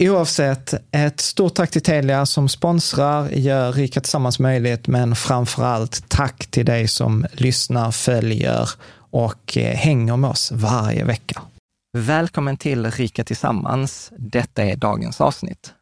[0.00, 6.08] Oavsett, ett stort tack till Telia som sponsrar, gör Rika Tillsammans möjligt, men framför allt
[6.08, 8.70] tack till dig som lyssnar, följer
[9.10, 11.42] och eh, hänger med oss varje vecka.
[11.92, 14.12] Välkommen till Rika Tillsammans.
[14.18, 15.74] Detta är dagens avsnitt.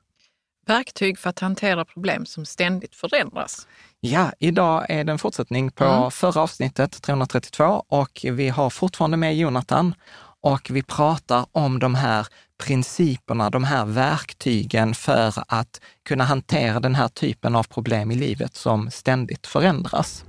[0.66, 3.66] Verktyg för att hantera problem som ständigt förändras.
[4.00, 6.10] Ja, idag är det en fortsättning på mm.
[6.10, 9.94] förra avsnittet, 332, och vi har fortfarande med Jonathan
[10.40, 12.26] och vi pratar om de här
[12.64, 18.54] principerna, de här verktygen för att kunna hantera den här typen av problem i livet
[18.54, 20.24] som ständigt förändras.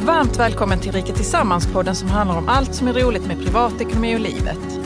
[0.00, 4.20] Varmt välkommen till Rika Tillsammans-podden som handlar om allt som är roligt med privatekonomi och
[4.20, 4.80] livet.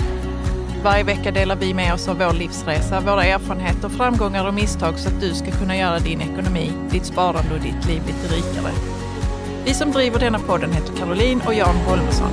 [0.85, 5.09] Varje vecka delar vi med oss av vår livsresa, våra erfarenheter, framgångar och misstag så
[5.09, 8.73] att du ska kunna göra din ekonomi, ditt sparande och ditt liv lite rikare.
[9.65, 12.31] Vi som driver denna podden heter Caroline och Jan Holmesson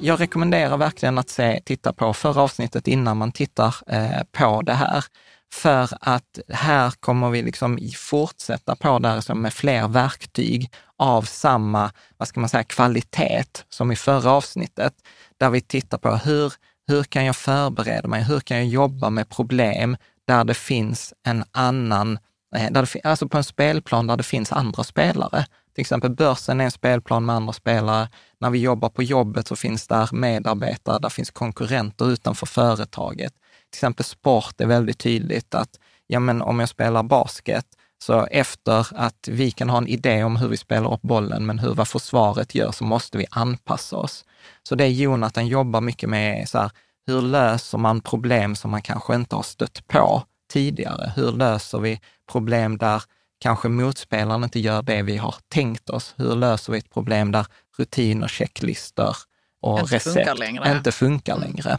[0.00, 4.72] jag rekommenderar verkligen att se, titta på förra avsnittet innan man tittar eh, på det
[4.72, 5.04] här.
[5.52, 11.92] För att här kommer vi liksom fortsätta på det här med fler verktyg av samma,
[12.16, 14.94] vad ska man säga, kvalitet som i förra avsnittet.
[15.36, 16.52] Där vi tittar på hur,
[16.86, 18.22] hur kan jag förbereda mig?
[18.22, 19.96] Hur kan jag jobba med problem
[20.26, 22.18] där det finns en annan,
[22.56, 25.46] eh, där det, alltså på en spelplan där det finns andra spelare.
[25.74, 28.08] Till exempel börsen är en spelplan med andra spelare.
[28.40, 33.32] När vi jobbar på jobbet så finns där medarbetare, där finns konkurrenter utanför företaget.
[33.70, 35.70] Till exempel sport är väldigt tydligt att
[36.06, 37.66] ja, men om jag spelar basket,
[38.02, 41.58] så efter att vi kan ha en idé om hur vi spelar upp bollen, men
[41.58, 44.24] hur vad försvaret gör, så måste vi anpassa oss.
[44.62, 46.70] Så det Jonathan jobbar mycket med är så här,
[47.06, 50.22] hur löser man problem som man kanske inte har stött på
[50.52, 51.12] tidigare?
[51.16, 52.00] Hur löser vi
[52.32, 53.02] problem där
[53.40, 56.14] kanske motspelaren inte gör det vi har tänkt oss.
[56.16, 57.46] Hur löser vi ett problem där
[57.78, 59.16] rutiner, checklistor
[59.62, 60.76] och inte recept funkar längre.
[60.76, 61.48] inte funkar mm.
[61.48, 61.78] längre?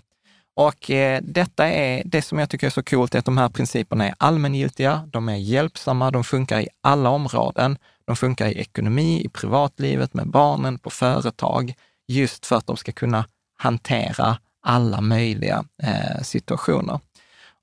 [0.56, 3.50] Och eh, detta är det som jag tycker är så coolt, är att de här
[3.50, 7.78] principerna är allmängiltiga, de är hjälpsamma, de funkar i alla områden.
[8.06, 11.74] De funkar i ekonomi, i privatlivet, med barnen, på företag,
[12.08, 13.26] just för att de ska kunna
[13.58, 17.00] hantera alla möjliga eh, situationer.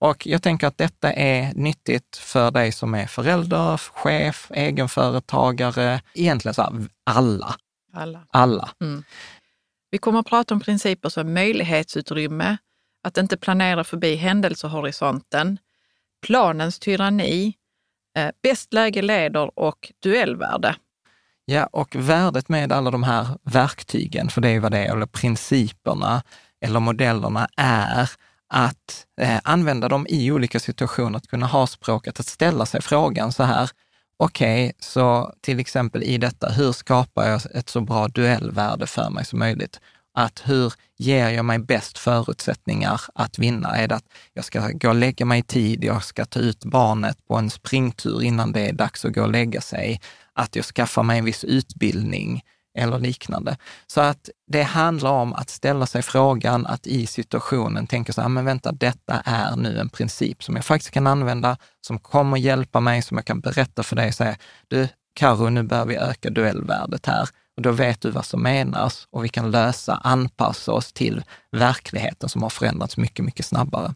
[0.00, 6.54] Och jag tänker att detta är nyttigt för dig som är förälder, chef, egenföretagare, egentligen
[6.54, 6.72] så här,
[7.04, 7.54] alla.
[7.92, 8.26] Alla.
[8.30, 8.70] Alla.
[8.80, 9.04] Mm.
[9.90, 12.56] Vi kommer att prata om principer som möjlighetsutrymme,
[13.02, 15.58] att inte planera förbi händelsehorisonten,
[16.26, 17.54] planens tyranni,
[18.16, 20.76] eh, bäst läge leder och duellvärde.
[21.44, 25.06] Ja, och värdet med alla de här verktygen, för det är vad det är, eller
[25.06, 26.22] principerna
[26.60, 28.10] eller modellerna är
[28.48, 33.32] att eh, använda dem i olika situationer, att kunna ha språket, att ställa sig frågan
[33.32, 33.70] så här,
[34.16, 39.10] okej, okay, så till exempel i detta, hur skapar jag ett så bra duellvärde för
[39.10, 39.80] mig som möjligt?
[40.14, 43.76] Att hur ger jag mig bäst förutsättningar att vinna?
[43.76, 46.64] Är det att jag ska gå och lägga mig i tid, jag ska ta ut
[46.64, 50.00] barnet på en springtur innan det är dags att gå och lägga sig?
[50.32, 52.42] Att jag skaffar mig en viss utbildning?
[52.78, 53.56] Eller liknande.
[53.86, 58.26] Så att det handlar om att ställa sig frågan, att i situationen tänka så här,
[58.26, 62.36] ah, men vänta, detta är nu en princip som jag faktiskt kan använda, som kommer
[62.36, 64.36] hjälpa mig, som jag kan berätta för dig och säga,
[64.69, 67.28] du Karo, nu börjar vi öka duellvärdet här.
[67.56, 72.28] Och då vet du vad som menas och vi kan lösa, anpassa oss till verkligheten
[72.28, 73.94] som har förändrats mycket, mycket snabbare.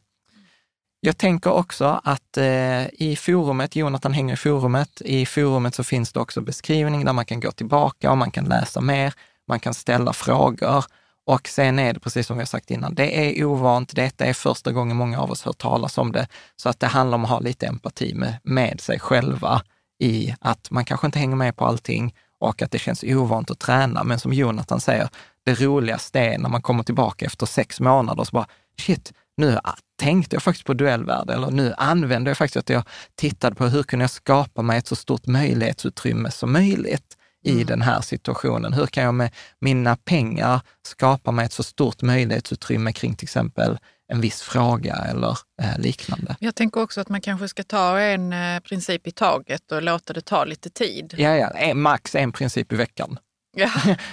[1.04, 6.12] Jag tänker också att eh, i forumet, Jonathan hänger i forumet, i forumet så finns
[6.12, 9.14] det också beskrivning där man kan gå tillbaka och man kan läsa mer,
[9.48, 10.84] man kan ställa frågor.
[11.26, 14.32] Och sen är det precis som vi har sagt innan, det är ovant, detta är
[14.32, 16.26] första gången många av oss hört talas om det,
[16.56, 19.62] så att det handlar om att ha lite empati med, med sig själva
[19.98, 23.58] i att man kanske inte hänger med på allting och att det känns ovant att
[23.58, 24.04] träna.
[24.04, 25.08] Men som Jonathan säger,
[25.44, 28.46] det roligaste är när man kommer tillbaka efter sex månader och så bara,
[28.80, 29.58] shit, nu
[30.00, 32.82] tänkte jag faktiskt på duellvärde, eller nu använde jag faktiskt att jag
[33.14, 37.66] tittade på hur kunde jag skapa mig ett så stort möjlighetsutrymme som möjligt i mm.
[37.66, 38.72] den här situationen.
[38.72, 43.78] Hur kan jag med mina pengar skapa mig ett så stort möjlighetsutrymme kring till exempel
[44.12, 46.36] en viss fråga eller eh, liknande.
[46.40, 50.12] Jag tänker också att man kanske ska ta en eh, princip i taget och låta
[50.12, 51.14] det ta lite tid.
[51.18, 53.18] Ja, ja, max en princip i veckan.
[53.56, 53.68] Ja,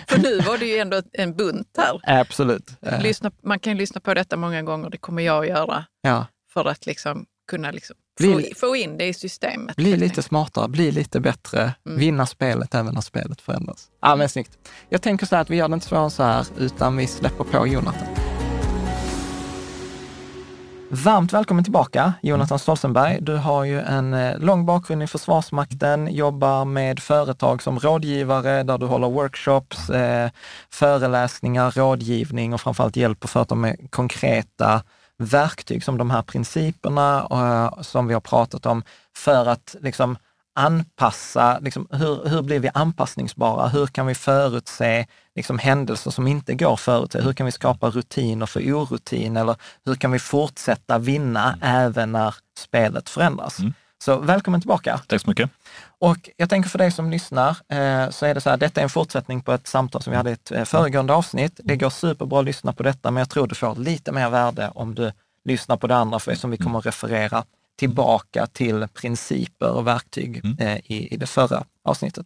[0.07, 2.01] för nu var det ju ändå en bunt här.
[2.19, 2.71] Absolut.
[3.01, 5.85] Lyssna, man kan lyssna på detta många gånger, det kommer jag att göra.
[6.01, 6.25] Ja.
[6.53, 9.75] För att liksom kunna liksom bli, få, in det i systemet.
[9.75, 11.99] Bli lite smartare, bli lite bättre, mm.
[11.99, 13.87] vinna spelet även när spelet förändras.
[14.01, 14.57] Ja, men snyggt.
[14.89, 17.43] Jag tänker så här att vi gör det inte svårare så här, utan vi släpper
[17.43, 18.28] på Jonathan.
[20.91, 23.17] Varmt välkommen tillbaka, Jonathan Stolzenberg.
[23.21, 28.77] Du har ju en eh, lång bakgrund i Försvarsmakten, jobbar med företag som rådgivare där
[28.77, 30.29] du håller workshops, eh,
[30.69, 34.83] föreläsningar, rådgivning och framförallt hjälper företag med konkreta
[35.17, 38.83] verktyg som de här principerna eh, som vi har pratat om
[39.15, 40.17] för att liksom
[40.55, 43.67] anpassa, liksom, hur, hur blir vi anpassningsbara?
[43.67, 45.05] Hur kan vi förutse
[45.35, 47.21] liksom, händelser som inte går att förutse?
[47.21, 49.37] Hur kan vi skapa rutiner för orutin?
[49.37, 49.55] Eller
[49.85, 51.59] hur kan vi fortsätta vinna mm.
[51.61, 53.59] även när spelet förändras?
[53.59, 53.73] Mm.
[54.03, 55.01] Så välkommen tillbaka.
[55.07, 55.49] Tack så mycket.
[55.99, 58.83] Och jag tänker för dig som lyssnar, eh, så är det så här, detta är
[58.83, 61.59] en fortsättning på ett samtal som vi hade i ett eh, föregående avsnitt.
[61.63, 64.71] Det går superbra att lyssna på detta, men jag tror du får lite mer värde
[64.75, 65.11] om du
[65.45, 67.43] lyssnar på det andra, för som vi kommer att referera
[67.79, 70.57] tillbaka till principer och verktyg mm.
[70.59, 72.25] eh, i, i det förra avsnittet.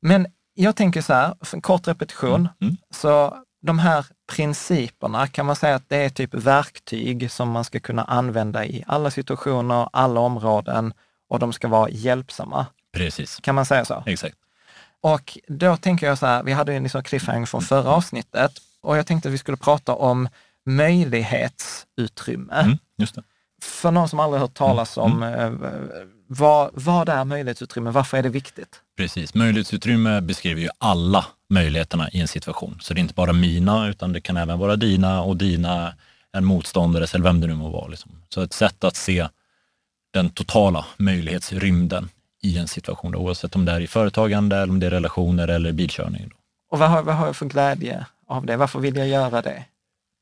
[0.00, 2.48] Men jag tänker så här, för en kort repetition, mm.
[2.60, 2.76] Mm.
[2.90, 7.80] så de här principerna, kan man säga att det är typ verktyg som man ska
[7.80, 10.92] kunna använda i alla situationer, alla områden
[11.28, 12.66] och de ska vara hjälpsamma.
[12.92, 13.40] Precis.
[13.40, 14.02] Kan man säga så?
[14.06, 14.36] Exakt.
[15.00, 18.98] Och då tänker jag så här, vi hade en liksom cliffhanger från förra avsnittet och
[18.98, 20.28] jag tänkte att vi skulle prata om
[20.66, 22.60] möjlighetsutrymme.
[22.60, 23.22] Mm, just det
[23.62, 25.12] för någon som aldrig hört talas mm.
[25.12, 25.90] om, mm.
[26.26, 27.90] vad, vad är möjlighetsutrymme?
[27.90, 28.80] Varför är det viktigt?
[28.96, 32.78] Precis, möjlighetsutrymme beskriver ju alla möjligheterna i en situation.
[32.80, 35.94] Så det är inte bara mina, utan det kan även vara dina och dina,
[36.32, 37.86] en motståndares eller vem det nu må vara.
[37.86, 38.22] Liksom.
[38.28, 39.28] Så ett sätt att se
[40.10, 42.08] den totala möjlighetsrymden
[42.42, 45.48] i en situation, då, oavsett om det är i företagande, eller om det är relationer
[45.48, 46.28] eller bilkörning.
[46.28, 46.36] Då.
[46.70, 48.56] Och vad har, vad har jag för glädje av det?
[48.56, 49.64] Varför vill jag göra det?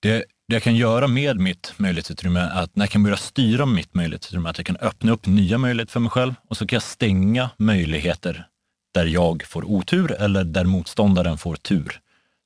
[0.01, 3.67] Det det jag kan göra med mitt möjlighetsutrymme är att när jag kan börja styra
[3.67, 6.77] mitt möjlighetsutrymme, att jag kan öppna upp nya möjligheter för mig själv och så kan
[6.77, 8.47] jag stänga möjligheter
[8.95, 12.01] där jag får otur eller där motståndaren får tur.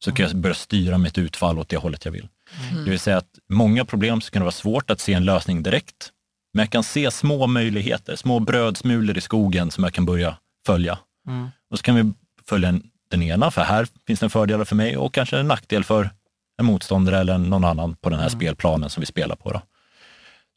[0.04, 2.28] Så kan jag börja styra mitt utfall åt det hållet jag vill.
[2.71, 2.85] Mm.
[2.85, 5.62] Det vill säga att många problem så kan det vara svårt att se en lösning
[5.62, 6.11] direkt.
[6.54, 10.99] Men jag kan se små möjligheter, små brödsmulor i skogen som jag kan börja följa.
[11.28, 11.49] Mm.
[11.71, 12.12] Och så kan vi
[12.47, 12.80] följa
[13.11, 16.11] den ena, för här finns det en fördel för mig och kanske en nackdel för
[16.60, 18.40] en motståndare eller någon annan på den här mm.
[18.40, 19.52] spelplanen som vi spelar på.
[19.52, 19.62] Då.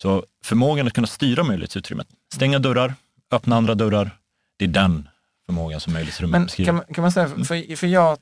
[0.01, 2.93] Så förmågan att kunna styra möjlighetsutrymmet, stänga dörrar,
[3.31, 4.17] öppna andra dörrar,
[4.57, 5.09] det är den
[5.45, 6.71] förmågan som möjlighetsutrymmet beskriver.
[6.71, 7.45] Kan, kan man säga, mm.
[7.45, 8.17] för, för jag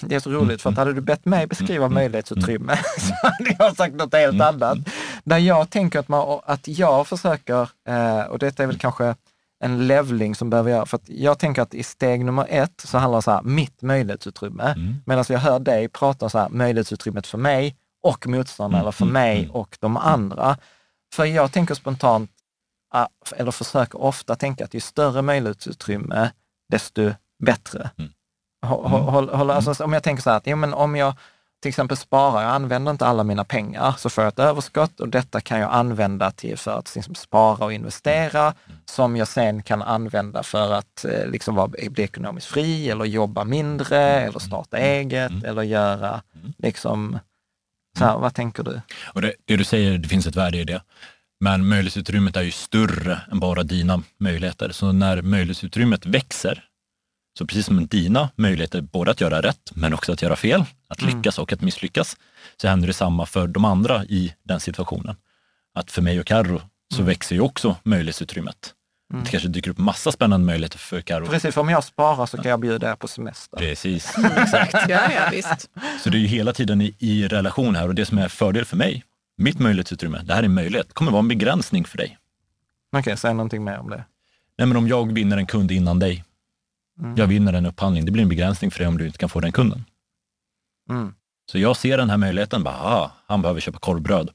[0.00, 1.94] det är så roligt för att hade du bett mig beskriva Mm.
[1.94, 4.78] möjlighetsutrymme så hade jag sagt något helt annat.
[5.24, 9.14] Där jag tänker att, man, att jag försöker, eh, och detta är väl kanske
[9.62, 12.98] en levling som behöver göra, för att jag tänker att i steg nummer ett så
[12.98, 14.94] handlar det så här, mitt möjlighetsutrymme, Mm.
[15.06, 19.04] medan jag hör dig prata så här, möjlighetsutrymmet för mig och motståndaren, Mm, eller för
[19.04, 19.50] mm, mig mm.
[19.50, 20.56] och de andra.
[21.14, 22.30] För jag tänker spontant,
[22.94, 26.30] ah, eller försöker ofta tänka att ju större möjlighetsutrymme,
[26.68, 27.10] desto
[27.44, 27.90] bättre.
[27.98, 28.10] Mm.
[28.66, 31.14] Hå- hå- håll- håller- alltså, om jag tänker så här, att jo, men om jag
[31.62, 35.08] till exempel sparar, jag använder inte alla mina pengar, så får jag ett överskott och
[35.08, 38.54] detta kan jag använda till för att liksom, spara och investera,
[38.84, 43.44] som jag sen kan använda för att eh, liksom, vara, bli ekonomiskt fri eller jobba
[43.44, 46.22] mindre eller starta eget eller göra
[46.58, 47.18] liksom,
[47.98, 48.80] så här, vad tänker du?
[49.04, 50.82] Och det, det du säger, det finns ett värde i det.
[51.40, 54.70] Men möjlighetsutrymmet är ju större än bara dina möjligheter.
[54.72, 56.64] Så när möjlighetsutrymmet växer,
[57.38, 61.02] så precis som dina möjligheter både att göra rätt, men också att göra fel, att
[61.02, 62.16] lyckas och att misslyckas,
[62.56, 65.16] så händer det samma för de andra i den situationen.
[65.74, 66.60] Att för mig och Carro
[66.94, 68.74] så växer ju också möjlighetsutrymmet.
[69.24, 71.26] Det kanske dyker upp massa spännande möjligheter för Carro.
[71.26, 73.58] Precis, för om jag sparar så kan jag bjuda er på semester.
[73.58, 74.74] Precis, exakt.
[74.88, 75.70] Ja, ja, visst.
[76.00, 78.64] Så det är ju hela tiden i, i relation här och det som är fördel
[78.64, 79.04] för mig,
[79.36, 82.18] mitt möjlighetsutrymme, det här är en möjlighet, kommer vara en begränsning för dig.
[82.96, 84.04] Okej, säg någonting mer om det.
[84.58, 86.24] Nej, men om jag vinner en kund innan dig,
[86.98, 87.16] Mm.
[87.16, 89.40] jag vinner en upphandling, det blir en begränsning för dig om du inte kan få
[89.40, 89.84] den kunden.
[90.90, 91.14] Mm.
[91.50, 94.30] Så jag ser den här möjligheten, bara, ah, han behöver köpa korvbröd.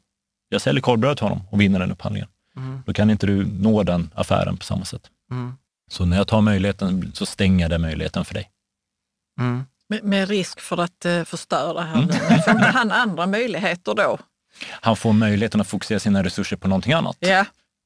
[0.50, 2.30] Jag säljer korvbröd till honom och vinner den upphandlingen.
[2.56, 2.84] Mm.
[2.86, 5.10] Då kan inte du nå den affären på samma sätt.
[5.32, 5.54] Mm.
[5.92, 8.50] Så när jag tar möjligheten så stänger jag den möjligheten för dig.
[9.40, 9.64] Mm.
[9.90, 12.08] Med, med risk för att uh, förstöra här Mm.
[12.08, 12.42] nu.
[12.42, 14.18] Får inte han andra möjligheter då?
[14.70, 17.18] Han får möjligheten att fokusera sina resurser på någonting annat.
[17.20, 17.46] Ja,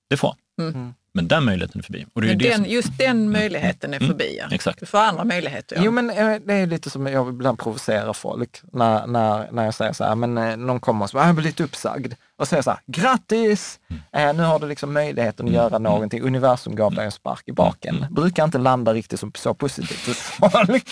[0.09, 0.67] Det får han.
[0.67, 0.93] Mm.
[1.13, 2.05] Men den möjligheten är förbi.
[2.13, 4.07] Och det är ju men det den, som, just den möjligheten är Mm.
[4.09, 4.37] förbi.
[4.39, 4.55] Ja.
[4.55, 4.79] Exakt.
[4.79, 5.75] Du får andra möjligheter.
[5.75, 5.81] Ja.
[5.85, 9.73] Jo, men eh, det är lite som jag ibland provocerar folk när, när, när jag
[9.73, 12.13] säger så här, men eh, någon kommer och säger, "Ah, jag har blivit uppsagd.
[12.37, 13.79] Och säger så här, grattis!
[14.13, 16.21] Eh, nu har du liksom möjligheten att göra någonting.
[16.21, 18.05] Universum gav dig en spark i baken.
[18.11, 20.89] Brukar inte landa riktigt som, så positivt hos folk.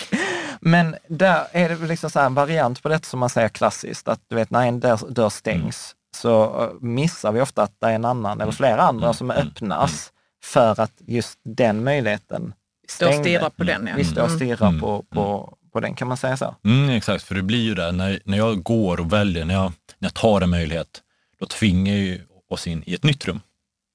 [0.60, 4.08] Men där är det liksom så här en variant på det som man säger klassiskt,
[4.08, 7.86] att du vet när en dörr, dörr stängs så eh, missar vi ofta att det
[7.86, 10.12] är en annan eller flera andra som öppnas
[10.44, 12.52] för att just den möjligheten
[12.84, 13.24] och stängde.
[13.24, 13.86] stirra på den.
[13.86, 13.94] Ja.
[13.96, 14.38] Vi står och Mm.
[14.38, 14.80] stirrar Mm.
[14.80, 16.54] på, på, på den, kan man säga så?
[16.64, 19.72] Mm, exakt, för det blir ju det, när, när jag går och väljer, när jag,
[19.98, 21.02] när jag tar en möjlighet,
[21.40, 23.40] då tvingar jag ju oss in i ett nytt rum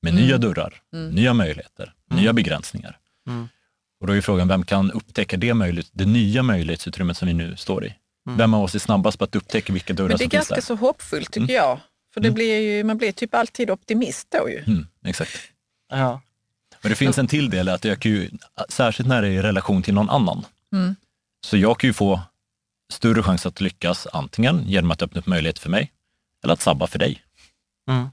[0.02, 0.82] med nya dörrar,
[1.12, 2.98] nya möjligheter, nya begränsningar.
[3.28, 3.48] Mm.
[4.02, 7.34] Och då är ju frågan, vem kan upptäcka det, möjlighet, det nya möjlighetsutrymmet som vi
[7.34, 7.94] nu står i?
[8.38, 10.48] Vem av oss är snabbast på att upptäcka vilka dörrar Men det är som finns
[10.50, 10.62] ganska där?
[10.62, 11.80] så hoppfullt tycker jag.
[12.16, 14.64] För det blir ju, man blir typ alltid optimist då ju.
[14.68, 15.32] Mm, exakt.
[15.90, 16.22] Ja.
[16.82, 18.30] Men det finns en till del, att jag kan ju,
[18.70, 20.96] särskilt när det är i relation till någon annan, Mm.
[21.46, 22.22] så jag kan ju få
[22.94, 25.92] större chans att lyckas antingen genom att öppna upp möjligheter för mig
[26.44, 27.22] eller att sabba för dig.
[27.90, 28.08] Mm.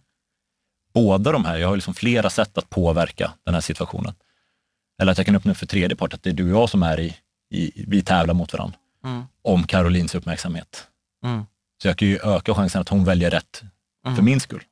[0.94, 4.14] Båda de här, jag har liksom flera sätt att påverka den här situationen.
[5.02, 6.71] Eller att jag kan öppna upp för tredje part, att det är du och jag
[6.71, 7.16] som är i,
[7.50, 9.23] i vi tävlar mot varandra Mm.
[9.42, 10.87] om Carolins uppmärksamhet.
[11.25, 11.42] Mm.
[11.82, 13.62] Så jag kan ju öka chansen att hon väljer rätt
[14.06, 14.16] Mm.
[14.16, 14.62] för min skull.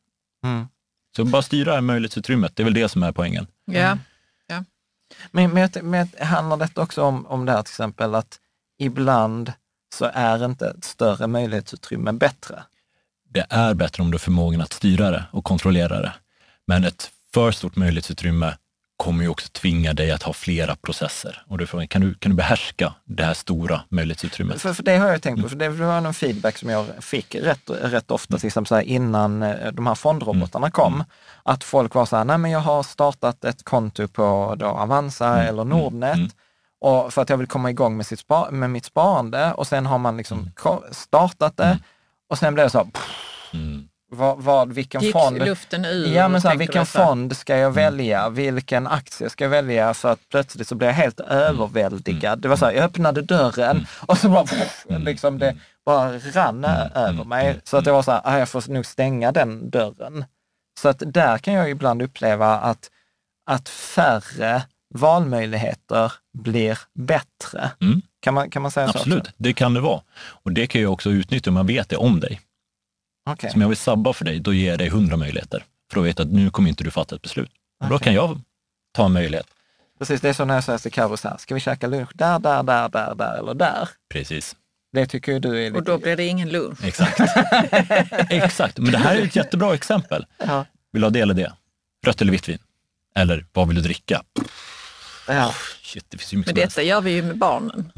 [0.44, 0.68] Mm.
[1.16, 3.46] Så bara styra det möjlighetsutrymmet, det är väl det som är poängen.
[3.64, 3.99] Ja.
[5.30, 8.38] Men, men, jag- men handlar detta också om, om det här till exempel att
[8.78, 9.52] ibland
[9.94, 12.62] så är inte ett större möjlighetsutrymme bättre?
[13.32, 16.12] det är bättre om du har förmågan att styra det och kontrollera det.
[16.66, 18.56] Men ett för stort möjlighetsutrymme
[19.00, 21.42] kommer ju också tvinga dig att ha flera processer.
[21.49, 24.61] Och då frågan, kan du, kan du behärska det här stora möjlighetsutrymmet?
[24.61, 27.35] För, för det har jag tänkt på, för det var någon feedback som jag fick
[27.35, 31.04] rätt, rätt ofta, till exempel så här, innan eh, de här fondrobotarna kom.
[31.42, 35.42] Att folk var så här, nej men jag har startat ett konto på då Avanza
[35.42, 36.16] eller Nordnet.
[36.16, 36.30] mm.
[36.80, 39.87] Och för att jag vill komma igång med, sitt spa, med mitt sparande och sen
[39.87, 40.50] har man liksom
[40.90, 41.78] startat det
[42.28, 43.88] och sen blev det så, här, pff, Mm.
[44.11, 45.38] Vad, vad, vilken Gick fond?
[45.38, 46.14] luften ur?
[46.14, 48.29] Ja, men så här, vilken så fond ska jag välja?
[48.29, 49.95] Vilken aktie ska jag välja?
[49.95, 52.38] För att plötsligt så blev jag helt överväldigad.
[52.38, 56.64] Det var så här, jag öppnade dörren och så bara, pff, liksom det bara rann
[56.95, 57.61] över mig.
[57.64, 60.25] Så att det var så här, ah, jag får nog stänga den dörren.
[60.81, 62.90] Så att där kan jag ibland uppleva att,
[63.47, 64.62] att färre
[64.95, 67.71] valmöjligheter blir bättre.
[67.81, 68.02] Mm.
[68.21, 68.99] Kan, man, kan man säga så?
[68.99, 70.00] Absolut, det kan det vara.
[70.19, 72.40] Och det kan jag också utnyttja om jag vet det om dig.
[73.27, 73.50] Okej.
[73.50, 75.65] Så om jag vill sabba för dig, då ger jag dig hundra möjligheter.
[75.93, 77.50] För att veta att nu kommer inte du fatta ett beslut.
[77.85, 78.41] Och då kan jag
[78.93, 79.47] ta en möjlighet.
[79.99, 82.11] Precis, det är så när jag säger till Carro så här, ska vi käka lunch
[82.15, 83.89] där, där, där, där, där eller där?
[84.12, 84.57] Precis,
[84.93, 85.79] Det tycker du är lite...
[85.79, 86.85] Och då blir det ingen lunch.
[86.85, 87.21] exakt.
[88.31, 90.27] exakt, men det här är ett jättebra exempel.
[90.39, 90.65] Ja.
[90.93, 91.53] Vill du ha del i det?
[92.07, 92.59] Rött eller vitt vin?
[93.15, 94.23] Eller vad vill du dricka?
[95.29, 95.55] Ja.
[95.83, 96.77] Shit, det finns ju mycket Men som helst.
[96.77, 97.93] detta gör vi ju med barnen.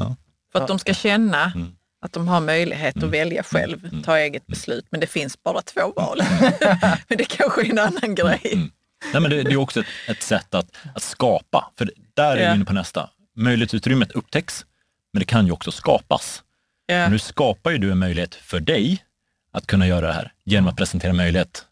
[0.52, 1.76] För att de ska känna Mm.
[2.02, 4.02] Att de har möjlighet att välja själv, Mm.
[4.02, 4.86] ta eget beslut.
[4.90, 6.20] Men det finns bara två val.
[7.08, 8.40] men det kanske är en annan grej.
[8.52, 8.70] Mm.
[9.12, 12.42] Nej, men det, det är också ett, ett sätt att, att skapa, för där är
[12.42, 12.48] Ja.
[12.50, 13.10] vi inne på nästa.
[13.36, 14.66] Möjlighetsutrymmet upptäcks,
[15.12, 16.42] men det kan ju också skapas.
[16.86, 16.94] Ja.
[16.94, 19.04] Men nu skapar ju du en möjlighet för dig
[19.52, 21.64] att kunna göra det här genom att presentera möjlighet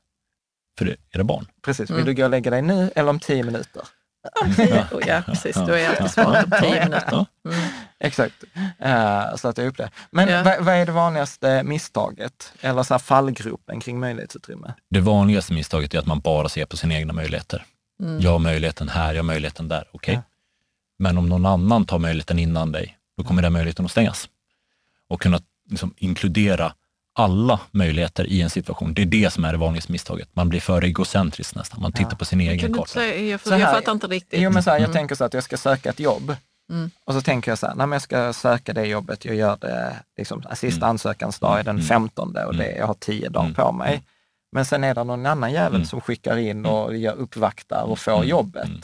[0.78, 1.46] för era barn.
[1.64, 2.04] Precis, Mm.
[2.04, 3.82] vill du gå och lägga dig nu eller om tio minuter?
[4.58, 5.56] Ja, ja, precis.
[5.56, 7.26] Då är alltid svaret om tio minuter.
[7.48, 7.60] Mm.
[8.00, 8.44] Exakt,
[8.84, 9.90] uh, så att jag upp det.
[10.10, 10.42] Men Ja.
[10.42, 14.74] vad, vad är det vanligaste misstaget eller så här fallgropen kring möjlighetsutrymme?
[14.90, 17.64] Det vanligaste misstaget är att man bara ser på sina egna möjligheter.
[18.02, 18.20] Mm.
[18.20, 19.88] Jag har möjligheten här, jag har möjligheten där.
[19.92, 20.14] Okej.
[20.14, 20.22] Ja.
[20.98, 24.28] Men om någon annan tar möjligheten innan dig, då kommer den möjligheten att stängas.
[25.08, 25.40] Och kunna
[25.70, 26.72] liksom, inkludera
[27.14, 28.94] alla möjligheter i en situation.
[28.94, 30.28] Det är det som är det vanligaste misstaget.
[30.32, 31.80] Man blir för egocentrisk nästan.
[31.82, 32.86] Man tittar på sin egen karta.
[32.86, 34.40] säga, jag, Så här- jag fattar inte riktigt.
[34.40, 34.92] Jo men så här, jag Mm.
[34.94, 36.36] tänker så att jag ska söka ett jobb
[36.70, 36.90] Mm.
[37.04, 39.56] och så tänker jag så här, nej, men jag ska söka det jobbet, jag gör
[39.60, 40.90] det, liksom, sista Mm.
[40.90, 41.86] ansökansdag är den Mm.
[41.86, 43.54] 15 och det, jag har tio dagar Mm.
[43.54, 44.02] på mig.
[44.52, 45.86] Men sen är det någon annan jävel Mm.
[45.86, 48.28] som skickar in och gör uppvaktar och får Mm.
[48.28, 48.64] jobbet.
[48.64, 48.80] Mm.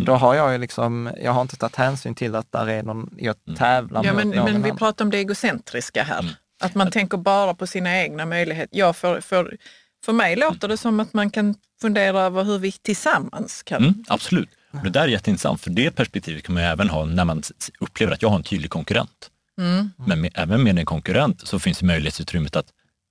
[0.00, 3.14] Då har jag ju liksom, jag har inte tagit hänsyn till att där är någon,
[3.18, 3.56] jag Mm.
[3.58, 4.76] tävlar Ja, mot men, någon men vi annan.
[4.78, 6.18] pratar om det egocentriska här.
[6.20, 6.32] Mm.
[6.62, 8.78] Att man tänker bara på sina egna möjligheter.
[8.78, 9.56] Ja, för, för,
[10.04, 13.82] för mig låter det som att man kan fundera över hur vi tillsammans kan...
[13.82, 14.48] Mm, absolut.
[14.70, 17.42] Och det där är jätteintressant, för det perspektivet kan man ju även ha när man
[17.80, 19.30] upplever att jag har en tydlig konkurrent.
[19.58, 19.90] Mm.
[20.06, 22.66] Men med, även med en konkurrent så finns det möjlighetsutrymmet att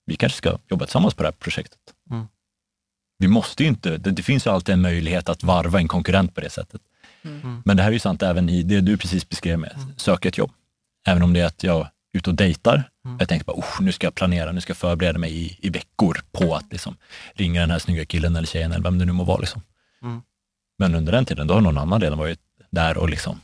[0.05, 1.79] vi kanske ska jobba tillsammans på det här projektet.
[2.11, 2.25] Mm.
[3.17, 6.35] Vi måste ju inte, det, det finns ju alltid en möjlighet att varva en konkurrent
[6.35, 6.81] på det sättet.
[7.23, 7.61] Mm.
[7.65, 10.37] Men det här är ju sant även i det du precis beskrev med söka ett
[10.37, 10.51] jobb.
[11.07, 12.83] Även om det är att jag ute och dejtar.
[13.19, 15.69] Jag tänker bara, "Oh, nu ska jag planera, nu ska jag förbereda mig i, i
[15.69, 16.95] veckor på att liksom,
[17.33, 19.37] ringa den här snygga killen eller tjejen eller vem det nu må vara.
[19.37, 19.61] Liksom.
[20.01, 20.21] Mm.
[20.77, 22.39] Men under den tiden, då har någon annan redan varit
[22.69, 23.39] där och liksom,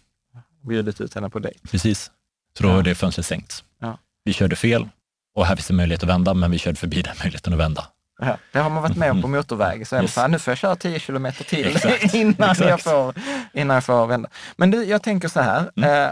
[0.68, 1.60] Bjudit ut henne på dejt.
[1.72, 2.12] precis.
[2.58, 2.82] Så då har Ja.
[2.82, 3.64] det fönstret stängts.
[3.80, 3.98] Ja.
[4.24, 4.90] Vi körde fel
[5.36, 7.88] och här finns det möjlighet att vända, men vi körde förbi den möjligheten att vända.
[8.22, 9.88] Ja, det har man varit med om på motorväg.
[9.88, 10.18] Så Yes.
[10.30, 12.84] nu får jag köra 10 kilometer till Exakt, innan, Jag exakt.
[12.84, 13.14] får,
[13.54, 14.30] innan jag får vända.
[14.58, 15.72] Men du, jag tänker så här.
[15.76, 16.06] Mm.
[16.08, 16.12] Eh,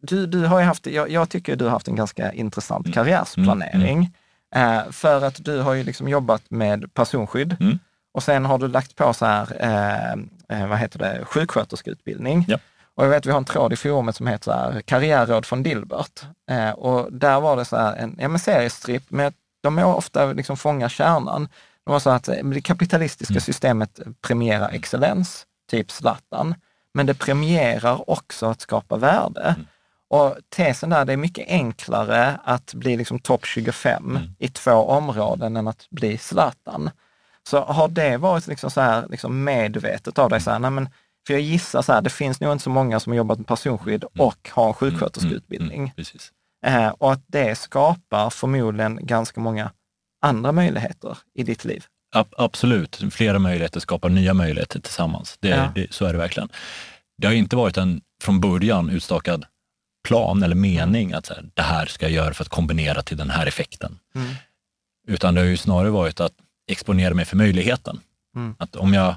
[0.00, 2.92] du, du har haft, jag, jag tycker du har haft en ganska intressant Mm.
[2.94, 4.16] karriärsplanering.
[4.54, 7.78] Eh, för att du har ju liksom jobbat med personskydd Mm.
[8.14, 10.12] och sen har du lagt på så här, eh,
[10.60, 12.44] eh, vad heter det, sjuksköterskeutbildning.
[12.48, 12.58] Ja.
[12.94, 15.62] Och jag vet, vi har en tråd i forumet som heter så här, karriärråd från
[15.62, 16.22] Dilbert.
[16.50, 20.32] Eh, och där var det så här, en ja, men seriestripp, med, de är ofta
[20.32, 21.48] liksom fångar kärnan.
[21.86, 23.40] Det var så att eh, det kapitalistiska Mm.
[23.40, 26.54] systemet premierar excellens, typ Zlatan,
[26.94, 29.42] men det premierar också att skapa värde.
[29.42, 29.66] Mm.
[30.10, 34.22] Och tesen där, det är mycket enklare att bli liksom topp 25 Mm.
[34.38, 36.90] i två områden än att bli Zlatan.
[37.48, 40.40] Så har det varit liksom så här, liksom medvetet av dig?
[40.40, 40.88] Så här, nej men,
[41.26, 43.46] för jag gissar så här, det finns nog inte så många som har jobbat med
[43.46, 45.78] personskydd och har en sjuksköterskeutbildning.
[45.96, 46.06] Mm,
[46.66, 46.84] mm.
[46.84, 49.70] Eh, och att det skapar förmodligen ganska många
[50.22, 51.84] andra möjligheter i ditt liv.
[52.14, 55.36] Ab- absolut, flera möjligheter skapar nya möjligheter tillsammans.
[55.40, 55.72] Det, Ja.
[55.74, 56.48] det, så är det verkligen.
[57.18, 59.44] Det har inte varit en från början utstakad
[60.08, 63.16] plan eller mening att så här, det här ska jag göra för att kombinera till
[63.16, 63.98] den här effekten.
[64.14, 64.28] Mm.
[65.08, 66.32] Utan det har ju snarare varit att
[66.68, 68.00] exponera mig för möjligheten.
[68.36, 68.54] Mm.
[68.58, 69.14] Att om jag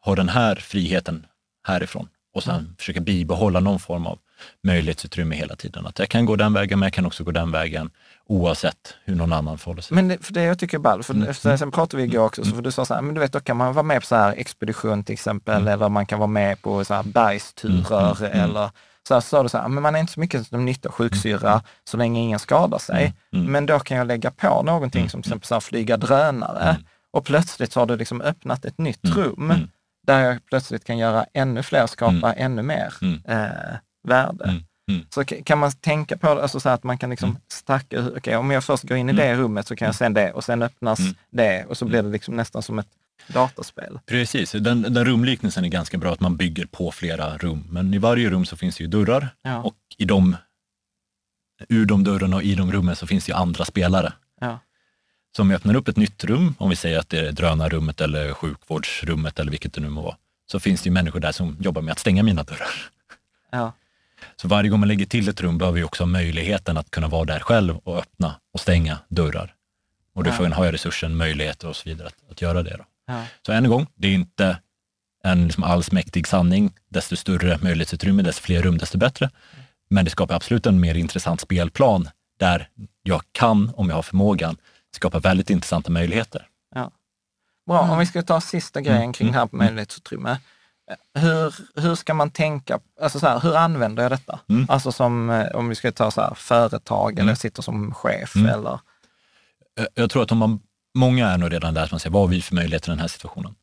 [0.00, 1.26] har den här friheten
[1.66, 2.74] härifrån och sen Mm.
[2.78, 4.18] försöka bibehålla någon form av
[4.64, 5.86] möjlighetsutrymme hela tiden.
[5.86, 7.90] Att jag kan gå den vägen, men jag kan också gå den vägen
[8.26, 9.94] oavsett hur någon annan förhåller sig.
[9.94, 11.34] Men det, för det jag tycker är ball, för Mm.
[11.34, 13.40] sen, pratade vi igår också, så för du sa så här, men du vet, då
[13.40, 15.68] kan man vara med på så här expedition till exempel, Mm.
[15.74, 18.50] eller man kan vara med på så här bergsturer, Mm, mm, mm.
[18.50, 18.70] eller
[19.08, 21.96] så här, så så här, men man är inte så mycket som nytta sjuksyra så
[21.96, 23.02] länge ingen skadar sig.
[23.04, 23.52] Mm, mm.
[23.52, 26.70] Men då kan jag lägga på någonting Mm, som till exempel så här, flyga drönare
[26.70, 26.82] Mm.
[27.12, 29.68] och plötsligt så har du liksom öppnat ett nytt Mm, rum mm.
[30.06, 32.34] där jag plötsligt kan göra ännu fler, skapa Mm.
[32.36, 33.20] ännu mer Mm.
[33.28, 33.76] eh,
[34.08, 34.44] värde.
[34.44, 35.06] Mm, mm.
[35.14, 37.40] Så kan man tänka på alltså så att man kan liksom Mm.
[37.52, 39.26] stacka, okej om jag först går in i Mm.
[39.26, 41.14] det rummet så kan jag sen det och sen öppnas Mm.
[41.30, 42.88] det och så blir det liksom nästan som ett
[43.28, 43.98] dataspel.
[44.06, 47.64] Precis, den, den rumliknelsen är ganska bra, att man bygger på flera rum.
[47.70, 49.62] Men i varje rum så finns det ju dörrar Ja.
[49.62, 50.36] och i de,
[51.68, 54.12] ur de dörrarna och i de rummen så finns det ju andra spelare.
[54.40, 54.58] Ja.
[55.36, 58.00] Så om vi öppnar upp ett nytt rum, om vi säger att det är drönarrummet
[58.00, 61.56] eller sjukvårdsrummet eller vilket det nu må vara, så finns det ju människor där som
[61.60, 62.90] jobbar med att stänga mina dörrar.
[63.50, 63.72] Ja.
[64.36, 67.08] Så varje gång man lägger till ett rum behöver vi också ha möjligheten att kunna
[67.08, 69.54] vara där själv och öppna och stänga dörrar.
[70.14, 70.54] Och då Ja.
[70.54, 72.76] har jag resursen, möjligheter och så vidare att, att göra det.
[72.78, 72.84] Då.
[73.06, 73.24] Ja.
[73.46, 74.58] Så än en gång, det är inte
[75.24, 76.72] en liksom allsmäktig sanning.
[76.88, 79.30] Desto större möjlighetsutrymme, desto fler rum, desto bättre.
[79.90, 82.68] Men det skapar absolut en mer intressant spelplan där
[83.02, 84.56] jag kan, om jag har förmågan,
[84.94, 86.46] skapa väldigt intressanta möjligheter.
[87.66, 87.90] Bra, Mm.
[87.90, 89.64] om vi ska ta sista grejen kring det här Mm.
[89.66, 90.38] möjlighetsutrymme.
[91.14, 94.40] hur, hur ska man tänka, alltså så här, hur använder jag detta?
[94.48, 94.66] Mm.
[94.68, 97.36] Alltså som, eh, om vi ska ta så här, företag eller Mm.
[97.36, 98.48] sitter som chef Mm.
[98.48, 98.80] eller,
[99.94, 100.60] Jag tror att om man,
[100.94, 103.08] många är nog redan där som säger, vad har vi för möjligheter i den här
[103.08, 103.54] situationen?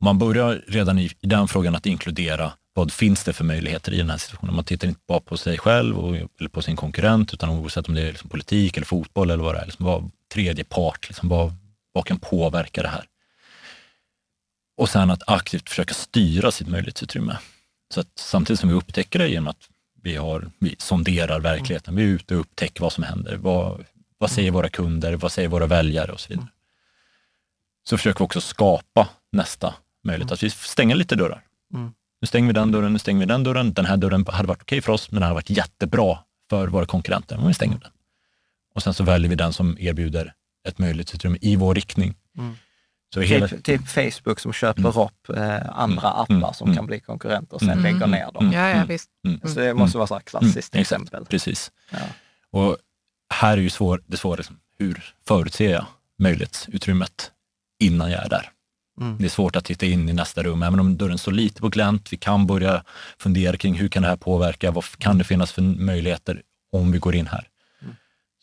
[0.00, 3.96] Man börjar redan i, i den frågan att inkludera, vad finns det för möjligheter i
[3.96, 4.54] den här situationen?
[4.54, 7.94] Man tittar inte bara på sig själv och, eller på sin konkurrent, utan oavsett om
[7.94, 11.28] det är liksom politik eller fotboll eller vad det är, liksom vad tredje part, liksom
[11.28, 11.52] vad,
[11.92, 13.04] vad kan påverka det här?
[14.76, 17.38] Och sen att aktivt försöka styra sitt möjlighetsutrymme.
[17.94, 19.68] Så att samtidigt som vi upptäcker det genom att
[20.02, 23.36] vi, har, vi sonderar verkligheten, vi är ute och upptäcker vad som händer.
[23.36, 23.84] Vad,
[24.18, 25.14] vad säger våra kunder?
[25.14, 26.48] Vad säger våra väljare och så vidare.
[27.88, 31.42] Så försöker vi också skapa nästa möjlighet, att vi stänger lite dörrar.
[31.74, 31.92] Mm.
[32.20, 33.72] Nu stänger vi den dörren, nu stänger vi den dörren.
[33.72, 36.18] Den här dörren hade varit okej för oss, men den hade varit jättebra
[36.50, 37.36] för våra konkurrenter.
[37.36, 37.90] Men vi stänger den.
[38.74, 40.34] Och sen så väljer vi den som erbjuder
[40.68, 42.14] ett möjlighetsutrymme i vår riktning.
[42.38, 42.54] Mm.
[43.14, 44.92] Så hela, typ, typ Facebook som köper Mm.
[44.96, 46.54] upp eh, andra appar Mm.
[46.54, 46.76] som Mm.
[46.76, 47.82] kan bli konkurrenter och sen Mm.
[47.82, 48.44] lägger ner dem.
[48.46, 48.52] Mm.
[48.52, 48.88] Ja, ja Mm.
[48.88, 49.10] visst.
[49.26, 49.40] Mm.
[49.54, 51.02] Så det måste vara så här klassiskt Mm, exakt.
[51.02, 51.24] exempel.
[51.26, 51.72] Precis.
[51.90, 51.98] Ja.
[52.50, 52.76] Och
[53.34, 55.86] här är ju svår, det svåra, liksom, hur förutser jag
[56.18, 57.32] möjlighetsutrymmet
[57.80, 58.50] innan jag är där?
[59.00, 59.18] Mm.
[59.18, 61.68] Det är svårt att titta in i nästa rum, även om dörren står lite på
[61.68, 62.12] glänt.
[62.12, 62.84] Vi kan börja
[63.18, 64.70] fundera kring hur kan det här påverka?
[64.70, 67.48] Vad kan det finnas för möjligheter om vi går in här?
[67.82, 67.94] Mm.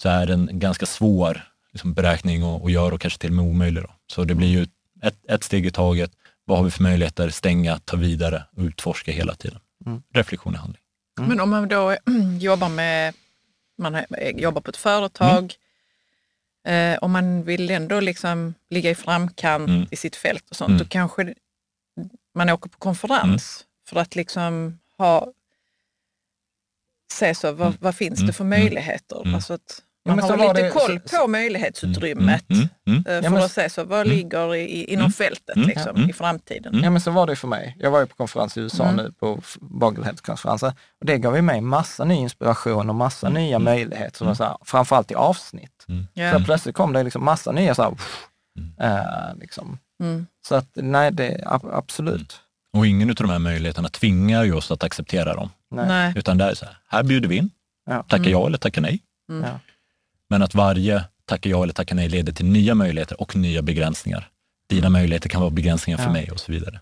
[0.02, 3.36] Så är det en ganska svår liksom, beräkning att, att göra och kanske till och
[3.36, 3.84] med omöjlig.
[3.84, 3.90] Då.
[4.08, 4.68] Så det blir ju
[5.02, 6.12] ett, ett steg i taget.
[6.46, 7.30] Vad har vi för möjligheter?
[7.30, 9.60] Stänga, ta vidare och utforska hela tiden.
[9.86, 10.02] Mm.
[10.14, 10.82] Reflektion i handling.
[11.20, 11.30] Mm.
[11.30, 11.98] Men om man då
[12.40, 13.14] jobbar med,
[13.78, 14.06] man har-
[14.40, 15.54] jobbar på ett företag
[16.64, 19.86] eh, och man vill ändå liksom ligga i framkant Mm.
[19.92, 20.80] i sitt fält och sånt, Mm.
[20.80, 21.34] då kanske
[22.36, 25.32] man åker på konferens för att liksom ha,
[27.14, 27.78] se så, vad, Mm.
[27.82, 28.28] vad finns Mm.
[28.28, 28.60] det för Mm.
[28.60, 29.22] möjligheter?
[29.22, 29.36] Mm.
[29.36, 33.14] Alltså att man men så har lite det- koll så- på möjlighetsutrymmet Mm, mm, eh,
[33.14, 34.18] Ja, för men- att se så, vad Mm.
[34.18, 35.12] ligger i, i, inom Mm.
[35.12, 35.68] fältet Mm.
[35.70, 36.10] liksom, Mm.
[36.10, 36.74] i framtiden.
[36.74, 36.84] Mm.
[36.84, 37.76] Ja men så var det ju för mig.
[37.80, 38.96] Jag var ju på konferens i USA Mm.
[38.96, 43.44] nu på Bogglehead-konferensen och det gav ju mig massa ny inspiration och massa Mm.
[43.44, 45.86] nya möjligheter, var så här, framförallt i avsnitt.
[46.14, 46.32] Ja.
[46.40, 47.94] Så plötsligt kom det liksom massa nya så här,
[48.60, 48.98] Mm.
[48.98, 49.78] eh, liksom.
[50.04, 50.26] Mm.
[50.48, 52.40] Så att nej, det ab- absolut.
[52.78, 55.50] Och ingen av de här möjligheterna tvingar ju oss att acceptera dem.
[55.72, 56.14] Nej.
[56.16, 57.50] Utan det är så här, här bjuder vi in,
[57.86, 58.04] Ja.
[58.04, 58.32] tacka Mm.
[58.32, 59.00] ja eller tacka nej.
[59.30, 59.44] Mm.
[59.50, 59.60] Ja.
[60.30, 64.28] Men att varje tacka ja eller tacka nej leder till nya möjligheter och nya begränsningar.
[64.70, 66.12] Dina möjligheter kan vara begränsningar för Ja.
[66.12, 66.80] mig och så vidare.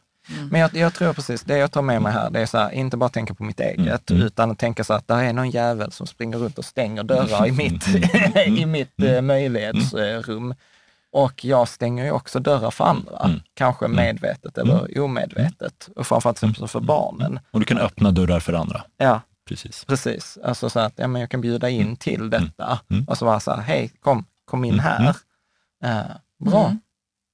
[0.51, 2.71] Men jag, jag tror precis, det jag tar med mig här, det är så här,
[2.71, 4.23] inte bara tänka på mitt eget, Mm.
[4.23, 7.47] utan att tänka så att det är någon jävel som springer runt och stänger dörrar
[7.47, 8.57] i mitt, Mm.
[8.57, 10.53] i mitt eh, möjlighetsrum.
[11.13, 13.39] Och jag stänger ju också dörrar för andra, Mm.
[13.53, 15.89] kanske medvetet eller omedvetet.
[15.95, 17.39] Och framförallt till exempel för barnen.
[17.51, 18.83] Och du kan öppna dörrar för andra.
[18.97, 19.85] Ja, Precis.
[19.85, 20.37] precis.
[20.43, 22.79] Alltså så att ja, men jag kan bjuda in till detta.
[22.89, 23.03] Mm.
[23.07, 24.85] Och så vara så här, hej, kom, kom in Mm.
[24.85, 25.15] här.
[25.83, 26.15] Eh,
[26.49, 26.65] bra.
[26.65, 26.79] Mm.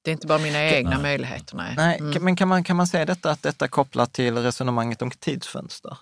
[0.04, 1.00] Det är inte bara mina egna Nej.
[1.02, 1.56] möjligheter.
[1.58, 1.74] Nej.
[1.78, 2.24] Nej, Mm.
[2.24, 5.98] Men kan man, kan man säga detta, att detta kopplar till resonemanget om tidsfönster?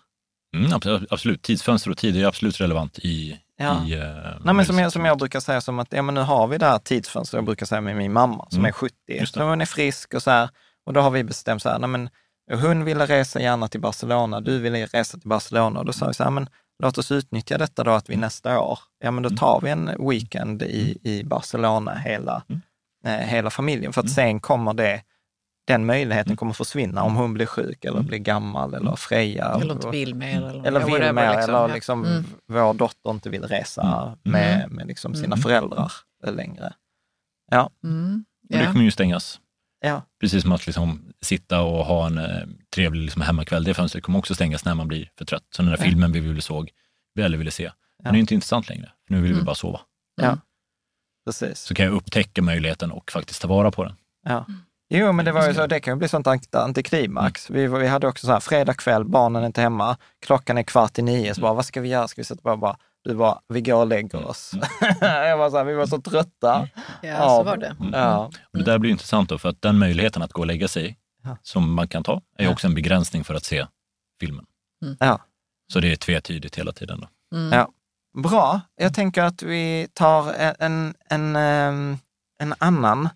[0.55, 3.85] Mm, ab- absolut, tidsfönster och tid är absolut relevant i, Ja.
[3.87, 4.05] i eh,
[4.43, 6.57] Nej, men som, jag, som jag brukar säga, som att ja, men nu har vi
[6.57, 8.69] det här tidsfönstret, jag brukar säga med min mamma som Mm.
[8.69, 9.39] är 70, Just det.
[9.39, 10.49] så hon är frisk och så här.
[10.85, 12.09] Och då har vi bestämt så här, nej, men
[12.51, 15.79] hon ville resa gärna till Barcelona, du ville resa till Barcelona.
[15.79, 16.49] Och då sa vi så här, men
[16.83, 19.37] låt oss utnyttja detta då att vi nästa år, ja men då Mm.
[19.37, 22.61] tar vi en weekend i, i Barcelona, hela, Mm.
[23.05, 23.93] eh, hela familjen.
[23.93, 24.13] För att Mm.
[24.15, 25.01] sen kommer det,
[25.67, 26.37] den möjligheten Mm.
[26.37, 28.07] kommer försvinna om hon blir sjuk eller Mm.
[28.07, 29.45] blir gammal eller Freja.
[29.61, 30.37] Eller inte vill mer.
[30.45, 31.49] Eller, eller ja, vill mer, liksom.
[31.55, 31.73] eller Ja.
[31.73, 32.23] liksom Mm.
[32.47, 34.17] vår dotter inte vill resa Mm.
[34.23, 35.39] med, med liksom sina Mm.
[35.39, 35.91] föräldrar
[36.27, 36.73] längre.
[37.83, 38.25] Mm.
[38.43, 38.71] Och det Ja.
[38.71, 39.39] kommer ju stängas.
[39.85, 42.43] Ja, Precis som att liksom sitta och ha en eh,
[42.75, 43.63] trevlig liksom, hemmakväll.
[43.63, 45.43] Det fönstret kommer också stängas när man blir för trött.
[45.55, 45.83] Så den där Ja.
[45.83, 46.71] filmen vi ville såg,
[47.13, 48.09] vi eller ville se, den Ja.
[48.09, 48.91] är ju inte intressant längre.
[49.09, 49.45] Nu vill vi Mm.
[49.45, 49.79] bara sova.
[50.21, 50.37] ja.
[51.25, 51.59] precis.
[51.59, 53.95] Så kan jag upptäcka möjligheten och faktiskt ta vara på den.
[54.25, 54.45] Ja.
[54.89, 57.49] Jo, men det var ju så, det kan ju bli sånt ant- antiklimax.
[57.49, 60.63] Vi, var- vi hade också så här, fredag kväll, barnen är inte hemma, klockan är
[60.63, 62.07] kvart i nio, så bara, vad ska vi göra?
[62.07, 62.77] Ska vi sätta på bara,
[63.09, 64.51] du bara, vi går och lägger oss.
[65.01, 66.67] jag var så här, vi var så trötta.
[67.01, 67.75] Ja, så av- var det.
[67.93, 70.67] Ja, Och det där blir intressant då, för att den möjligheten att gå och lägga
[70.67, 71.37] sig, Ja.
[71.41, 72.51] som man kan ta, är Ja.
[72.51, 73.65] också en begränsning för att se
[74.19, 74.45] filmen.
[74.99, 75.19] ja.
[75.73, 76.99] Så det är tvetydigt hela tiden.
[77.31, 77.37] Då.
[77.37, 77.53] Mm.
[77.59, 77.69] Ja.
[78.23, 78.61] Bra.
[78.75, 81.97] Jag tänker att vi tar en, en, en, ehm,
[82.39, 83.09] en annan.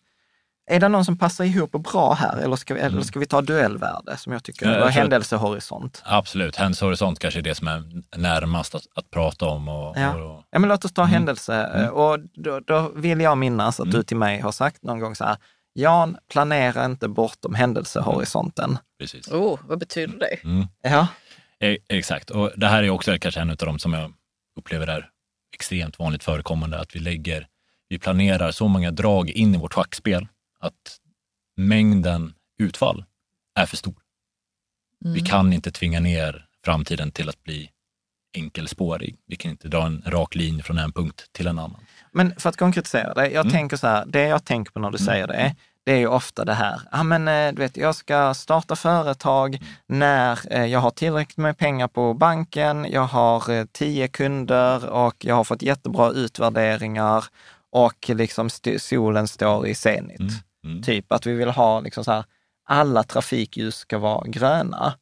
[0.72, 3.42] Är det någon som passar ihop bra här eller ska vi, eller ska vi ta
[3.42, 6.02] duellvärde som jag tycker, eller händelsehorisont?
[6.06, 7.84] Absolut, händelsehorisont kanske är det som är
[8.18, 9.68] närmast att, att prata om.
[9.68, 10.16] Och, Ja.
[10.24, 11.14] och, Ja, men låt oss ta Mm.
[11.14, 11.56] händelse.
[11.56, 11.94] Mm.
[11.94, 13.96] Och då, då vill jag minnas att Mm.
[13.98, 15.38] du till mig har sagt någon gång så här,
[15.74, 18.78] Jan, planera inte bortom händelsehorisonten.
[19.00, 19.28] precis.
[19.28, 20.44] Oh, vad betyder det?
[20.44, 20.68] Mm.
[20.84, 21.08] Ja,
[21.60, 24.14] E- Exakt, och det här är också kanske en av de som jag
[24.60, 25.10] upplever är
[25.56, 27.48] extremt vanligt förekommande, att vi lägger,
[27.90, 30.28] vi planerar så många drag in i vårt schackspel
[30.60, 31.00] att
[31.58, 33.06] mängden utfall
[33.56, 33.96] är för stor.
[35.00, 37.70] Vi kan inte tvinga ner framtiden till att bli
[38.38, 39.18] enkelspårig.
[39.26, 41.86] Vi kan inte dra en rak linje från en punkt till en annan.
[42.12, 44.98] Men för att konkretisera det, jag tänker så här, det jag tänker på när du
[44.98, 48.34] säger det, det är ju ofta det här, ja men eh, du vet, jag ska
[48.34, 54.08] starta företag när eh, jag har tillräckligt med pengar på banken, jag har eh, tio
[54.08, 57.26] kunder och jag har fått jättebra utvärderingar
[57.72, 60.20] och liksom solen står i zenit.
[60.20, 60.34] Mm.
[60.84, 62.24] Typ att vi vill ha liksom så här,
[62.68, 64.94] alla trafikljus ska vara gröna.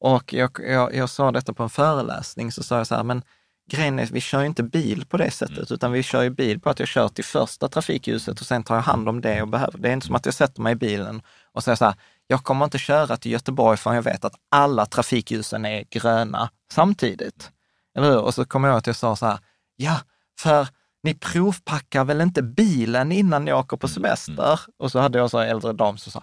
[0.00, 3.22] Och jag, jag, jag sa detta på en föreläsning, så sa jag så här, men
[3.70, 6.60] grejen är, vi kör ju inte bil på det sättet, utan vi kör ju bil
[6.60, 9.48] på att jag kör till första trafikljuset och sen tar jag hand om det jag
[9.48, 9.78] behöver.
[9.78, 11.22] Det är inte som att jag sätter mig i bilen
[11.52, 11.94] och säger så här,
[12.26, 17.50] jag kommer inte köra till Göteborg förrän jag vet att alla trafikljusen är gröna samtidigt.
[17.96, 18.20] Eller hur?
[18.20, 19.38] Och så kommer jag att jag sa så här,
[19.76, 20.00] ja,
[20.40, 20.68] för
[21.04, 24.60] ni provpackar väl inte bilen innan ni åker på semester?
[24.78, 26.22] Och så hade jag så här äldre dam som sa,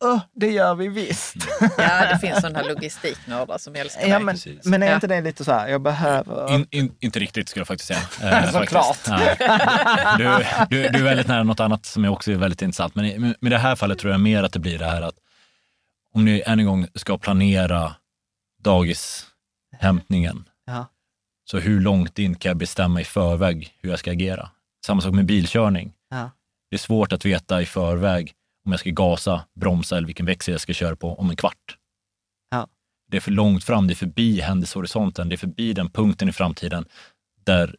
[0.00, 1.34] ja, det gör vi visst.
[1.78, 4.24] Ja, det finns sådana logistiknördar som älskar Ja, det.
[4.24, 4.64] men, precis.
[4.64, 4.94] men är Ja.
[4.94, 6.54] inte det lite så här, jag behöver...
[6.54, 7.88] In, in, inte riktigt skulle jag faktiskt
[8.18, 8.32] säga.
[8.42, 8.98] Eh, Såklart.
[9.06, 9.18] Ja.
[10.18, 12.94] Du, du, du är väldigt nära något annat som är också är väldigt intressant.
[12.94, 15.14] Men i, med det här fallet tror jag mer att det blir det här att
[16.14, 17.94] om ni än en gång ska planera
[18.62, 20.44] dagishämtningen.
[21.50, 24.50] Så hur långt in kan jag bestämma i förväg hur jag ska agera?
[24.86, 25.92] Samma sak med bilkörning.
[26.10, 26.30] Ja.
[26.70, 28.32] Det är svårt att veta i förväg
[28.64, 31.78] om jag ska gasa, bromsa eller vilken växel jag ska köra på om en kvart.
[32.50, 32.68] Ja.
[33.10, 36.32] Det är för långt fram, det är förbi händelsehorisonten, det är förbi den punkten i
[36.32, 36.84] framtiden
[37.44, 37.76] där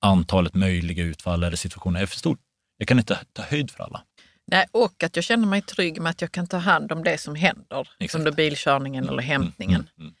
[0.00, 2.40] antalet möjliga utfall eller situationer är för stort.
[2.76, 4.02] Jag kan inte ta höjd för alla.
[4.46, 7.18] Nej, och att jag känner mig trygg med att jag kan ta hand om det
[7.18, 8.18] som händer Exakt.
[8.18, 9.88] under bilkörningen eller hämtningen.
[9.96, 10.14] Mm, mm,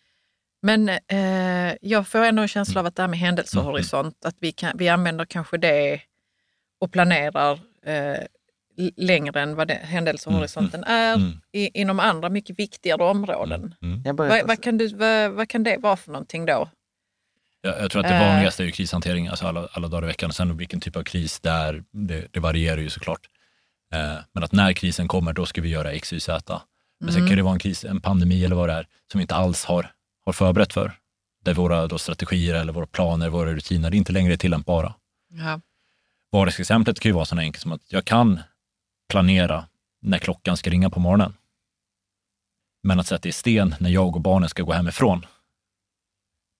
[0.62, 4.52] Men eh, jag får ändå en känsla av att det här med händelsehorisont, att vi,
[4.52, 6.00] kan, vi använder kanske det
[6.80, 8.18] och planerar eh,
[8.96, 11.40] längre än vad det, händelsehorisonten är mm.
[11.52, 13.74] i, inom andra mycket viktigare områden.
[13.82, 14.16] mm.
[14.16, 16.68] Vad, vad, kan du, vad, vad kan det vara för någonting då?
[17.60, 18.28] Jag, jag tror att det Eh.
[18.28, 20.30] vanligaste är ju krishantering, alltså alla, alla dagar i veckan.
[20.30, 23.26] Och sen vilken typ av kris det är, det, det varierar ju såklart.
[23.94, 26.62] Eh, men att när krisen kommer, då ska vi göra X, Y, Z.
[27.00, 29.22] Men sen kan det vara en kris, en pandemi eller vad det är, som vi
[29.22, 29.90] inte alls har,
[30.24, 30.92] har förberett för.
[31.44, 34.94] Där våra strategier eller våra planer, våra rutiner inte längre är tillämpbara.
[35.30, 35.60] Ja.
[36.32, 38.40] Vardagsexemplet kan ju vara så enkelt som att jag kan
[39.08, 39.68] planera
[40.02, 41.34] när klockan ska ringa på morgonen.
[42.82, 45.26] Men att sätta i sten när jag och barnen ska gå hemifrån,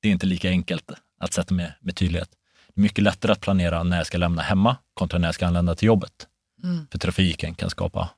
[0.02, 2.30] det är inte lika enkelt att sätta med, med tydlighet.
[2.74, 5.46] Det är mycket lättare att planera när jag ska lämna hemma kontra när jag ska
[5.46, 6.28] anlända till jobbet.
[6.62, 6.86] Mm.
[6.90, 8.10] För trafiken kan skapa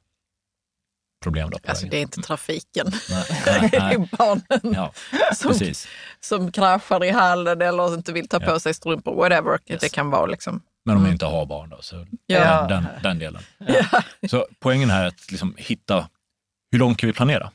[1.24, 1.50] problem.
[1.50, 4.92] Då Alltså det är inte trafiken, Nej, nej, det är barnen Ja,
[5.34, 5.88] som, precis.
[6.20, 8.46] som kraschar i hallen eller inte vill ta Ja.
[8.52, 9.80] på sig strumpor, whatever Yes.
[9.80, 10.26] det kan vara.
[10.26, 10.62] Liksom.
[10.84, 12.66] Men om jag inte har barn då, så Ja.
[12.68, 13.42] den, den, delen.
[14.30, 16.08] Så poängen här är att liksom hitta
[16.72, 17.50] hur långt kan vi planera?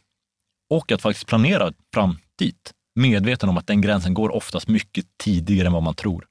[0.70, 2.74] Och att faktiskt planera fram dit.
[3.00, 6.26] Medveten om att den gränsen går oftast mycket tidigare än vad man tror.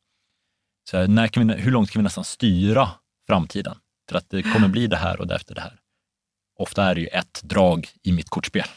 [0.91, 2.91] Så när kan vi, hur långt kan vi nästan styra
[3.29, 3.77] framtiden?
[4.09, 5.78] Till att det kommer bli det här och därefter det här.
[6.59, 8.69] Ofta är det ju ett drag i mitt kortspel.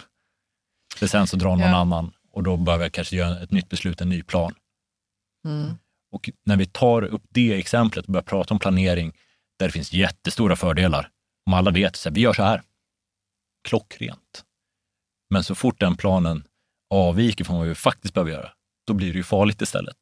[0.95, 1.75] För sen så drar någon Ja.
[1.77, 4.55] annan och då behöver jag kanske göra ett nytt beslut, en ny plan.
[5.45, 5.75] Mm.
[6.11, 9.13] Och när vi tar upp det exemplet och börjar prata om planering,
[9.59, 11.09] där det finns jättestora fördelar,
[11.45, 12.61] om alla vet att vi gör så här,
[13.67, 14.45] klockrent.
[15.29, 16.43] Men så fort den planen
[16.89, 18.51] avviker från vad vi faktiskt behöver göra,
[18.87, 19.97] då blir det ju farligt istället.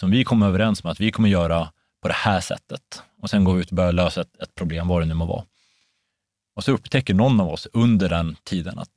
[0.00, 3.30] Så om vi kommer överens om att vi kommer göra på det här sättet och
[3.30, 5.44] sen går vi ut och börjar lösa ett, ett problem, vad det nu må vara.
[6.60, 8.90] Och så upptäcker någon av oss under den tiden att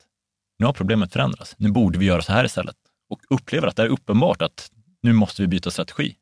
[0.58, 2.76] nu har problemet förändrats, nu borde vi göra så här istället.
[3.08, 4.70] Och upplever att det är uppenbart att
[5.02, 6.16] nu måste vi byta strategi.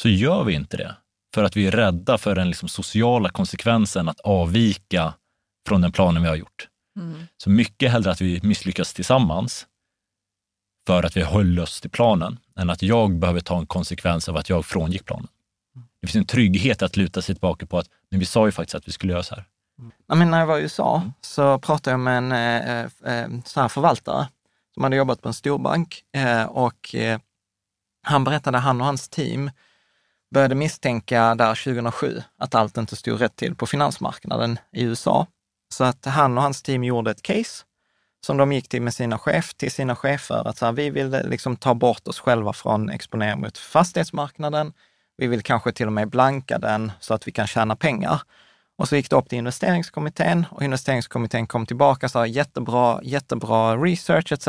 [0.00, 0.96] Så gör vi inte det
[1.34, 5.14] för att vi är rädda för den liksom sociala konsekvensen att avvika
[5.68, 6.68] från den planen vi har gjort.
[6.98, 7.26] Mm.
[7.36, 9.66] Så mycket hellre att vi misslyckas tillsammans
[10.86, 14.36] för att vi höll oss till planen, än att jag behöver ta en konsekvens av
[14.36, 15.28] att jag frångick planen.
[16.00, 18.74] Det finns en trygghet att luta sig tillbaka på att men vi sa ju faktiskt
[18.74, 19.44] att vi skulle göra så här.
[20.06, 22.80] Ja, men när jag var i USA så pratade jag med en eh,
[23.14, 24.28] eh, så här förvaltare
[24.74, 27.18] som hade jobbat på en storbank eh, och eh,
[28.02, 29.50] han berättade att han och hans team
[30.34, 35.26] började misstänka där 2007 att allt inte stod rätt till på finansmarknaden i USA.
[35.68, 37.64] Så att han och hans team gjorde ett case
[38.26, 41.10] som de gick till med sina chef, till sina chefer, att så här, vi vill
[41.10, 44.72] liksom ta bort oss själva från exponering mot fastighetsmarknaden.
[45.16, 48.22] Vi vill kanske till och med blanka den så att vi kan tjäna pengar.
[48.78, 53.76] Och så gick det upp till investeringskommittén och investeringskommittén kom tillbaka och sa jättebra, jättebra
[53.76, 54.48] research etc.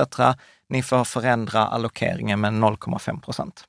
[0.70, 3.64] Ni får förändra allokeringen med 0,5 procent.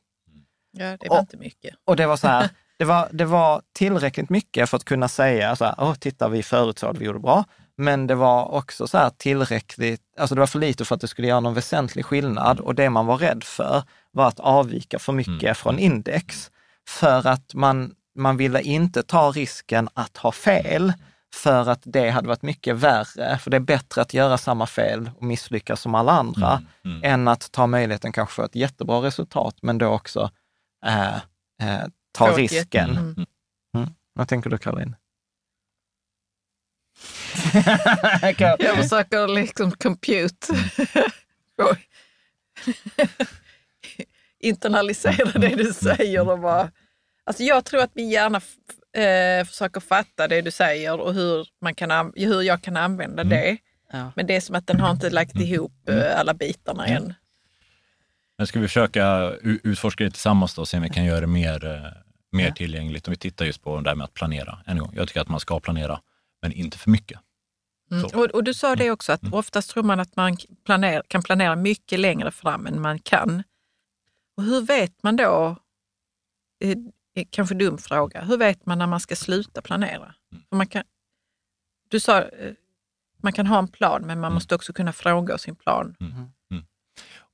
[0.73, 1.75] Ja, det var Och- inte mycket.
[1.85, 5.57] Och det var så här, det var, det var tillräckligt mycket för att kunna säga
[5.57, 7.45] så här, åh, titta vi förutsåg att vi gjorde bra.
[7.79, 11.09] Men det var också så här tillräckligt, alltså det var för lite för att det
[11.09, 12.61] skulle göra någon väsentlig skillnad.
[12.61, 15.55] Och det man var rädd för var att avvika för mycket Mm.
[15.55, 16.51] från index.
[16.89, 20.93] För att man, man ville inte ta risken att ha fel,
[21.35, 23.39] för att det hade varit mycket värre.
[23.39, 27.13] För det är bättre att göra samma fel och misslyckas som alla andra, Mm, mm.
[27.13, 30.31] än att ta möjligheten kanske få ett jättebra resultat, men då också
[30.87, 31.17] eh,
[31.63, 32.59] eh, ta ett risken.
[32.89, 33.27] jätte- mm.
[33.77, 33.89] Mm.
[34.13, 34.97] Vad tänker du Caroline?
[38.59, 40.47] Jag försöker liksom compute.
[41.59, 41.89] Oj.
[44.41, 46.71] Internalisera det du säger och bara...
[47.27, 48.41] Alltså jag tror att min hjärna
[48.93, 53.25] eh, försöker fatta det du säger och hur, man kan, an- hur jag kan använda
[53.25, 53.57] det.
[53.93, 54.13] Ja.
[54.17, 57.15] Men det är som att den har inte lagt ihop eh, alla bitarna än.
[58.39, 61.27] Men ska vi försöka utforska det tillsammans då och se om vi kan göra det
[61.27, 61.81] mer, eh,
[62.33, 63.09] mer tillgängligt?
[63.09, 64.59] Om vi tittar just på det här med att planera.
[64.67, 64.93] En gång.
[64.97, 66.01] Jag tycker att man ska planera,
[66.43, 67.21] men inte för mycket.
[67.91, 68.05] Mm.
[68.05, 71.57] Och, och du sa det också, att oftast tror man att man planer, kan planera
[71.57, 73.43] mycket längre fram än man kan.
[74.37, 75.57] Och hur vet man då,
[76.65, 76.77] eh,
[77.25, 80.15] kanske dum fråga, hur vet man när man ska sluta planera?
[80.49, 80.83] För man kan,
[81.89, 82.53] du sa, eh,
[83.23, 85.97] man kan ha en plan, men man måste också kunna fråga sin plan.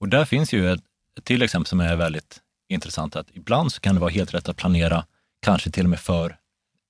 [0.03, 0.81] Och där finns ju ett,
[1.19, 4.49] ett till exempel som är väldigt intressant, att ibland så kan det vara helt rätt
[4.49, 5.07] att planera,
[5.43, 6.37] kanske till och med för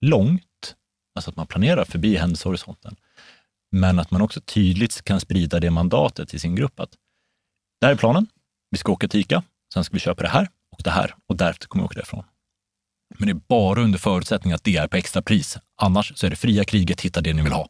[0.00, 0.74] långt,
[1.14, 2.96] alltså att man planerar förbi händelsehorisonten,
[3.70, 6.90] men att man också tydligt kan sprida det mandatet till sin grupp att
[7.80, 8.26] det här är planen,
[8.70, 9.42] vi ska åka till ICA,
[9.74, 12.24] sen ska vi köpa det här och det här och därefter kommer vi åka därifrån.
[13.18, 15.58] Men det är bara under förutsättning att det är på extra pris.
[15.76, 17.68] Annars så är det fria kriget, hitta det ni vill ha.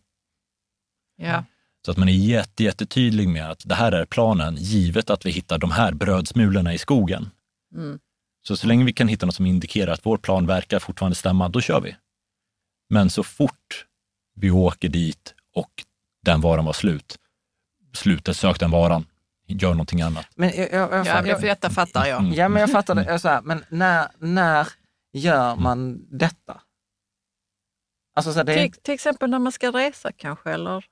[1.17, 1.45] Ja.
[1.85, 5.31] Så att man är jätte, jättetydlig med att det här är planen, givet att vi
[5.31, 7.31] hittar de här brödsmulorna i skogen.
[7.75, 7.99] Mm.
[8.47, 11.49] Så så länge vi kan hitta något som indikerar att vår plan verkar fortfarande stämma,
[11.49, 11.97] då kör vi.
[12.91, 13.87] Men så fort
[14.35, 15.71] vi åker dit och
[16.25, 17.17] den varan var slut,
[17.95, 19.07] sluta sök den varan,
[19.47, 20.27] gör någonting annat.
[20.35, 22.21] Men jag, jag, jag, Ja, men jag, för detta fattar jag.
[22.21, 22.33] Mm.
[22.33, 23.19] ja, men jag fattar det.
[23.19, 24.69] Så här, men när, när
[25.13, 26.61] gör man detta?
[28.15, 30.85] Alltså så det Till, till exempel när man ska resa kanske, eller?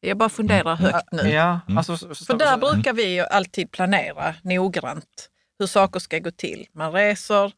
[0.00, 1.22] Jag bara funderar högt nu.
[1.30, 1.78] Ja, Mm.
[1.78, 6.66] alltså, så, så, För där brukar vi alltid planera noggrant hur saker ska gå till.
[6.72, 7.52] Man reser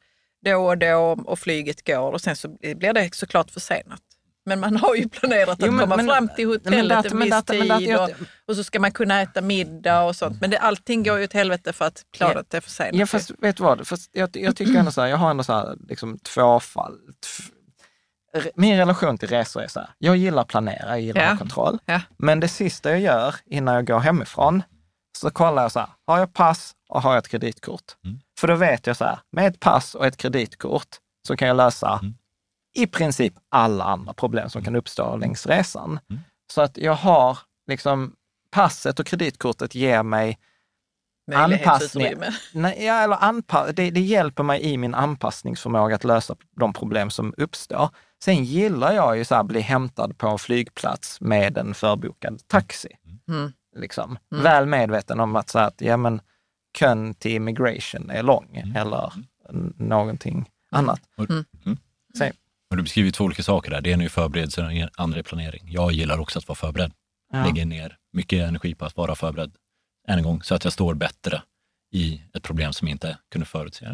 [0.45, 4.03] då och då och flyget går och sen så blir det såklart försenat.
[4.49, 7.31] Men man har ju planerat att Jo, men- komma men- fram till hotellet en viss
[7.31, 8.17] data- men data- tid jag- och,
[8.49, 10.41] och så ska man kunna äta middag och sånt.
[10.41, 12.95] Men det, allting går ju åt helvete för att planet är försenat.
[12.95, 13.87] Ja, fast vet du vad?
[13.87, 16.93] Fast jag, jag tycker ändå så här, jag har ändå så här, liksom tvåfall.
[17.27, 17.51] tf-
[18.43, 21.37] re- Min relation till resor är så här, jag gillar att planera, jag gillar Ja.
[21.37, 21.79] kontroll.
[21.85, 22.01] Ja.
[22.17, 24.63] Men det sista jag gör innan jag går hemifrån,
[25.19, 27.83] så kollar jag så här, har jag pass och har jag ett kreditkort?
[28.05, 28.19] Mm.
[28.41, 30.89] För då vet jag så här, med ett pass och ett kreditkort
[31.27, 32.15] så kan jag lösa Mm.
[32.79, 36.01] I princip alla andra problem som kan uppstå längs resan.
[36.11, 36.23] Mm.
[36.53, 38.13] Så att jag har liksom,
[38.51, 40.39] passet och kreditkortet ger mig
[41.31, 42.27] Möjlighetsutrymme.
[42.53, 47.11] Nej, ja, eller anpa- det, det hjälper mig i min anpassningsförmåga att lösa de problem
[47.11, 47.89] som uppstår.
[48.25, 52.89] Sen gillar jag ju så här, bli hämtad på en flygplats med en förbokad taxi.
[53.29, 53.53] Mm.
[53.77, 54.19] Liksom.
[54.31, 56.21] Väl medveten om att, så här, att ja, men,
[56.79, 59.13] kön till immigration är lång eller
[59.49, 61.01] n- någonting annat.
[61.19, 61.45] Mm.
[61.67, 61.79] mm.
[62.71, 63.81] Och du beskriver två olika saker där.
[63.81, 65.63] Det ena är förberedelse och det andra är planering.
[65.67, 66.93] Jag gillar också att vara förberedd.
[67.33, 67.45] Ja.
[67.45, 69.53] Lägger ner mycket energi på att vara förberedd
[70.09, 71.43] än en gång, så att jag står bättre
[71.93, 73.87] i ett problem som jag inte kunde förutse.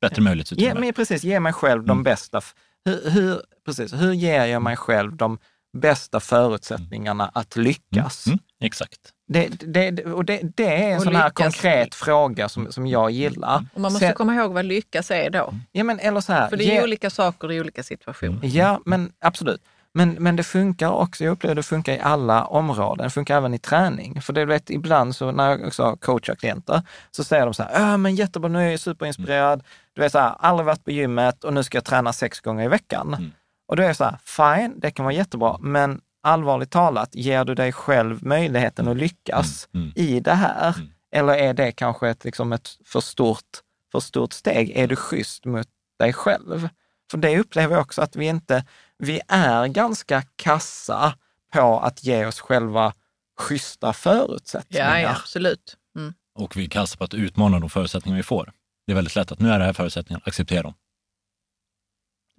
[0.00, 0.80] Bättre möjlighetsutrymme.
[0.80, 2.02] Men precis, ge mig själv de Mm.
[2.04, 2.40] bästa...
[2.84, 5.38] Hur, hur, precis, hur ger jag mig själv de
[5.72, 8.26] bästa förutsättningarna att lyckas?
[8.26, 8.98] Mm, exakt.
[9.28, 11.44] Det, det, och det, det är en Och sån här lyckas.
[11.44, 13.64] konkret fråga som, som jag gillar.
[13.74, 15.54] Och man måste Sen- komma ihåg vad lyckas är då.
[15.72, 18.38] ja, men, eller så här, För det är ge- olika saker i olika situationer.
[18.42, 19.62] Ja, men absolut.
[19.92, 23.04] Men, men det funkar också, jag upplever det funkar i alla områden.
[23.04, 24.20] Det funkar även i träning.
[24.22, 27.80] För det vet, ibland så när jag också coachar klienter så säger de så här,
[27.80, 29.62] "Ja, men jättebra, nu är jag superinspirerad.
[29.92, 32.64] Du vet så här, aldrig varit på gymmet och nu ska jag träna sex gånger
[32.64, 33.08] i veckan.
[33.14, 33.32] Mm.
[33.70, 37.44] Och då är jag så här, fine, det kan vara jättebra, men allvarligt talat, ger
[37.44, 40.08] du dig själv möjligheten att lyckas Mm, mm.
[40.08, 40.74] i det här?
[40.76, 40.88] Mm.
[41.12, 43.58] Eller är det kanske ett, liksom ett för, stort,
[43.92, 44.70] för stort steg?
[44.70, 45.66] Är du schysst mot
[45.98, 46.68] dig själv?
[47.10, 48.64] För det upplever jag också att vi inte,
[48.98, 51.14] vi är ganska kassa
[51.52, 52.92] på att ge oss själva
[53.38, 54.98] schyssta förutsättningar.
[54.98, 55.76] Ja, ja absolut.
[55.96, 56.14] Mm.
[56.34, 58.52] Och vi kastar på att utmana de förutsättningar vi får.
[58.86, 60.74] Det är väldigt lätt att nu är det här förutsättningarna, acceptera dem.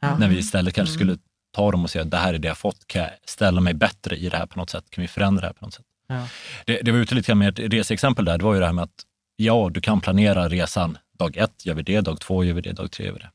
[0.02, 0.18] Ja.
[0.18, 1.18] När vi istället kanske skulle
[1.52, 4.16] ta dem och säga, det här är det jag fått, kan jag ställa mig bättre
[4.16, 4.90] i det här på något sätt?
[4.90, 5.86] Kan vi förändra det här på något sätt?
[6.08, 6.28] Ja.
[6.66, 8.74] Det, det var ute lite grann med ett reseexempel där, det var ju det här
[8.74, 10.98] med att ja, du kan planera resan.
[11.20, 13.30] Dag ett gör vi det, dag två gör vi det, dag tre gör vi det.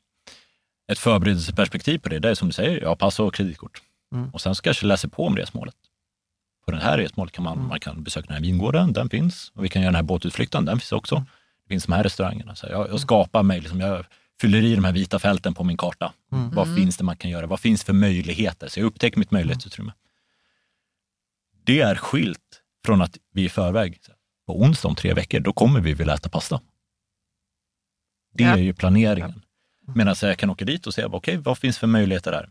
[0.91, 3.81] Ett förberedelseperspektiv på det, det är som du säger, ja, pass och kreditkort.
[4.13, 4.29] Mm.
[4.29, 5.75] Och sen så kanske läser på om resmålet.
[6.65, 9.51] på den här resmålet kan man, man kan besöka den här vingården, den finns.
[9.55, 11.15] Och vi kan göra den här båtutflykten, den finns också.
[11.63, 12.55] Det finns de här restaurangerna.
[12.55, 14.05] Så jag, jag skapar mig, liksom, jag
[14.41, 16.13] fyller i de här vita fälten på min karta.
[16.29, 17.47] Vad finns det man kan göra?
[17.47, 18.67] Vad finns för möjligheter?
[18.67, 19.93] Så jag upptäcker mitt möjlighetsutrymme.
[21.63, 23.99] Det är skilt från att vi i förväg,
[24.47, 26.61] på onsdag om tre veckor, då kommer vi vilja äta pasta.
[28.33, 28.49] Det Ja.
[28.53, 29.41] är ju planeringen.
[29.95, 32.49] Medan jag kan åka dit och se, okej, vad finns för möjligheter där?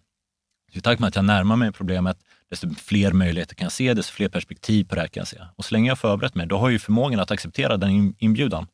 [0.72, 2.18] Så I takt med att jag närmar mig problemet,
[2.50, 5.40] desto fler möjligheter kan jag se, desto fler perspektiv på det här kan jag se.
[5.56, 7.90] Och så länge jag har förberett mig, då har jag ju förmågan att acceptera den
[7.90, 8.66] in- inbjudan.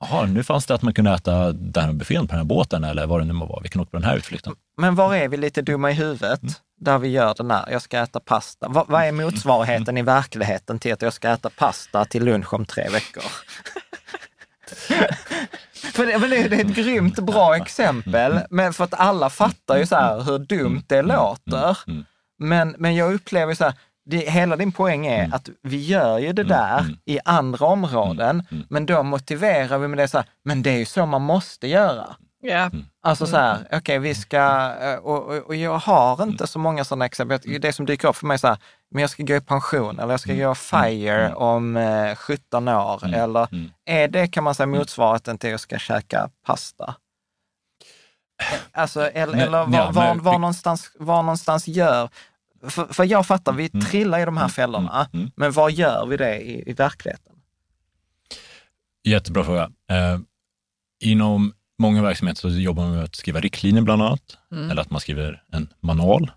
[0.00, 2.84] Jaha, nu fanns det att man kunde äta den här buffén på den här båten
[2.84, 3.60] eller vad det nu må vara.
[3.62, 4.54] Vi kan åka på den här utflykten.
[4.76, 6.42] Men var är vi lite dumma i huvudet?
[6.42, 6.54] Mm.
[6.80, 8.68] Där vi gör den här, jag ska äta pasta.
[8.68, 12.66] Vad, vad är motsvarigheten i verkligheten till att jag ska äta pasta till lunch om
[12.66, 13.22] tre veckor?
[15.92, 19.86] för det, det, det är ett grymt bra exempel, men för att alla fattar ju
[19.86, 21.78] så här hur dumt det låter.
[21.86, 22.04] Mm.
[22.38, 23.74] Men, men jag upplever så här,
[24.06, 26.96] det, hela din poäng är att vi gör ju det där mm.
[27.04, 30.84] i andra områden, men då motiverar vi med det så här, men det är ju
[30.84, 32.16] så man måste göra.
[32.40, 32.70] Ja.
[33.02, 36.84] Alltså så här, okej vi ska, eh, och, och, och jag har inte så många
[36.84, 37.60] sådana exempel.
[37.60, 38.58] Det som dyker upp för mig är så här,
[38.90, 43.14] men jag ska gå i pension eller jag ska gå FIRE om eh, 17 år.
[43.14, 43.48] Eller
[43.84, 46.94] är det, kan man säga, motsvarigheten till att jag ska käka pasta?
[48.72, 52.08] Alltså, eller, eller var, var, var, någonstans, var någonstans gör...
[52.62, 55.30] För, för jag fattar, vi trillar i de här fällorna, mm.
[55.36, 57.32] men var gör vi det i, i verkligheten?
[59.04, 59.70] Jättebra fråga.
[59.90, 60.18] Eh,
[61.00, 65.00] inom många verksamheter så jobbar man med att skriva riktlinjer bland annat, eller att man
[65.00, 66.30] skriver en manual.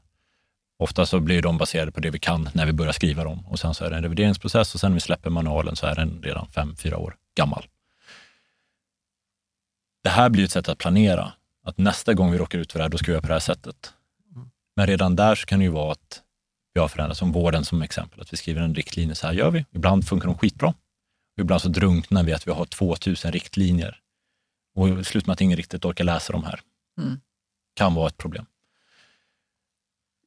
[0.80, 3.60] Ofta så blir de baserade på det vi kan när vi börjar skriva dem och
[3.60, 6.22] sen så är det en revideringsprocess och sen när vi släpper manualen så är den
[6.24, 7.66] redan fem, fyra år gammal.
[10.04, 11.34] Det här blir ett sätt att planera,
[11.66, 13.34] att nästa gång vi råkar ut för det här, då ska vi göra på det
[13.34, 13.94] här sättet.
[14.80, 16.22] Men redan där så kan det ju vara att
[16.74, 19.52] vi har förändrat, som vården som exempel, att vi skriver en riktlinje, så här gör
[19.52, 19.66] vi.
[19.72, 20.68] Ibland funkar de skitbra.
[20.68, 24.00] Och ibland så drunknar vi att vi har 2000 riktlinjer
[24.76, 26.62] och det slutar med att ingen riktigt orkar läsa de här.
[27.02, 27.20] Mm.
[27.76, 28.46] Kan vara ett problem.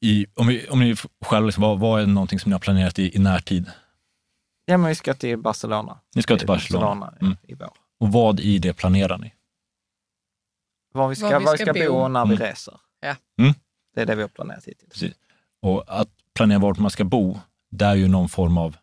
[0.01, 2.99] I, om, vi, om ni själva, liksom, vad, vad är någonting som ni har planerat
[2.99, 3.71] i, i närtid?
[4.65, 6.01] Ja, men vi ska till Barcelona.
[6.15, 7.15] Ni ska till Barcelona.
[7.21, 7.37] Mm.
[7.43, 7.73] i vår.
[8.01, 9.35] Och vad i det planerar ni?
[10.95, 12.09] Var vi ska, Var vi var vi ska ska bo bo.
[12.09, 12.47] när vi Mm.
[12.49, 12.81] reser.
[13.01, 13.17] Ja.
[13.39, 13.55] Mm.
[13.95, 14.93] Det är det vi har planerat hittills.
[14.93, 15.15] Precis.
[15.63, 17.41] Och att planera vart man ska bo,
[17.71, 18.77] det är ju någon form av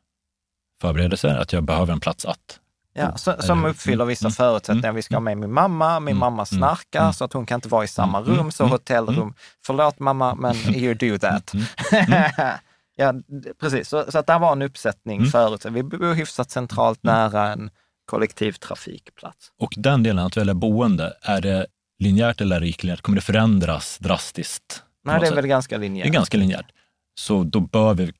[0.81, 2.59] förberedelse, att jag behöver en plats att.
[2.93, 4.31] Ja, så, som uppfyller vissa Mm.
[4.31, 4.91] förutsättningar.
[4.93, 6.19] Vi ska ha med min mamma, min Mm.
[6.19, 7.13] mamma snarkar Mm.
[7.13, 8.35] så att hon kan inte vara i samma Mm.
[8.35, 8.71] rum, så Mm.
[8.71, 9.33] hotellrum.
[9.65, 11.53] Förlåt mamma, men you do that.
[11.53, 11.65] Mm.
[12.95, 13.13] ja,
[13.59, 13.89] precis.
[13.89, 15.31] Så, så att det var en uppsättning Mm.
[15.31, 15.65] förut.
[15.65, 17.69] Vi bor hyfsat centralt nära en
[18.05, 19.51] kollektivtrafikplats.
[19.59, 21.65] Och den delen, att välja boende, är det
[21.99, 23.01] linjärt eller icke-linjärt?
[23.01, 24.83] Kommer det förändras drastiskt?
[25.03, 26.07] Nej, det är väl ganska Det linjärt.
[26.07, 26.71] är ganska linjärt.
[27.19, 28.13] Så då bör vi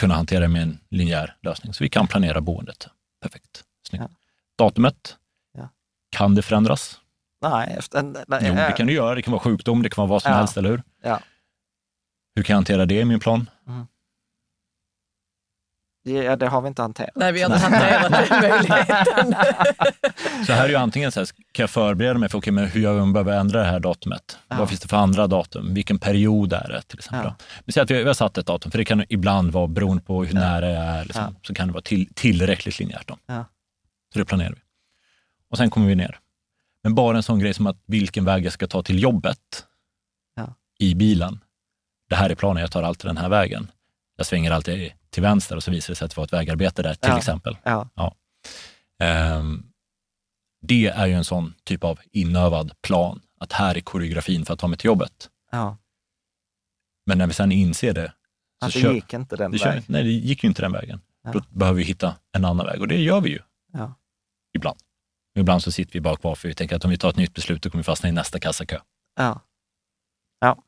[0.00, 1.74] kunna hantera det med en linjär lösning.
[1.74, 2.88] Så vi kan planera boendet.
[3.22, 3.64] Perfekt.
[3.88, 4.04] Snyggt.
[4.08, 4.10] Ja.
[4.64, 5.16] Datumet.
[5.58, 5.68] Ja.
[6.10, 7.00] Kan det förändras?
[7.42, 9.14] Nej, efter, nej, Jo, det kan det göra.
[9.14, 10.38] Det kan vara sjukdom, det kan vara vad som Ja.
[10.38, 10.82] helst, eller hur?
[11.02, 11.20] Ja.
[12.34, 13.50] Hur kan jag hantera det i min plan?
[16.08, 17.10] Ja, det har vi inte hanterat.
[17.14, 19.34] Nej, vi har inte hanterat den möjligheten.
[20.46, 22.80] Så här är ju antingen så här, kan jag förbereda mig för, okej, men hur
[22.80, 24.38] gör vi om vi behöver ändra det här datumet?
[24.48, 24.56] Ja.
[24.58, 25.74] Vad finns det för andra datum?
[25.74, 27.32] Vilken period är det till exempel?
[27.38, 27.44] Ja.
[27.64, 30.02] Vi säger att vi, vi har satt ett datum, för det kan ibland vara beroende
[30.02, 31.40] på hur nära jag är, liksom, Ja.
[31.42, 33.08] så kan det vara till, tillräckligt linjärt.
[33.08, 33.18] Då.
[33.26, 33.44] Ja.
[34.12, 34.60] Så det planerar vi.
[35.50, 36.18] Och sen kommer vi ner.
[36.82, 39.38] Men bara en sån grej som att vilken väg jag ska ta till jobbet
[40.36, 40.54] Ja.
[40.78, 41.38] i bilen.
[42.08, 43.70] Det här är planen, jag tar alltid den här vägen.
[44.16, 46.82] Jag svänger alltid till vänster och så visar det sig att det var ett vägarbete
[46.82, 47.18] där till Ja.
[47.18, 47.58] exempel.
[47.64, 47.88] Ja.
[49.02, 49.66] Ehm,
[50.62, 54.60] det är ju en sån typ av inövad plan, att här är koreografin för att
[54.60, 55.30] ta mig till jobbet.
[55.52, 55.76] Ja.
[57.06, 58.12] Men när vi sen inser det,
[58.60, 59.82] så Att det kör, gick inte den vägen.
[59.88, 61.00] nej, det gick ju inte den vägen.
[61.22, 61.32] Ja.
[61.32, 63.38] Då behöver vi hitta en annan väg och det gör vi ju
[63.72, 63.94] Ja.
[64.56, 64.78] ibland.
[65.38, 67.34] Ibland så sitter vi bara kvar för vi tänker att om vi tar ett nytt
[67.34, 68.78] beslut då kommer vi fastna i nästa kassakö.
[69.16, 69.40] Ja.
[70.40, 70.62] ja.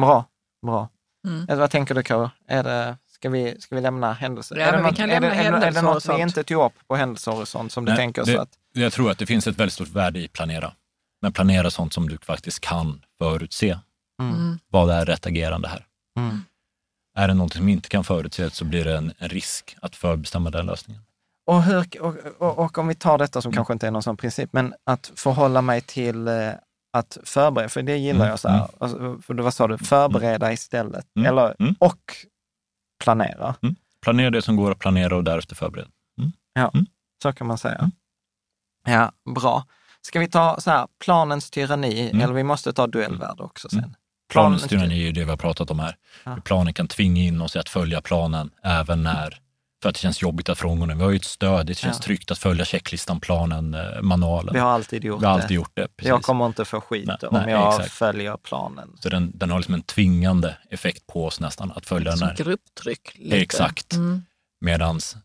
[0.00, 0.24] Bra.
[0.66, 0.88] Bra.
[1.26, 1.42] Mm.
[1.48, 2.30] Eller Vad tänker du Karo?
[2.46, 4.56] Är det, ska, vi, ska vi lämna händelser?
[4.56, 6.44] Ja, är det men vi något, kan lämna är, det- är det något vi inte
[6.44, 8.48] tog upp på händelsehorisont som du Nej, tänker det- så att...
[8.72, 10.72] Jag tror att det finns ett väldigt stort värde i planera.
[11.22, 13.78] Men planera sånt som du faktiskt kan förutse.
[14.22, 14.58] Mm.
[14.70, 15.86] Vad är rätt agerande här?
[16.18, 16.40] Mm.
[17.18, 20.50] Är det något som inte kan förutses så blir det en, en risk att förbestämma
[20.50, 21.02] den lösningen.
[21.46, 24.16] Och, hur, och, och, och om vi tar detta som kanske inte är någon sån
[24.16, 26.50] princip, men att förhålla mig till eh,
[26.92, 28.68] att förbereda, för det gillar Mm, jag så här.
[28.80, 29.78] Alltså, för det, vad sa du?
[29.78, 31.06] Förbereda istället.
[31.16, 31.74] Mm, Eller, mm.
[31.78, 32.16] och
[33.02, 33.54] planera.
[34.02, 35.90] Planera det som går att planera och därefter förbereda.
[37.22, 37.78] Så kan man säga.
[37.78, 37.90] Mm.
[38.86, 39.66] Ja, bra.
[40.00, 42.20] Ska vi ta så här, planens tyranni, Mm.
[42.20, 43.78] eller vi måste ta duellvärde också sen.
[43.78, 43.94] Mm.
[44.32, 45.96] Planens tyranni är ju det vi har pratat om här.
[46.24, 46.34] Ja.
[46.34, 49.40] Hur planen kan tvinga in oss i att följa planen även när,
[49.82, 50.98] för att det känns jobbigt att frångå den.
[50.98, 52.02] Vi har ju ett stöd, det känns Ja.
[52.02, 54.54] tryggt att följa checklistan, planen, eh, manualen.
[54.54, 55.54] Vi har alltid gjort Vi har alltid det.
[55.54, 55.88] gjort det.
[55.96, 56.08] Precis.
[56.08, 57.92] Jag kommer inte få skit Nej, om nej, jag exakt.
[57.94, 58.96] följer planen.
[59.00, 62.36] Så den, den har liksom en tvingande effekt på oss nästan, att följa den här.
[62.36, 63.12] grupptryck.
[63.18, 63.36] Lite.
[63.36, 63.92] Exakt.
[63.92, 64.22] Mm.
[64.60, 65.16] Medans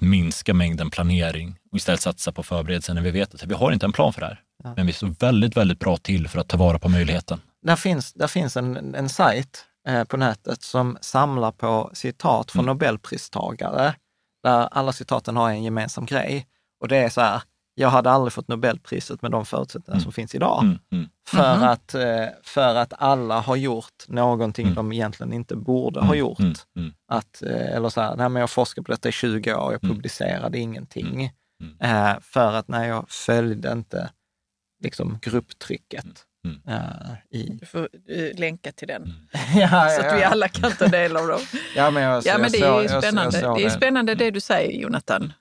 [0.00, 3.86] minska mängden planering och istället satsa på förberedelser när vi vet att vi har inte
[3.86, 4.40] en plan för det här.
[4.64, 4.72] Ja.
[4.76, 7.40] Men vi står väldigt, väldigt bra till för att ta vara på möjligheten.
[7.66, 12.64] Där finns, där finns en, en sajt eh, på nätet som samlar på citat från
[12.64, 12.72] Mm.
[12.76, 13.94] Nobelpristagare,
[14.42, 16.46] där alla citaten har en gemensam grej.
[16.80, 17.42] Och det är så här,
[17.74, 20.02] jag hade aldrig fått Nobelpriset med de förutsättningar Mm.
[20.02, 20.62] som finns idag.
[20.62, 21.64] Mm, mm, För, Mhm.
[21.68, 24.74] att, eh, för att alla har gjort någonting Mm.
[24.74, 26.38] de egentligen inte borde ha mm, gjort.
[26.38, 26.92] mm, mm.
[27.08, 29.84] Att, eh, eller så här, nej men jag forskade på detta i 20 år, jag
[29.84, 29.96] Mm.
[29.96, 31.32] publicerade ingenting.
[31.62, 31.76] Mm.
[31.80, 34.10] Eh, för att när jag följde inte
[34.84, 36.06] liksom grupptrycket.
[36.44, 36.60] Mm.
[36.68, 37.48] eh, i...
[37.60, 39.02] Du får eh, länka till den.
[39.02, 39.14] Mm.
[39.60, 41.40] ja, Så att vi alla kan ta del av dem.
[41.76, 43.38] Ja, men, jag, Ja, men det jag är jag- spännande.
[43.40, 45.32] jag såg det är spännande det du säger, Jonathan.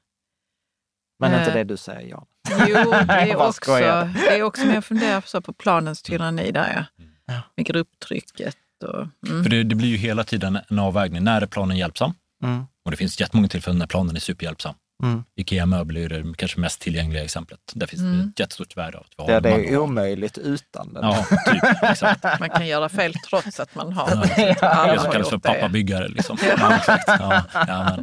[1.20, 2.28] Men inte Eh, det du säger, ja.
[2.68, 6.52] Jo, det är Jag också, det är också, men jag funderar så på planens tyranni
[6.52, 7.04] där, ja.
[7.26, 7.42] Ja.
[7.56, 9.08] Med grupptrycket och...
[9.30, 9.44] Mm.
[9.44, 11.24] För det, det blir ju hela tiden en avvägning.
[11.24, 12.14] När är planen hjälpsam?
[12.44, 14.76] Mm, Och det finns jättemånga tillfällen när planen är superhjälpsam.
[15.02, 15.24] Mm.
[15.36, 17.60] Ikea-möbler är det kanske mest tillgängliga exemplet.
[17.74, 18.30] Där finns det Mm.
[18.30, 21.04] ett jättestort värde av att vi har Det, en det är omöjligt utan den.
[21.04, 21.84] Ja, typ.
[21.84, 22.24] Exakt.
[22.40, 24.30] Man kan göra fel trots att man har...
[24.38, 25.42] Ja, alla Det som kallas för det.
[25.42, 26.08] pappabyggare.
[26.08, 26.38] Liksom.
[26.60, 27.04] Ja, exakt.
[27.08, 27.98] Ja, ja.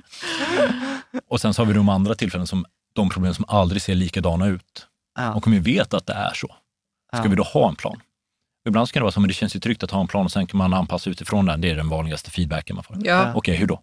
[1.28, 4.46] Och sen så har vi de andra tillfällen, som de problem som aldrig ser likadana
[4.46, 4.86] ut.
[5.18, 5.34] Ja.
[5.34, 6.46] Och om vi vet att det är så,
[7.14, 7.28] ska Ja.
[7.30, 8.00] vi då ha en plan?
[8.68, 10.24] Ibland så kan det vara så, men det känns ju tryggt att ha en plan
[10.24, 11.60] och sen kan man anpassa utifrån den.
[11.60, 12.96] Det är den vanligaste feedbacken man får.
[13.04, 13.32] Ja.
[13.34, 13.82] Okej, hur då?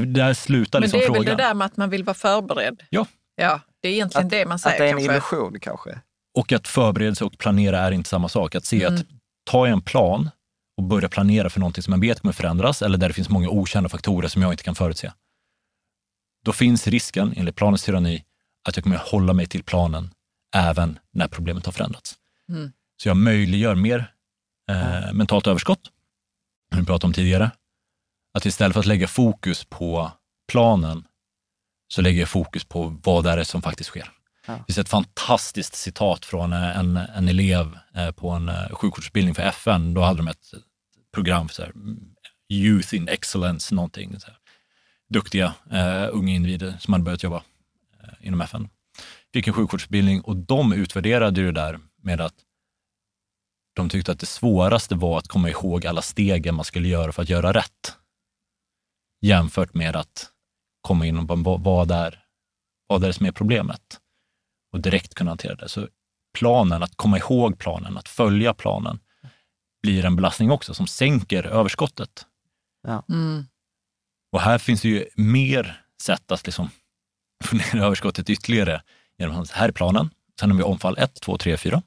[0.00, 1.36] Det där slutar Men liksom det är väl frågan.
[1.36, 2.82] det där med att man vill vara förberedd?
[2.90, 3.06] Ja.
[3.36, 5.12] Ja, det är egentligen det man säger Att det är en kanske.
[5.12, 6.00] illusion kanske.
[6.34, 8.54] Och att förberedelse och planera är inte samma sak.
[8.54, 8.94] Att se Mm.
[8.94, 9.06] att
[9.50, 10.30] ta en plan
[10.76, 13.48] och börja planera för någonting som jag vet kommer förändras eller där det finns många
[13.48, 15.12] okända faktorer som jag inte kan förutse.
[16.44, 18.24] Då finns risken, enligt planens tyranni,
[18.68, 20.10] att jag kommer hålla mig till planen
[20.56, 22.14] även när problemet har förändrats.
[22.48, 22.72] Mm.
[23.02, 24.12] Så jag möjliggör mer
[24.70, 25.80] eh, mentalt överskott,
[26.72, 27.50] som vi pratade om tidigare.
[28.34, 30.12] Att istället för att lägga fokus på
[30.48, 31.04] planen
[31.88, 34.10] så lägger jag fokus på vad det är som faktiskt sker.
[34.46, 34.52] Ja.
[34.52, 39.42] Det finns ett fantastiskt citat från en, en elev eh, på en eh, sjukvårdsutbildning för
[39.42, 39.94] FN.
[39.94, 40.54] Då hade de ett
[41.14, 41.72] program för så här,
[42.48, 44.20] Youth in Excellence, någonting.
[44.20, 44.36] Så här.
[45.08, 47.42] Duktiga eh, unga individer som hade börjat jobba
[48.02, 48.68] eh, inom FN.
[49.32, 52.34] Fick en sjukvårdsutbildning och de utvärderade det där med att
[53.74, 57.22] de tyckte att det svåraste var att komma ihåg alla stegen man skulle göra för
[57.22, 57.96] att göra rätt.
[59.24, 60.30] Jämfört med att
[60.80, 62.24] komma in och bara, vad- är,
[62.86, 64.00] vad är det som är problemet?
[64.72, 65.68] Och direkt kunna hantera det.
[65.68, 65.88] Så
[66.38, 68.98] planen, att komma ihåg planen, att följa planen,
[69.82, 72.26] blir en belastning också som sänker överskottet.
[73.08, 73.44] Mm.
[74.32, 76.70] Och här finns det ju mer sätt att liksom
[77.44, 78.82] få ner överskottet ytterligare.
[79.18, 80.10] Genom att här är planen,
[80.40, 81.82] sen har vi omfall 1, 2, 3, 4.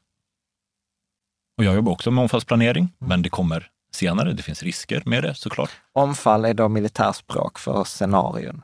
[1.57, 4.33] Och jag jobbar också med omfallsplanering, men det kommer senare.
[4.33, 5.69] Det finns risker med det såklart.
[5.93, 8.63] Omfall är då militärspråk för scenarion.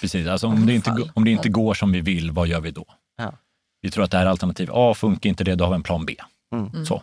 [0.00, 2.60] Precis, alltså om det, inte, går- om det inte går som vi vill, vad gör
[2.60, 2.84] vi då?
[3.16, 3.32] Ja.
[3.80, 5.82] Vi tror att det här är alternativ A, funkar inte det, då har vi en
[5.82, 6.16] plan B.
[6.52, 6.86] Mm.
[6.86, 7.02] Så.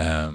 [0.00, 0.32] Eh,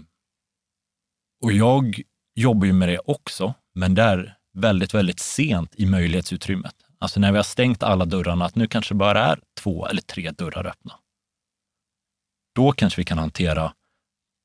[1.43, 2.01] och jag
[2.35, 6.75] jobbar ju med det också, men det är väldigt, väldigt sent i möjlighetsutrymmet.
[6.99, 10.31] Alltså när vi har stängt alla dörrarna, att nu kanske bara är två eller tre
[10.31, 10.93] dörrar öppna.
[12.55, 13.73] Då kanske vi kan hantera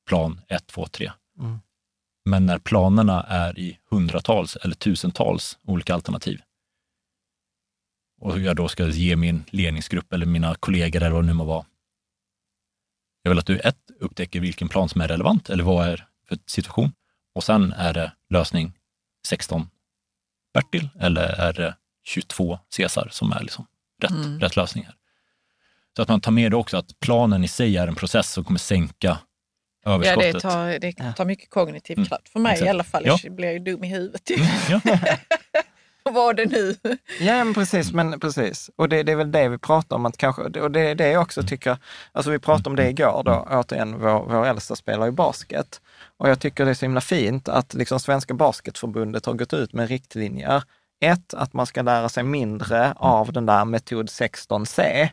[0.07, 1.11] plan 1, 2, 3.
[1.39, 1.59] Mm.
[2.25, 6.41] Men när planerna är i hundratals eller tusentals olika alternativ
[8.21, 11.43] och jag då ska ge min ledningsgrupp eller mina kollegor eller vad det nu må
[11.43, 11.65] vara.
[13.23, 16.37] Jag vill att du ett, upptäcker vilken plan som är relevant eller vad är för
[16.45, 16.93] situation.
[17.35, 18.73] Och sen är det lösning
[19.27, 19.69] 16
[20.53, 23.67] Bertil eller är det 22 Cesar som är liksom
[24.01, 24.39] rätt, Mm.
[24.39, 24.95] rätt lösning här.
[25.95, 28.43] Så att man tar med det också att planen i sig är en process som
[28.43, 29.19] kommer sänka
[29.83, 32.29] Ja, det tar, det tar mycket kognitiv kraft.
[32.29, 32.65] För mig exakt.
[32.65, 33.03] i alla fall.
[33.05, 33.19] Ja.
[33.23, 34.29] Jag blir ju dum i huvudet.
[34.29, 34.37] ju.
[34.69, 34.81] Ja.
[36.03, 36.75] Vad var det nu?
[37.19, 37.93] Ja, men precis.
[37.93, 38.69] Men precis.
[38.75, 41.09] Och det, det är väl det vi pratar om, att kanske, och det är det
[41.09, 41.77] jag också tycker,
[42.11, 45.81] alltså vi pratade om det igår då, återigen, vår, vår äldsta spelar ju basket.
[46.17, 49.73] Och jag tycker det är så himla fint att liksom Svenska Basketförbundet har gått ut
[49.73, 50.63] med riktlinjer.
[51.01, 55.09] Ett, att man ska lära sig mindre av den där metod 16C.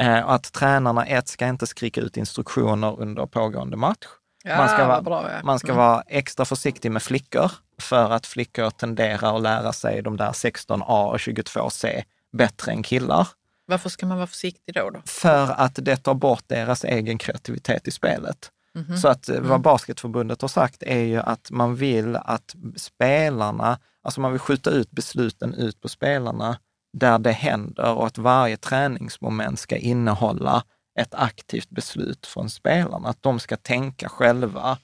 [0.00, 4.06] Eh, att tränarna, ett, ska inte skrika ut instruktioner under pågående match.
[4.44, 5.40] Ja, man ska, vara, bra, ja.
[5.44, 5.76] man ska Mm.
[5.78, 11.04] vara extra försiktig med flickor för att flickor tenderar att lära sig de där 16A
[11.10, 12.02] och 22C
[12.36, 13.28] bättre än killar.
[13.66, 14.90] Varför ska man vara försiktig då?
[14.90, 15.00] då?
[15.06, 18.50] För att det tar bort deras egen kreativitet i spelet.
[18.74, 18.96] Mhm.
[18.96, 24.20] Så att eh, vad Basketförbundet har sagt är ju att man vill att spelarna, alltså
[24.20, 26.58] man vill skjuta ut besluten ut på spelarna
[26.98, 30.64] där det händer och att varje träningsmoment ska innehålla
[30.98, 33.08] ett aktivt beslut från spelarna.
[33.08, 34.78] Att de ska tänka själva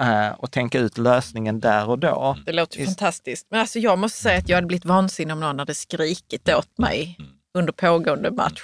[0.00, 2.36] eh, och tänka ut lösningen där och då.
[2.46, 3.46] Det låter fantastiskt.
[3.50, 6.78] Men alltså jag måste säga att jag hade blivit vansinnig om någon hade skrikit åt
[6.78, 7.18] mig
[7.58, 8.62] under pågående match.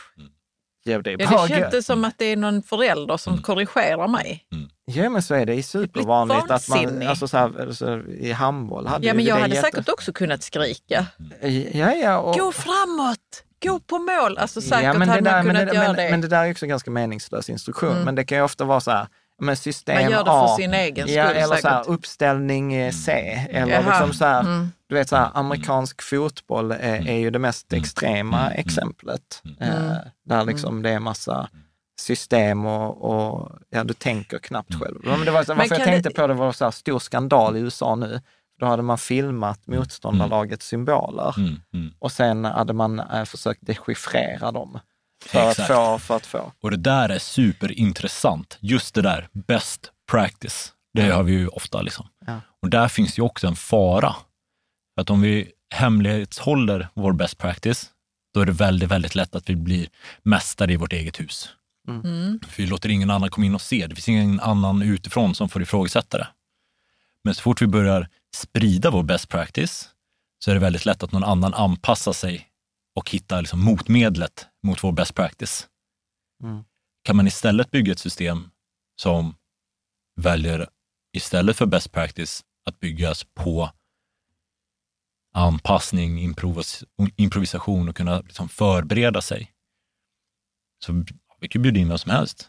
[0.84, 4.08] Ja, det är Ja, bra det kändes som att det är någon förälder som korrigerar
[4.08, 4.44] mig.
[4.92, 9.06] Ja, men så är det supervanligt att man, alltså så här, alltså, i handboll hade
[9.06, 11.06] Ja, men jag hade jätte- säkert också kunnat skrika.
[11.72, 12.18] Ja, ja.
[12.18, 12.34] Och...
[12.38, 13.18] Gå framåt!
[13.62, 14.38] Gå på mål!
[14.38, 16.10] Alltså säkert ja, men hade det där, man men, kunnat det, göra men, det.
[16.10, 17.92] men det där är också ganska meningslös instruktion.
[17.92, 18.02] Mm.
[18.04, 19.06] Men det kan ju ofta vara så här,
[19.42, 21.94] men system Man gör det för A, sin egen ja, skull eller så här, säkert.
[21.94, 23.12] uppställning eh, C.
[23.50, 23.90] Eller Jaha.
[23.98, 24.68] liksom så här, Mm.
[24.88, 29.42] du vet så här, amerikansk fotboll är, är ju det mest extrema exemplet.
[29.60, 29.72] Mm.
[29.90, 31.48] Eh, där liksom det är massa
[32.00, 34.98] system och, och ja, du tänker knappt själv.
[35.04, 37.56] Men det var, Men varför jag tänkte det- på det var så här stor skandal
[37.56, 38.20] i USA nu.
[38.60, 41.94] Då hade man filmat motståndarlagets symboler Mm, mm.
[41.98, 44.78] och sen hade man eh, försökt dechiffrera dem
[45.24, 45.68] för att, Exakt.
[45.68, 46.52] få, för att få.
[46.62, 48.58] Och det där är superintressant.
[48.60, 50.72] Just det där, best practice.
[50.94, 51.82] Det har vi ju ofta.
[51.82, 52.06] Liksom.
[52.26, 52.40] Ja.
[52.62, 54.16] Och där finns ju också en fara.
[54.94, 57.90] För att om vi hemlighetshåller vår best practice,
[58.34, 59.88] då är det väldigt, väldigt lätt att vi blir
[60.22, 61.48] mästare i vårt eget hus.
[61.88, 62.40] Mm.
[62.48, 63.86] För vi låter ingen annan komma in och se.
[63.86, 66.28] Det finns ingen annan utifrån som får ifrågasätta det.
[67.24, 69.88] Men så fort vi börjar sprida vår best practice
[70.38, 72.48] så är det väldigt lätt att någon annan anpassar sig
[72.94, 75.68] och hittar liksom motmedlet mot vår best practice.
[76.42, 76.64] Mm.
[77.02, 78.50] Kan man istället bygga ett system
[79.00, 79.34] som
[80.16, 80.68] väljer
[81.12, 83.70] istället för best practice att byggas på
[85.34, 86.84] anpassning, improvis
[87.16, 89.52] improvisation och kunna liksom förbereda sig.
[90.84, 91.04] Så
[91.40, 92.48] vi kan bjuda in vem som helst.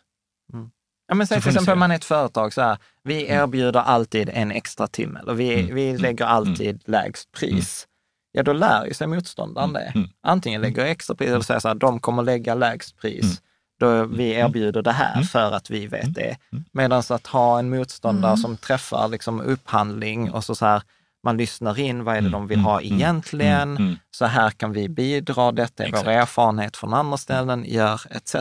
[1.10, 1.80] Ja, men säg till exempel se.
[1.80, 5.76] man är ett företag så här, vi erbjuder alltid en extra timme eller vi, Mm.
[5.76, 7.88] vi lägger alltid lägst pris.
[8.32, 9.92] Ja, då lär ju sig motståndaren det.
[9.96, 10.08] Mm.
[10.24, 13.42] Antingen lägger extra pris eller säger så här, de kommer lägga lägst pris.
[13.80, 16.38] Då vi erbjuder det här för att vi vet det.
[16.72, 18.38] Medan att ha en motståndare Mm.
[18.38, 20.82] som träffar liksom upphandling och så, så här,
[21.24, 23.62] man lyssnar in, vad är det de vill Mm, ha mm, egentligen?
[23.72, 23.96] mm, mm.
[24.12, 26.08] Så här kan vi bidra, detta är Exakt.
[26.08, 28.36] vår erfarenhet från andra ställen, gör etc.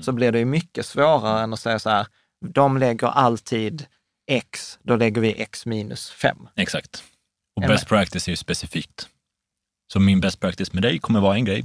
[0.00, 2.06] Så blir det ju mycket svårare än att säga så här,
[2.46, 3.86] de lägger alltid
[4.30, 6.48] X, då lägger vi X minus 5.
[6.56, 7.04] Exakt.
[7.56, 9.08] Och Är best practice är ju specifikt.
[9.92, 11.64] Så min best practice med dig kommer vara en grej,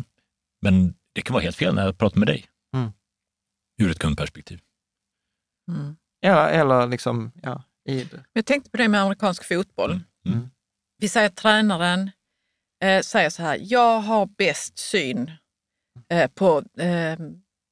[0.61, 2.45] men det kan vara helt fel när jag pratar med dig.
[2.75, 2.91] Mm.
[3.81, 4.59] Ur ett kundperspektiv.
[5.71, 5.95] Mm.
[6.19, 8.23] Ja, eller liksom, ja, i det.
[8.33, 9.91] Jag tänkte på det med amerikansk fotboll.
[9.91, 10.03] Mm.
[11.01, 12.11] Vi säger att tränaren
[12.83, 15.31] eh, säger så här, jag har bäst syn
[16.09, 17.17] eh, på eh,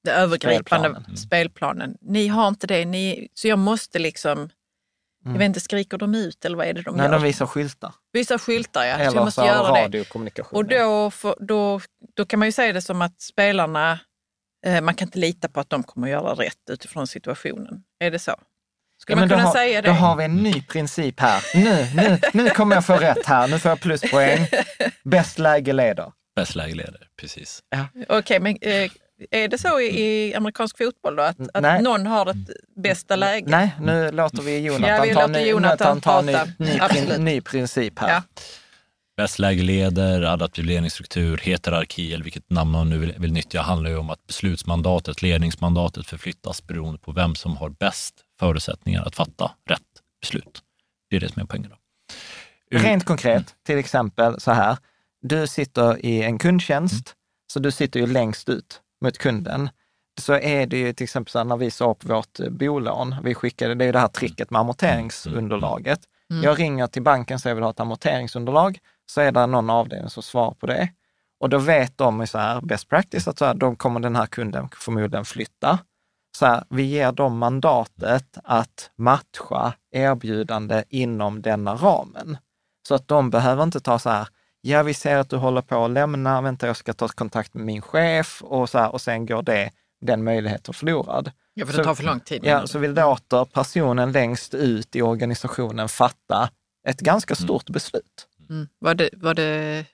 [0.03, 1.17] det övergripande Spelplanen.
[1.17, 1.85] spelplanen.
[1.89, 1.97] Mm.
[2.01, 4.49] Ni har inte det, ni, så jag måste liksom,
[5.25, 7.11] jag vet inte, skriker de ut eller vad är det de När gör?
[7.11, 7.93] de visar skyltar.
[8.13, 8.95] Vissa skyltar, ja.
[8.95, 10.57] så Eller jag måste så göra radiokommunikation.
[10.57, 11.81] Och då, får- då,
[12.15, 13.99] då kan man ju säga det som att spelarna,
[14.65, 17.83] eh, man kan inte lita på att de kommer att göra rätt utifrån situationen.
[17.99, 18.35] Är det så?
[18.97, 19.87] Skulle man men då kunna har, säga det?
[19.87, 21.43] Då har vi en ny princip här.
[21.55, 23.47] Nu, nu, nu kommer jag få rätt här.
[23.47, 24.47] Nu får jag pluspoäng.
[25.03, 26.11] Bäst läge leder.
[26.35, 27.63] Bäst läge leder, precis.
[28.09, 28.91] Okej, men eh,
[29.31, 31.23] är det så i, amerikansk fotboll då?
[31.23, 32.49] Att, att någon har ett
[32.83, 33.45] bästa läge?
[33.49, 37.41] Nej, nu låter vi Jonathan Ja, vi ta, låter ny, Jonathan ta ny, ny, ny
[37.41, 38.09] princip här.
[38.09, 38.21] Ja.
[39.17, 43.89] Bäst läge leder, adaptiv ledningsstruktur, heterarki eller vilket namn man nu vill, vill nyttja handlar
[43.89, 49.51] ju om att beslutsmandatet, ledningsmandatet förflyttas beroende på vem som har bäst förutsättningar att fatta
[49.65, 49.81] rätt
[50.21, 50.63] beslut.
[51.09, 51.69] Det är det som är poängen.
[51.69, 51.77] Då.
[52.77, 54.77] Rent konkret, till exempel så här.
[55.21, 57.15] Du sitter i en kundtjänst,
[57.53, 59.69] så du sitter ju längst ut mot kunden.
[60.19, 63.15] Så är det ju till exempel så här, när vi sa upp vårt eh, bolån,
[63.23, 65.99] vi skickade, det är ju det här tricket med amorteringsunderlaget.
[66.43, 70.09] Jag ringer till banken så jag vill ha ett amorteringsunderlag, så är det någon avdelning
[70.09, 70.89] som svarar på det.
[71.39, 74.15] Och då vet de i så här best practice att så här, då kommer den
[74.15, 75.79] här kunden förmodligen flytta.
[76.37, 82.37] Så här, vi ger dem mandatet att matcha erbjudande inom denna ramen.
[82.87, 84.27] Så att de behöver inte ta så här,
[84.61, 87.65] ja vi ser att du håller på att lämna, vänta jag ska ta kontakt med
[87.65, 89.69] min chef och, så här, och sen går det,
[90.01, 91.31] den möjligheten förlorad.
[91.53, 92.41] Ja, för Så- det tar för lång tid.
[92.45, 96.49] Ja, så vill låter personen längst ut i organisationen fatta
[96.87, 98.27] ett ganska stort beslut.
[98.49, 98.67] Mm.
[98.79, 99.85] Var, det, var, det,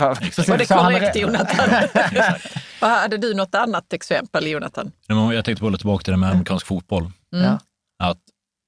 [0.00, 1.68] var det korrekt Jonathan?
[2.80, 4.92] Vad hade du något annat exempel Jonathan?
[5.06, 7.10] Jag tänkte bolla tillbaka till det med amerikansk fotboll.
[7.30, 7.58] Ja.
[7.98, 8.18] Att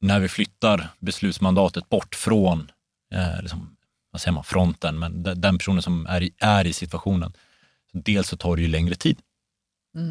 [0.00, 2.70] när vi flyttar beslutsmandatet bort från
[3.14, 3.76] eh, liksom,
[4.12, 7.32] vad säger man, fronten, men de- den personen som är i, är i situationen,
[7.92, 9.18] dels så tar det ju längre tid.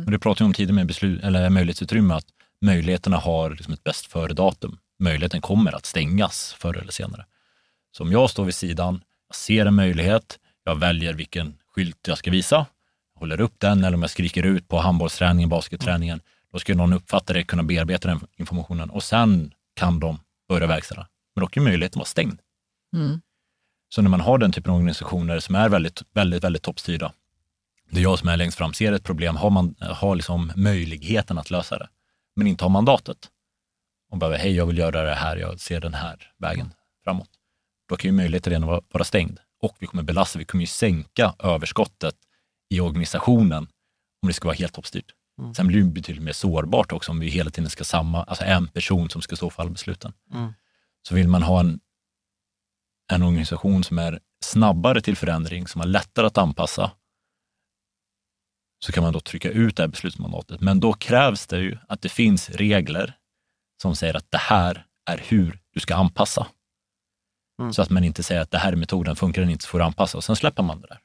[0.05, 2.26] Och det pratade vi om tidigare med beslut, eller möjlighetsutrymme, att
[2.61, 4.78] möjligheterna har liksom ett bäst före-datum.
[4.99, 7.26] Möjligheten kommer att stängas förr eller senare.
[7.97, 12.18] Så om jag står vid sidan, jag ser en möjlighet, jag väljer vilken skylt jag
[12.18, 12.65] ska visa,
[13.13, 16.93] jag håller upp den eller om jag skriker ut på handbollsträningen, basketträningen, då ska någon
[16.93, 21.07] uppfatta det, kunna bearbeta den informationen och sen kan de börja verkställa.
[21.36, 22.39] Men då kan möjligheten vara stängd.
[22.93, 23.22] Mm.
[23.89, 27.13] Så när man har den typen av organisationer som är väldigt, väldigt, väldigt toppstyrda,
[27.89, 31.38] det är jag som är längst fram, ser ett problem, har man har liksom möjligheten
[31.38, 31.89] att lösa det,
[32.36, 33.18] men inte har mandatet
[34.11, 37.30] och bara, hej, jag vill göra det här, jag ser den här vägen framåt.
[37.89, 40.68] Då kan ju möjligheten redan vara, vara stängd och vi kommer belasta, vi kommer ju
[40.68, 42.16] sänka överskottet
[42.70, 43.68] i organisationen
[44.22, 45.14] om det ska vara helt toppstyrt.
[45.55, 48.68] Sen blir det betydligt mer sårbart också om vi hela tiden ska samma, alltså en
[48.68, 50.14] person som ska stå för alla besluten.
[50.34, 50.53] Mm.
[51.08, 51.80] Så vill man ha en,
[53.14, 56.91] en organisation som är snabbare till förändring, som har lättare att anpassa,
[58.86, 60.62] så kan man då trycka ut det här beslutsmandatet.
[60.62, 63.18] Men då krävs det ju att det finns regler
[63.82, 66.47] som säger att det här är hur du ska anpassa.
[67.60, 67.74] Mm.
[67.74, 69.80] Så att man inte säger att det här är metoden, funkar den inte så får
[69.80, 70.99] du anpassa och sen släpper man det där.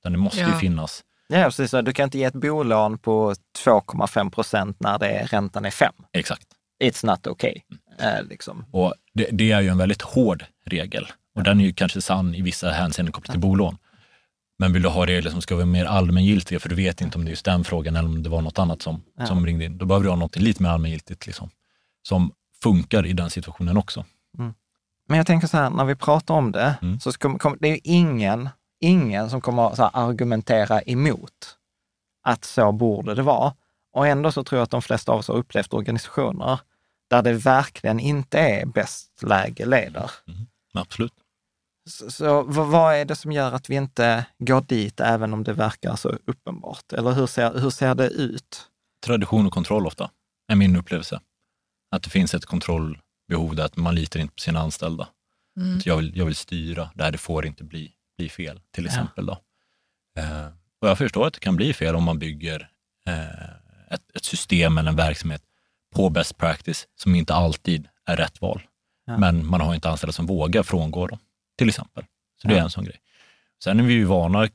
[0.00, 0.58] Utan det måste ju Ja.
[0.58, 1.70] finnas Ja, precis.
[1.70, 3.34] Du kan inte ge ett bolån på
[3.64, 5.92] 2,5 procent när det är, räntan är 5.
[6.12, 6.46] Exakt.
[6.84, 7.54] It's not okay.
[8.00, 8.64] Eh, liksom.
[8.72, 12.34] Och det, det är ju en väldigt hård regel och den är ju kanske sann
[12.34, 13.76] i vissa hänseenden kopplat till bolån.
[14.58, 17.24] Men vill du ha regler som ska vara mer allmängiltiga, för du vet inte om
[17.24, 19.26] det är just den frågan eller om det var något annat som, Ja.
[19.26, 21.50] som ringde in, då behöver du ha något lite mer allmängiltigt liksom,
[22.02, 22.32] som
[22.62, 24.04] funkar i den situationen också.
[25.08, 27.00] Men jag tänker så här, när vi pratar om det, Mm.
[27.00, 28.48] så kom, kom, det är ju ingen,
[28.80, 31.56] ingen som kommer att argumentera emot
[32.22, 33.54] att så borde det vara.
[33.92, 36.60] Och ändå så tror jag att de flesta av oss har upplevt organisationer
[37.10, 40.10] där det verkligen inte är bäst läge leder.
[40.74, 41.12] Men absolut.
[41.90, 45.52] Så, så vad, är det som gör att vi inte går dit även om det
[45.52, 46.92] verkar så uppenbart?
[46.92, 48.66] Eller hur ser, hur ser det ut?
[49.04, 50.10] Tradition och kontroll ofta,
[50.48, 51.20] är min upplevelse.
[51.90, 52.46] Att det finns ett
[53.26, 55.08] kontrollbehov där att man litar inte på sina anställda.
[55.56, 55.80] Mm.
[55.84, 58.90] Jag, vill, jag vill styra, det här det får inte bli, bli fel, till Ja.
[58.90, 59.26] exempel.
[59.26, 59.38] Då.
[60.18, 60.46] Eh,
[60.80, 62.68] och jag förstår att det kan bli fel om man bygger
[63.06, 63.50] eh,
[63.90, 65.42] ett, ett system eller en verksamhet
[65.94, 68.62] på best practice som inte alltid är rätt val.
[69.06, 69.18] Ja.
[69.18, 71.18] Men man har inte anställda som vågar frångå dem,
[71.58, 72.04] till exempel.
[72.42, 72.60] Så det Ja.
[72.60, 73.00] är en sån grej.
[73.64, 74.48] Sen är vi ju vana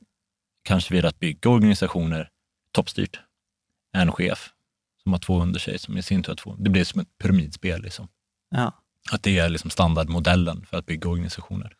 [0.64, 2.30] kanske vid att bygga organisationer
[2.72, 3.20] toppstyrt.
[3.96, 4.52] En chef
[5.02, 6.54] som har två under sig, som i sin tur har två.
[6.58, 7.82] Det blir som ett pyramidspel.
[7.82, 8.08] Liksom.
[8.52, 8.72] Ja.
[9.12, 11.72] Att det är liksom standardmodellen för att bygga organisationer.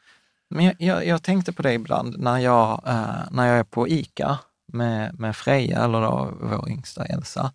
[0.50, 3.88] Men jag, jag, jag tänkte på det ibland när jag, eh, när jag är på
[3.88, 4.38] ICA
[4.72, 7.52] med, med Freja, eller då vår yngsta Elsa,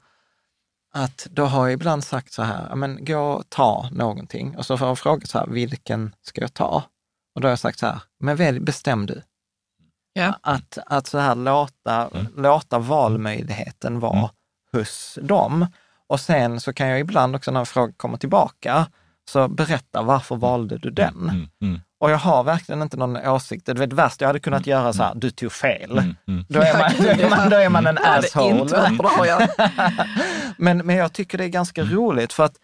[0.93, 4.57] att då har jag ibland sagt så här, "Ja, men gå och ta någonting.
[4.57, 6.83] Och så får jag fråga så här, vilken ska jag ta?
[7.35, 9.21] Och då har jag sagt så här, men välj, bestäm du.
[10.13, 10.33] Ja.
[10.41, 12.27] Att, att så här låta, Mm.
[12.37, 14.29] låta valmöjligheten vara Mm.
[14.71, 15.65] hos dem.
[16.07, 18.87] Och sen så kan jag ibland också när frågan kommer tillbaka,
[19.29, 21.29] så berätta varför valde du den?
[21.29, 23.65] Mm, mm, Och jag har verkligen inte någon åsikt.
[23.65, 25.91] Det var det värsta jag hade kunnat göra så här, du tog fel.
[25.91, 26.45] mm, mm.
[26.49, 28.63] Då, är man, då, är man, då är man en inte asshole.
[28.63, 29.25] varit bra.
[29.27, 29.47] Ja.
[30.57, 32.55] Men, men jag tycker det är ganska roligt för att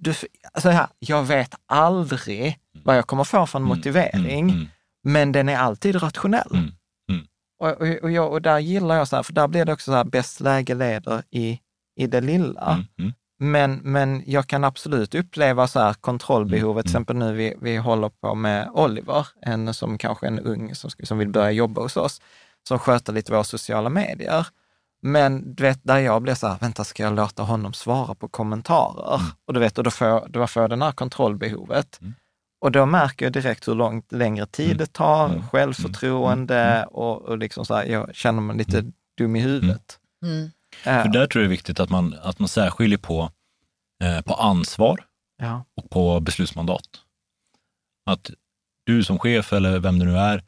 [0.00, 0.14] du,
[0.52, 4.68] alltså här, jag vet aldrig vad jag kommer få för en motivering, Mm, mm,
[5.04, 6.50] men den är alltid rationell.
[6.52, 6.70] Mm,
[7.10, 7.26] mm.
[7.60, 9.90] Och, och, och, jag, och där gillar jag så här, för där blir det också
[9.90, 11.60] så här, bäst läge leder i,
[11.96, 12.72] i det lilla.
[12.72, 13.12] Mm, mm.
[13.38, 17.76] Men, men jag kan absolut uppleva så här kontrollbehovet, till Mm, exempel nu vi, vi
[17.76, 21.80] håller på med Oliver, en som kanske är en ung som, som vill börja jobba
[21.82, 22.20] hos oss,
[22.68, 24.46] som sköter lite våra sociala medier.
[25.02, 28.28] Men du vet, där jag blir så här, vänta, ska jag låta honom svara på
[28.28, 29.20] kommentarer?
[29.46, 31.98] Och du vet, och då får, jag- då får jag det här kontrollbehovet.
[32.00, 32.14] Mm.
[32.60, 35.48] Och då märker jag direkt hur långt längre tid det tar, Mm.
[35.48, 38.84] självförtroende och, och liksom så här, jag känner mig lite
[39.18, 39.98] dum i huvudet.
[40.22, 40.50] Mm.
[40.84, 43.30] Eh, För där tror jag det är viktigt att man, att man särskiljer på,
[44.02, 45.04] eh, på ansvar
[45.36, 45.64] ja.
[45.76, 47.02] och på beslutsmandat.
[48.10, 48.30] Att
[48.84, 50.44] du som chef eller vem det nu är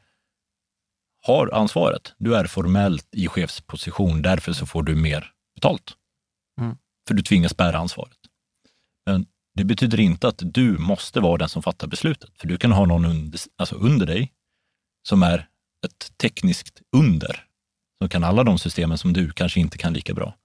[1.21, 2.13] har ansvaret.
[2.17, 5.93] Du är formellt i chefsposition, därför så får du mer betalt.
[6.61, 6.77] Mm.
[7.07, 8.17] För du tvingas bära ansvaret.
[9.05, 12.71] Men det betyder inte att du måste vara den som fattar beslutet, för du kan
[12.71, 14.33] ha någon under, alltså under dig
[15.07, 15.47] som är
[15.85, 17.45] ett tekniskt under,
[17.99, 20.35] som kan alla de systemen som du kanske inte kan lika bra.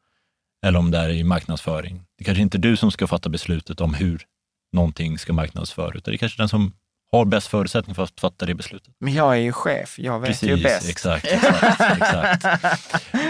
[0.67, 2.05] Eller om det är i marknadsföring.
[2.19, 4.27] Det kanske inte är du som ska fatta beslutet om hur
[4.73, 6.73] någonting ska marknadsföras, utan det är kanske den som
[7.13, 8.95] har bäst förutsättning för att fatta det beslutet.
[8.99, 10.89] Men jag är ju chef, jag vet ju bäst.
[10.89, 12.45] Exakt, exakt, exakt.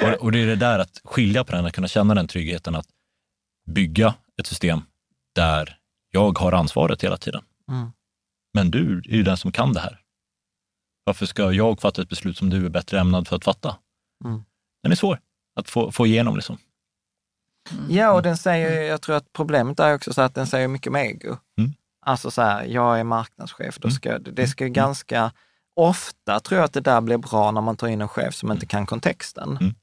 [0.02, 2.74] Och, och det är det där att skilja på den, att kunna känna den tryggheten
[2.74, 2.86] att
[3.66, 4.82] bygga ett system
[5.34, 5.76] där
[6.10, 7.42] jag har ansvaret hela tiden.
[7.70, 7.92] Mm.
[8.54, 10.00] Men du är ju den som kan det här.
[11.04, 13.76] Varför ska jag fatta ett beslut som du är bättre ämnad för att fatta?
[14.24, 14.44] Mm.
[14.82, 15.20] Den är svår
[15.56, 16.36] att få, få igenom.
[16.36, 16.58] Liksom.
[17.88, 20.92] Ja, och den säger, jag tror att problemet är också så att den säger mycket
[20.92, 21.36] med ego.
[21.58, 21.72] Mm.
[22.06, 24.72] Alltså så här, jag är marknadschef, då ska, det ska ju Mm.
[24.74, 25.32] ganska
[25.76, 28.52] ofta tror jag att det där blir bra när man tar in en chef som
[28.52, 29.56] inte kan kontexten.
[29.60, 29.74] Mm.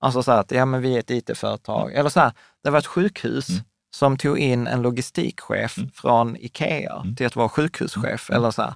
[0.00, 1.92] Alltså så här att, ja men vi är ett IT-företag.
[1.94, 3.62] Eller så här, det var ett sjukhus Mm.
[3.96, 7.16] som tog in en logistikchef från Ikea Mm.
[7.16, 8.30] till att vara sjukhuschef.
[8.30, 8.74] Eller så här.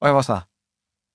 [0.00, 0.42] Och jag var så här,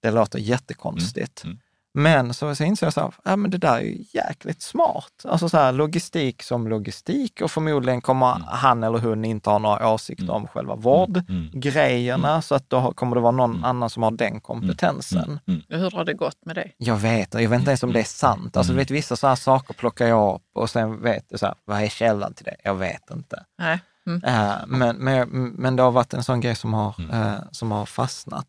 [0.02, 1.44] det låter jättekonstigt.
[1.44, 1.60] Mm.
[1.94, 5.26] Men så, så insåg jag så här, ja, men det där är ju jäkligt smart.
[5.28, 8.48] Alltså så här, logistik som logistik och förmodligen kommer Mm.
[8.48, 13.22] han eller hon inte ha några åsikter om själva vårdgrejerna, så att då kommer det
[13.22, 15.40] vara någon annan som har den kompetensen.
[15.48, 15.62] Mm.
[15.70, 16.72] Hur har det gått med det?
[16.78, 18.58] Jag vet, jag vet inte ens om det är sant.
[18.58, 21.46] Alltså, du vet, vissa så här saker plockar jag upp och sen vet jag så
[21.46, 22.56] här, vad är källan till det?
[22.64, 23.44] Jag vet inte.
[23.60, 23.80] Nej.
[24.08, 24.24] Mm.
[24.24, 27.12] Eh, men, men, men det har varit en sån grej som har, Mm.
[27.12, 28.48] eh, som har fastnat.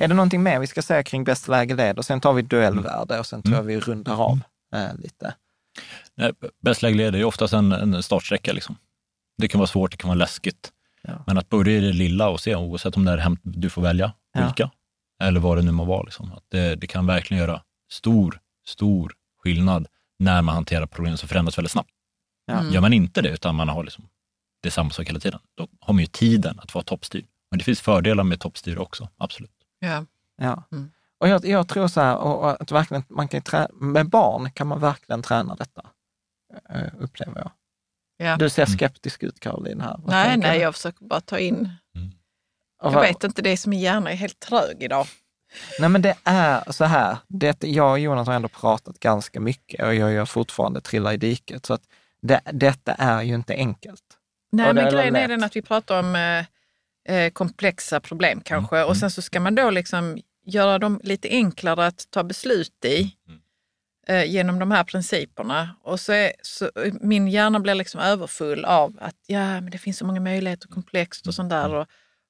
[0.00, 1.98] Är det någonting mer vi ska säga kring bäst läge led?
[1.98, 4.40] Och sen tar vi duellvärde och sen tror jag vi rundar av
[4.74, 5.34] eh, lite.
[6.14, 8.52] Nej, Bäst läge är ju oftast en, en startsträcka.
[8.52, 8.76] Liksom.
[9.38, 10.72] Det kan vara svårt, det kan vara läskigt.
[11.02, 11.12] Ja.
[11.26, 13.82] Men att börja i det lilla och se, oavsett om det är hem, du får
[13.82, 14.44] välja Ja.
[14.44, 14.70] vilka,
[15.22, 16.02] eller vad det nu må vara.
[16.02, 16.32] Liksom.
[16.32, 17.62] Att det, det kan verkligen göra
[17.92, 19.12] stor, stor
[19.42, 19.86] skillnad
[20.18, 21.90] när man hanterar problem som förändras väldigt snabbt.
[22.46, 22.64] Ja.
[22.64, 24.08] Gör man inte det, utan man har liksom,
[24.62, 27.24] det är samma sak hela tiden, då har man ju tiden att vara toppstyrd.
[27.50, 29.50] Men det finns fördelar med toppstyr också, absolut.
[29.78, 30.04] Ja.
[30.36, 30.62] Ja.
[30.72, 30.90] Mm.
[31.18, 34.50] Och jag, jag tror så här, och, och att verkligen, man kan trä, med barn
[34.50, 35.82] kan man verkligen träna detta,
[36.70, 37.50] eh, upplever jag.
[38.16, 38.36] Ja.
[38.36, 39.96] Du ser skeptisk ut Caroline här.
[39.98, 40.62] Vad Nej, nej, du?
[40.62, 41.70] jag försöker bara ta in.
[42.82, 45.06] Och Jag vad- vet inte, det är som min hjärna är helt trög idag.
[45.80, 49.84] Nej men det är så här, det, jag och Jonas har ändå pratat ganska mycket
[49.86, 51.66] och jag gör fortfarande trilla i diket.
[51.66, 51.82] Så att
[52.22, 54.02] det, detta är ju inte enkelt.
[54.52, 56.14] Nej, men grejen är den att vi pratar om
[57.08, 61.28] eh, eh, komplexa problem kanske och sen så ska man då liksom göra dem lite
[61.28, 63.16] enklare att ta beslut i
[64.06, 65.76] eh, genom de här principerna.
[65.82, 69.98] Och så, är, så min hjärna blir liksom överfull av att ja, men det finns
[69.98, 71.74] så många möjligheter, komplext och sånt där.
[71.74, 71.86] Och,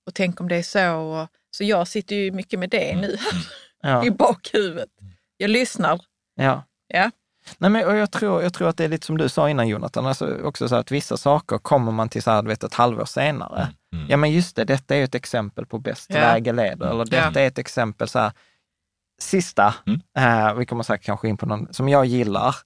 [0.07, 0.97] och tänk om det är så.
[0.97, 3.17] Och, så jag sitter ju mycket med det nu
[3.83, 4.05] Ja.
[4.05, 4.89] i bakhuvudet.
[5.37, 6.01] Jag lyssnar.
[6.35, 6.65] Ja.
[6.89, 7.11] Ja.
[7.59, 10.07] Nej, men, jag, tror, jag tror att det är lite som du sa innan Jonathan,
[10.07, 13.05] alltså också så att vissa saker kommer man till så här, du vet, ett halvår
[13.05, 13.69] senare.
[14.09, 16.21] Ja men just det, detta är ett exempel på bäst Ja.
[16.21, 17.41] läge leder, eller detta Ja.
[17.41, 18.33] är ett exempel så här,
[19.21, 19.75] sista,
[20.19, 22.57] eh, vi kommer säkert kanske in på någon som jag gillar,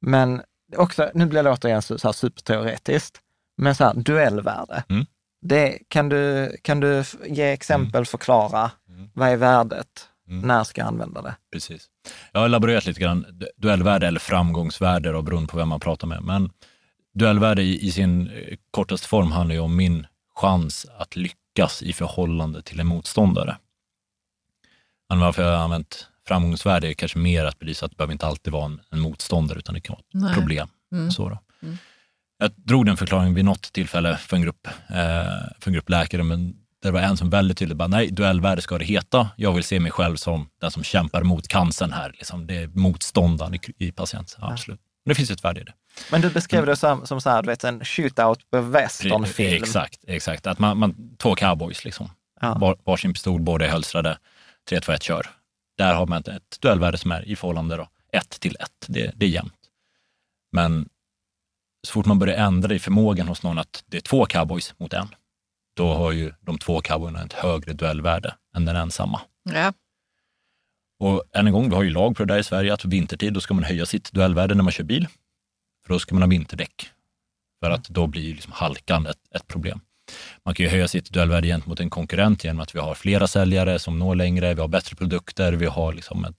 [0.00, 0.42] men
[0.76, 3.18] också, nu blir det återigen så här superteoretiskt,
[3.56, 4.84] men så här, duellvärde.
[4.88, 5.06] Mm.
[5.42, 8.70] Det, kan, du, kan du ge exempel, förklara,
[9.14, 11.36] vad är värdet, när ska jag använda det?
[11.52, 11.86] Precis.
[12.32, 16.06] Jag har laborerat lite grann du- duellvärde eller framgångsvärde då, beroende på vem man pratar
[16.06, 16.22] med.
[16.22, 16.50] Men
[17.14, 21.92] duellvärde i, i sin eh, kortaste form handlar ju om min chans att lyckas i
[21.92, 23.56] förhållande till en motståndare.
[25.08, 28.26] Men varför jag har använt framgångsvärde är kanske mer att belysa att det behöver inte
[28.26, 30.34] alltid vara en, en motståndare, utan det kan vara ett Nej.
[30.34, 30.68] problem.
[30.92, 31.10] Mm.
[31.10, 31.38] Så då.
[31.62, 31.76] Mm.
[32.38, 34.94] Jag drog den förklaringen vid något tillfälle för en grupp, eh,
[35.60, 36.56] för en grupp läkare, men
[36.86, 39.28] det var en som väldigt tydligt bara, nej, duellvärde ska det heta.
[39.36, 42.10] Jag vill se mig själv som den som kämpar mot cancern här.
[42.10, 42.46] Liksom.
[42.46, 44.36] Det är motståndaren i, i patient.
[44.40, 44.80] Ja, absolut.
[45.04, 45.72] Men det finns ett värde i det.
[46.10, 49.62] Men du beskrev det som, som så här, du vet, en shootout på westernfilm.
[49.62, 50.46] Exakt, exakt.
[50.46, 52.10] Att man, man, två cowboys, liksom.
[52.40, 52.58] Ja.
[52.58, 54.18] Var, varsin pistol, båda är hölstrade.
[54.68, 55.26] 3, 2, 1, kör.
[55.78, 58.70] Där har man ett duellvärde som är i förhållande 1 till 1.
[58.86, 59.52] Det, det är jämnt.
[60.52, 60.88] Men
[61.86, 64.92] så fort man börjar ändra i förmågan hos någon att det är två cowboys mot
[64.92, 65.08] en,
[65.76, 69.20] då har ju de två cowboyerna ett högre duellvärde än den ensamma.
[69.54, 69.72] Ja.
[70.98, 73.32] Och än en gång, vi har ju lag på det där i Sverige att vintertid
[73.32, 75.08] då ska man höja sitt duellvärde när man kör bil.
[75.86, 76.90] För då ska man ha vinterdäck.
[77.62, 79.80] För att då blir liksom halkan ett, ett problem.
[80.44, 83.78] Man kan ju höja sitt duellvärde gentemot en konkurrent genom att vi har flera säljare
[83.78, 86.36] som når längre, vi har bättre produkter, vi har liksom ett,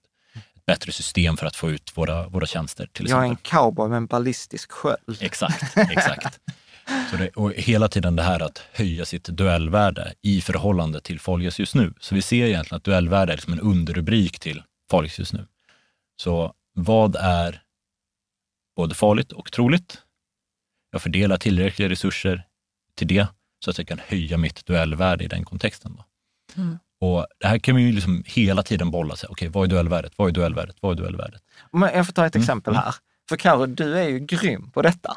[0.54, 2.88] ett bättre system för att få ut våra, våra tjänster.
[2.92, 3.50] Till Jag är exempel.
[3.54, 5.18] en cowboy med en ballistisk sköld.
[5.20, 6.40] Exakt, exakt.
[7.10, 11.58] Så det, och hela tiden det här att höja sitt duellvärde i förhållande till farligast
[11.58, 11.94] just nu.
[12.00, 15.46] Så vi ser egentligen att duellvärde är liksom en underrubrik till farligast just nu.
[16.22, 17.62] Så vad är
[18.76, 19.98] både farligt och troligt?
[20.90, 22.42] Jag fördelar tillräckliga resurser
[22.96, 23.26] till det
[23.64, 25.96] så att jag kan höja mitt duellvärde i den kontexten.
[25.96, 26.04] Då.
[26.62, 26.78] Mm.
[27.00, 29.28] Och det här kan vi ju liksom hela tiden bolla sig.
[29.32, 30.12] Okej, vad är duellvärdet?
[30.16, 30.76] Vad är duellvärdet?
[30.80, 31.42] Vad är duellvärdet?
[31.72, 32.94] Men jag får ta ett Mm, exempel här.
[33.28, 35.16] För Karo, du är ju grym på detta.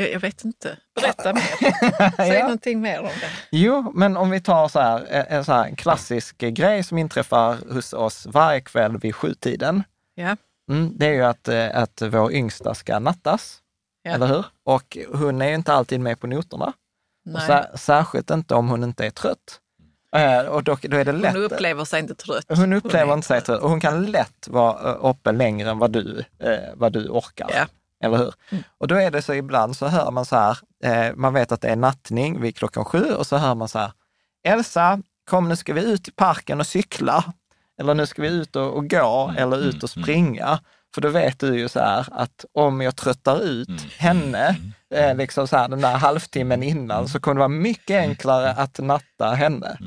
[0.00, 0.76] Jag, jag vet inte.
[1.00, 2.12] Berätta mer.
[2.16, 2.42] Säg Ja.
[2.42, 3.30] någonting mer om det.
[3.50, 7.72] Jo, men om vi tar så här, en- en så här klassisk grej som inträffar
[7.74, 9.82] hos oss varje kväll vid sjutiden.
[10.14, 10.36] Ja.
[10.70, 13.58] Mm, det är ju att, eh, att vår yngsta ska nattas,
[14.02, 14.10] Ja.
[14.10, 14.44] eller hur?
[14.64, 16.72] Och hon är ju inte alltid med på noterna.
[17.46, 19.60] Sär, särskilt inte om hon inte är trött.
[20.16, 21.32] Eh, Och då, då är det lätt.
[21.34, 22.44] Hon upplever sig inte trött.
[22.48, 25.78] Hon upplever är inte sig trött och hon kan lätt vara eh, uppe längre än
[25.78, 27.50] vad du, eh, vad du orkar.
[27.54, 27.66] Ja.
[28.04, 28.34] Eller hur?
[28.50, 28.64] Mm.
[28.78, 31.60] Och då är det så ibland så hör man så här, eh, man vet att
[31.60, 33.92] det är nattning vid klockan sju och så hör man så här,
[34.48, 37.24] Elsa, kom nu ska vi ut i parken och cykla.
[37.80, 40.60] Eller nu ska vi ut och, och gå Mm, eller ut och springa.
[40.94, 43.80] För då vet du ju så här att om jag tröttar ut Mm.
[43.98, 44.56] henne,
[44.94, 48.78] eh, liksom så här, den där halvtimmen innan, så kommer det vara mycket enklare att
[48.78, 49.78] natta henne.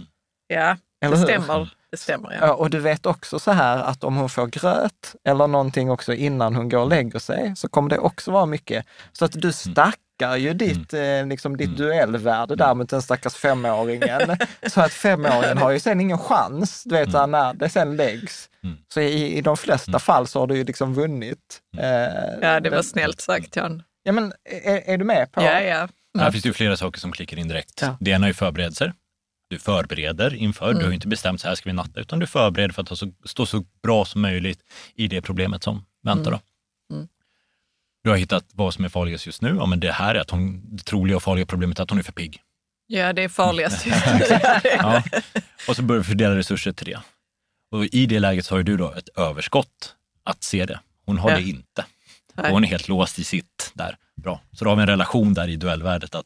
[0.48, 1.26] Ja, Eller det hur?
[1.26, 1.70] stämmer.
[1.92, 5.48] Det stämmer, Ja, och du vet också så här att om hon får gröt eller
[5.48, 8.86] någonting också innan hon går och lägger sig, så kommer det också vara mycket.
[9.12, 14.38] Så att du stackar ju ditt, eh, liksom ditt duellvärde där mot den stackars femåringen.
[14.68, 17.96] så att femåringen har ju sen ingen chans, du vet, så här, när det sen
[17.96, 18.50] läggs.
[18.94, 21.60] Så i, i de flesta fall så har du ju liksom vunnit.
[21.78, 21.84] Eh,
[22.42, 23.84] Ja, det var den- snällt sagt, Jan.
[24.04, 24.34] Ja, men
[24.64, 25.42] är, är du med på?
[25.42, 25.88] Ja, ja.
[26.20, 27.82] Här finns det ju flera saker som klickar in direkt.
[27.82, 27.98] Ja.
[28.00, 28.94] Det ena är ju förberedelser.
[29.52, 32.28] Du förbereder inför, du har ju inte bestämt så här ska vi natta, utan du
[32.28, 34.60] förbereder för att så, stå så bra som möjligt
[34.96, 36.32] i det problemet som väntar.
[36.32, 36.40] Då.
[36.96, 37.08] Mm.
[38.04, 39.56] Du har hittat vad som är farligast just nu.
[39.60, 42.00] Ja, men det här är att hon, det troliga och farliga problemet är att hon
[42.00, 42.42] är för pigg.
[42.88, 43.86] Ja, det är farligast.
[44.78, 45.04] Ja.
[45.68, 47.00] Och så börjar du fördela resurser till det.
[47.72, 50.80] Och i det läget så har du då ett överskott att se det.
[51.06, 51.36] Hon har Ja.
[51.36, 51.86] det inte.
[52.36, 53.98] Och hon är helt låst i sitt där.
[54.16, 54.42] Bra.
[54.52, 56.26] Så då har vi en relation där i duellvärdet att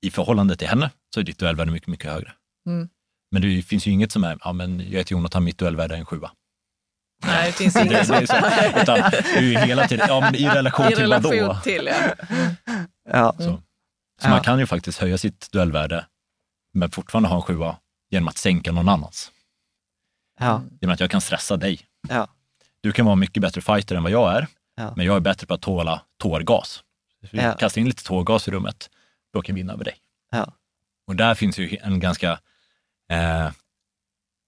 [0.00, 2.32] i förhållande till henne så är ditt duellvärde mycket, mycket högre.
[2.68, 2.88] Mm.
[3.30, 5.98] Men det finns ju inget som är, ja men jag heter Jonathan, mitt duellvärde är
[5.98, 6.30] en sjua.
[7.26, 8.28] Nej, det finns inget är sånt.
[8.28, 8.36] så,
[8.82, 11.60] utan det är ju hela tiden, ja men i relation I till relation vadå?
[11.60, 12.14] till, ja.
[13.12, 13.32] Ja.
[13.38, 13.60] Så, så
[14.22, 14.28] Ja.
[14.28, 16.06] man kan ju faktiskt höja sitt duellvärde
[16.74, 17.76] men fortfarande ha en sjua
[18.10, 19.32] genom att sänka någon annans.
[20.40, 20.62] Ja.
[20.80, 21.80] Genom att jag kan stressa dig.
[22.08, 22.28] Ja.
[22.80, 24.46] Du kan vara mycket bättre fighter än vad jag är,
[24.76, 24.92] Ja.
[24.96, 26.82] men jag är bättre på att tåla tårgas.
[27.30, 27.52] Så Ja.
[27.54, 28.90] kastar in lite tårgas i rummet,
[29.32, 29.96] då kan jag vinna över dig.
[30.30, 30.52] Ja.
[31.06, 32.40] Och där finns ju en ganska...
[33.12, 33.50] Eh,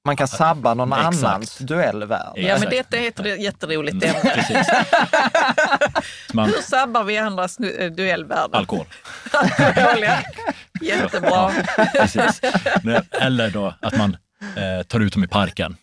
[0.04, 1.24] Man kan sabba någon Exakt.
[1.24, 2.40] annans duellvärde.
[2.40, 4.30] Ja, men detta är ett re- jätteroligt Mm, ämne.
[4.34, 4.66] precis.
[6.30, 8.54] Så man, Hur sabbar vi andras eh, duellvärden?
[8.54, 8.86] alkohol.
[9.32, 10.18] Alkohol, ja.
[10.80, 11.52] Jättebra.
[11.92, 12.40] Precis.
[12.82, 14.16] Men- Eller då att man
[14.56, 15.76] eh, tar ut dem i parken.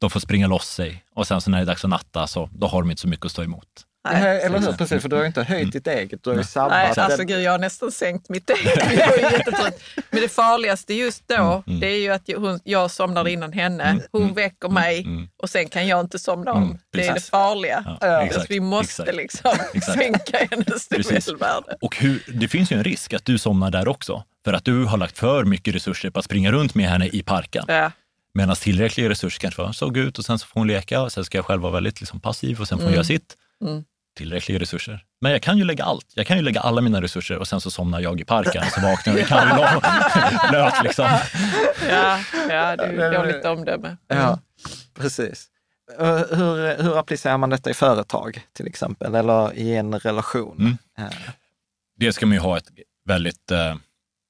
[0.00, 2.48] De får springa loss sig och sen så när det är dags att natta så
[2.52, 3.85] då har de inte så mycket att stå emot.
[4.12, 4.40] Nej.
[4.42, 4.72] Eller hur?
[4.72, 7.24] Precis, för du har ju inte höjt ditt eget, du har ju sabbat Nej, alltså
[7.24, 8.76] gud, jag har nästan sänkt mitt eget.
[8.98, 9.80] Jag är jättetrött.
[10.10, 13.52] Men det farligaste just då, Mm, det är ju att jag, hon, jag somnar innan
[13.52, 14.00] henne.
[14.12, 15.28] Hon väcker mig mm.
[15.42, 16.62] och sen kan jag inte somna om.
[16.62, 17.82] Mm, det är det farliga.
[17.86, 18.22] Ja, Ja.
[18.22, 19.16] exakt, Så vi måste exakt.
[19.16, 19.98] liksom Exakt.
[19.98, 21.24] sänka hennes Precis.
[21.26, 21.76] duellvärde.
[21.80, 24.24] Och hur, det finns ju en risk att du somnar där också.
[24.44, 27.22] För att du har lagt för mycket resurser på att springa runt med henne i
[27.22, 27.64] parken.
[27.68, 27.90] Ja.
[28.34, 31.24] Medan tillräckliga resurser kanske var, såg ut och sen så får hon leka och sen
[31.24, 33.34] ska jag själv vara väldigt liksom passiv och sen får hon göra sitt.
[33.64, 33.84] Mm.
[34.16, 35.04] Tillräckliga resurser.
[35.20, 36.06] Men jag kan ju lägga allt.
[36.14, 38.72] Jag kan ju lägga alla mina resurser och sen så somnar jag i parken och
[38.72, 39.48] så vaknar jag i kall
[40.52, 41.04] lök liksom.
[41.88, 42.18] Ja,
[42.50, 43.96] ja, det är dåligt omdöme.
[44.08, 44.38] Ja,
[44.94, 45.46] precis.
[45.98, 50.56] Eh, Hur, hur applicerar man detta i företag till exempel, eller i en relation?
[50.58, 50.78] Mm.
[50.98, 51.16] Eh,
[51.98, 52.68] Det ska man ju ha ett
[53.04, 53.70] väldigt eh,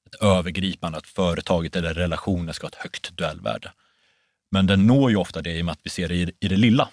[0.07, 3.71] ett övergripande, att företaget eller relationen ska ha ett högt duellvärde.
[4.51, 6.47] Men den når ju ofta det i och med att vi ser det i, i
[6.47, 6.89] det lilla.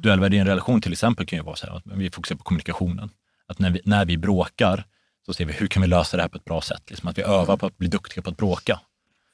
[0.00, 2.44] Duellvärde i en relation till exempel kan ju vara så här att vi fokuserar på
[2.44, 3.10] kommunikationen.
[3.46, 4.84] Att när vi, när vi bråkar
[5.26, 6.82] så ser vi hur kan vi lösa det här på ett bra sätt.
[6.90, 8.80] Liksom att vi övar på att bli duktiga på att bråka.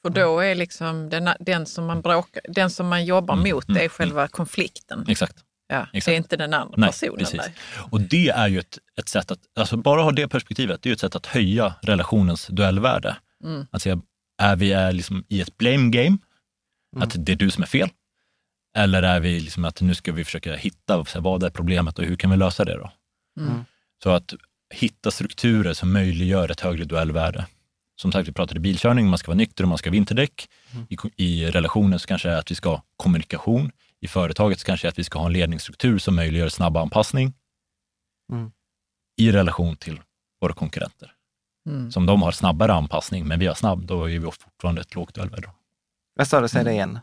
[0.02, 3.68] För då är liksom den, den, som, man bråkar, den som man jobbar Mm, mot,
[3.68, 5.04] mm, är själva konflikten.
[5.08, 5.36] Exakt.
[5.68, 6.06] Ja, exakt.
[6.06, 7.18] Det är inte den andra Nej, personen.
[7.18, 7.40] precis.
[7.40, 7.52] Där.
[7.90, 10.90] Och det är ju ett, ett sätt att, alltså bara ha det perspektivet, det är
[10.90, 13.16] ju ett sätt att höja relationens duellvärde.
[13.44, 13.66] Mm.
[13.70, 14.00] Att säga,
[14.38, 16.18] är vi är liksom i ett blame game,
[16.96, 17.88] att det är du som är fel?
[18.78, 22.16] Eller är vi liksom att nu ska vi försöka hitta vad är problemet och hur
[22.16, 22.90] kan vi lösa det då?
[23.40, 23.64] Mm.
[24.02, 24.34] Så att
[24.74, 27.46] hitta strukturer som möjliggör ett högre duellvärde.
[28.00, 30.48] Som sagt, vi pratade bilkörning, man ska vara nykter och man ska ha vinterdäck.
[30.88, 33.70] I, I relationen så kanske det är att vi ska ha kommunikation.
[34.00, 36.76] I företaget så kanske det är att vi ska ha en ledningsstruktur som möjliggör snabb
[36.76, 37.34] anpassning.
[38.32, 38.50] Mm.
[39.16, 40.00] I relation till
[40.40, 41.12] våra konkurrenter.
[41.68, 41.92] Mm.
[41.92, 45.14] Som de har snabbare anpassning, men vi har snabb, då är vi fortfarande ett lågt
[45.14, 45.50] duellvärde.
[46.14, 46.98] Vad sa du, säg det igen.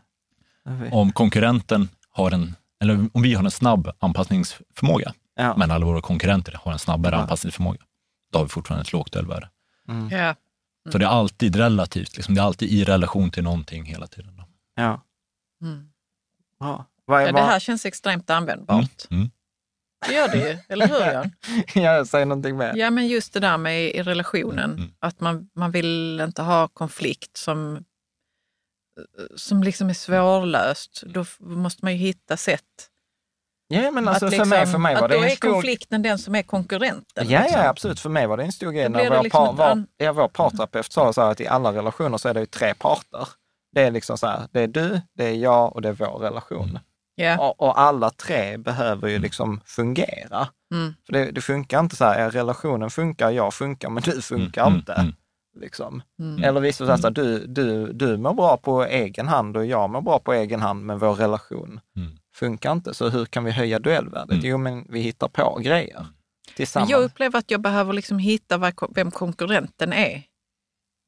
[0.92, 5.54] Om konkurrenten har en, eller om vi har en snabb anpassningsförmåga, Ja.
[5.56, 7.20] men alla våra konkurrenter har en snabbare Ja.
[7.20, 7.78] anpassningsförmåga,
[8.32, 9.48] då har vi fortfarande ett lågt duellvärde.
[9.88, 10.08] Mm.
[10.10, 10.34] Ja.
[10.92, 14.36] Så det är alltid relativt, liksom, det är alltid i relation till någonting hela tiden.
[14.36, 14.44] Då.
[14.76, 15.02] Ja.
[15.62, 15.88] Mm.
[16.60, 16.84] Bra.
[17.04, 19.06] Vad är, Ja, det här känns extremt användbart.
[19.10, 19.30] Mm.
[20.08, 21.32] Det gör det ju, eller hur Jan?
[21.74, 22.72] ja, säg någonting mer.
[22.76, 24.90] Ja, men just det där med i relationen, Mm.
[24.98, 27.84] att man, man vill inte ha konflikt som,
[29.36, 31.02] som liksom är svårlöst.
[31.06, 32.62] Då måste man ju hitta sätt.
[33.68, 35.52] Ja, men alltså att för mig, liksom- för mig var det då en är stor...
[35.52, 37.28] konflikten den som är konkurrenten.
[37.28, 37.60] Ja, liksom.
[37.60, 38.00] ja, absolut.
[38.00, 40.92] För mig var det en stor grej när vår, liksom par, an- ja, vår parterapeut
[40.92, 43.28] sa så här att i alla relationer så är det ju tre parter.
[43.72, 46.18] Det är liksom så här, det är du, det är jag och det är vår
[46.18, 46.78] relation.
[47.14, 47.38] Ja.
[47.38, 50.48] Och, och alla tre behöver ju liksom fungera.
[50.74, 50.94] Mm.
[51.06, 54.78] För det, det funkar inte så här, relationen funkar, jag funkar, men du funkar Mm,
[54.78, 54.92] inte.
[54.92, 55.14] mm.
[55.60, 56.02] Liksom.
[56.20, 56.44] Mm.
[56.44, 60.18] Eller vice versa, du, du, du mår bra på egen hand och jag mår bra
[60.18, 62.12] på egen hand, men vår relation Mm.
[62.34, 62.94] funkar inte.
[62.94, 64.32] Så hur kan vi höja duellvärdet?
[64.32, 64.46] Mm.
[64.46, 66.90] Jo, men vi hittar på grejer Men tillsammans.
[66.90, 70.22] jag upplever att jag behöver liksom hitta vem konkurrenten är.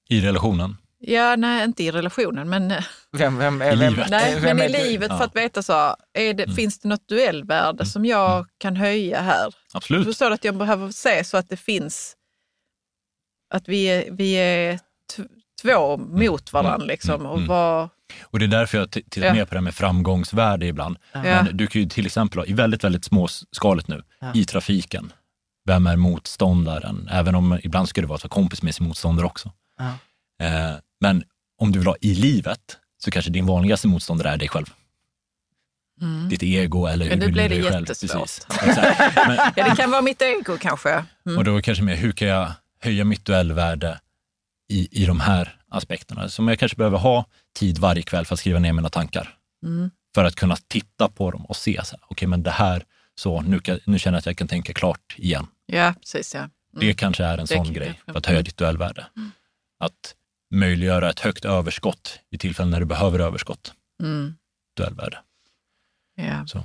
[0.09, 0.77] I relationen.
[1.01, 2.73] Ja, nej, inte i relationen, men,
[3.13, 4.11] Vem, vem, är- I vem, livet.
[4.11, 5.19] nej, vem men i livet Ja.
[5.19, 9.55] för att veta så, är det, finns det något duellvärde som jag kan höja här?
[9.75, 10.01] Absolut.
[10.03, 12.17] Du förstår att jag behöver se så att det finns,
[13.51, 14.79] att vi är, vi är
[15.63, 17.27] två mot varandra liksom.
[17.27, 17.49] Och mm.
[17.49, 17.89] vad,
[18.23, 19.33] Och det är därför jag tittar Ja.
[19.33, 20.97] mer på det här med framgångsvärde ibland.
[21.13, 21.23] Ja.
[21.23, 24.33] Men du kan ju till exempel, i väldigt, väldigt småskaligt nu, Ja.
[24.35, 25.13] i trafiken,
[25.67, 27.09] vem är motståndaren?
[27.13, 29.53] Även om ibland skulle det vara vara kompis med sin motståndare också.
[30.43, 31.25] Eh, men
[31.59, 32.61] om du vill ha i livet,
[33.05, 34.67] så kanske din vanligaste motståndare är dig själv.
[36.01, 36.29] mm.
[36.29, 37.87] Ditt ego eller hur vill blir du det dig själv.
[37.87, 38.47] Precis.
[39.57, 41.05] Ja, det kan vara mitt ego kanske.
[41.27, 41.39] Mm.
[41.39, 44.01] Och då kanske mer, hur kan jag höja mitt duellvärde
[44.69, 46.29] i, i de här aspekterna?
[46.29, 47.25] Som jag kanske behöver ha
[47.55, 49.39] tid varje kväll för att skriva ner mina tankar.
[49.63, 49.91] Mm.
[50.15, 53.79] För att kunna titta på dem och se, okej men det här, så nu, kan,
[53.87, 55.47] nu känner jag att jag kan tänka klart igen.
[55.67, 56.35] Ja, precis.
[56.35, 56.41] Ja.
[56.41, 56.51] Mm.
[56.81, 59.07] Det kanske är en Det sån kan- grej för att höja ditt duellvärde.
[59.79, 60.15] Att
[60.51, 63.73] möjliggöra ett högt överskott i tillfällen när du behöver överskott,
[64.03, 64.37] Mm.
[64.77, 65.19] duellvärde.
[66.15, 66.47] Ja.
[66.47, 66.65] Så,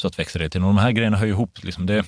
[0.00, 0.60] så att växa det till.
[0.60, 1.64] Och de här grejerna hör ihop.
[1.64, 2.04] Liksom det,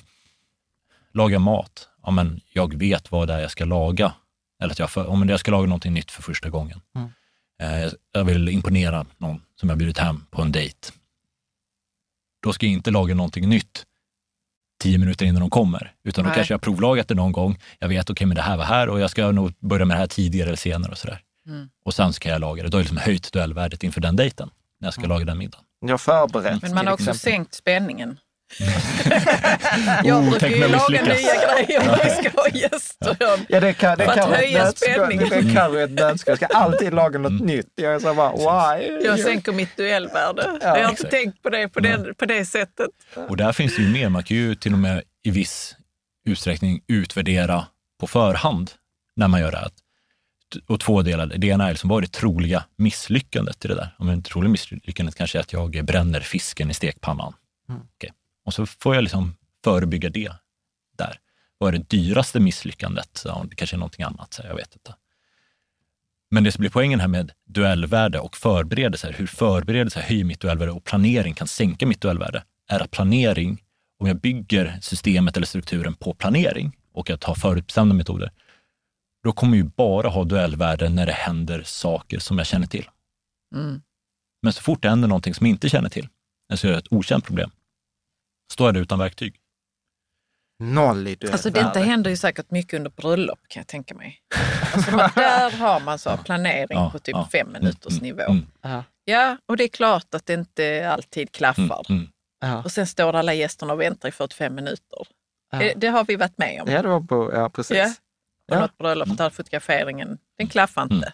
[1.13, 1.89] laga mat.
[2.03, 4.13] Ja, men jag vet vad det är jag ska laga.
[4.61, 6.81] Eller att jag, för, om jag ska laga någonting nytt för första gången.
[6.95, 7.09] Mm.
[7.61, 10.91] Eh, jag vill imponera någon som jag bjudit hem på en dejt.
[12.43, 13.85] Då ska jag inte laga någonting nytt
[14.81, 15.93] tio minuter innan de kommer.
[16.03, 16.35] Utan då Nej.
[16.35, 17.59] kanske jag har provlagat det någon gång.
[17.79, 19.99] Jag vet, okej, men det här var här och jag ska nog börja med det
[19.99, 21.21] här tidigare eller senare och sådär.
[21.47, 21.69] Mm.
[21.85, 22.69] Och sen ska jag laga det.
[22.69, 24.49] Då har jag liksom höjt duellvärdet inför den dejten.
[24.79, 25.65] När jag ska laga den middagen.
[25.79, 28.17] Jag har förberett Men man har också sänkt spänningen.
[30.03, 33.17] jag Oh, brukar ju laga nya grejer när vi ska ha gäster.
[33.49, 35.29] Ja, det kan, det För att kan höja spänningen.
[35.29, 36.31] Det kan vara ett nötskal.
[36.31, 37.45] Jag ska alltid laga något Mm.
[37.45, 37.67] nytt.
[37.75, 38.87] Jag är så bara, why?
[39.05, 40.43] Jag sänker mitt duellvärde.
[40.61, 42.89] Ja, jag har inte tänkt på det på, den, på det sättet.
[43.29, 44.09] Och där finns det ju mer.
[44.09, 45.75] Man kan ju till och med i viss
[46.25, 47.65] utsträckning utvärdera
[47.99, 48.71] på förhand
[49.15, 49.57] när man gör det.
[49.57, 49.69] här.
[50.67, 51.25] Och två delar.
[51.25, 53.95] Det ena är liksom, vad är det troliga misslyckandet i det där?
[53.97, 57.33] Om det troliga misslyckandet kanske är att jag bränner fisken i stekpannan.
[57.69, 57.81] Mm.
[57.95, 58.11] Okej.
[58.45, 60.31] Och så får jag liksom förebygga det
[60.97, 61.19] där.
[61.57, 63.21] Vad är det dyraste misslyckandet?
[63.25, 64.95] Ja, det kanske är någonting annat, så jag vet inte.
[66.31, 70.71] Men det som blir poängen här med duellvärde och förberedelse, hur förberedelse höjer mitt duellvärde
[70.71, 73.63] och planering kan sänka mitt duellvärde, är att planering,
[73.99, 78.31] om jag bygger systemet eller strukturen på planering och jag tar förutbestämda metoder,
[79.23, 82.89] då kommer jag ju bara ha duellvärde när det händer saker som jag känner till.
[83.55, 83.81] Mm.
[84.41, 86.07] Men så fort det händer någonting som jag inte känner till,
[86.51, 87.51] alltså ett okänt problem,
[88.51, 89.35] står jag där utan verktyg.
[90.59, 91.17] Noll i.
[91.31, 94.21] Alltså detta händer ju säkert mycket under bröllop kan jag tänka mig.
[94.73, 97.29] Alltså, där har man så planering Ja, på typ ja.
[97.31, 98.23] fem minuters Mm, nivå.
[98.31, 101.85] mm, Ja, Ja, och det är klart att det inte alltid klaffar.
[101.91, 102.07] mm,
[102.43, 102.59] mm.
[102.63, 105.07] Och sen står alla gästerna och väntar i 45 minuter.
[105.51, 105.57] ja.
[105.59, 106.71] Det, det har vi varit med om.
[106.71, 107.77] ja, det var på, ja precis.
[107.77, 107.85] Ja.
[108.49, 108.59] På Ja.
[108.59, 111.13] något bröllop där fotograferingen, den klaffar inte.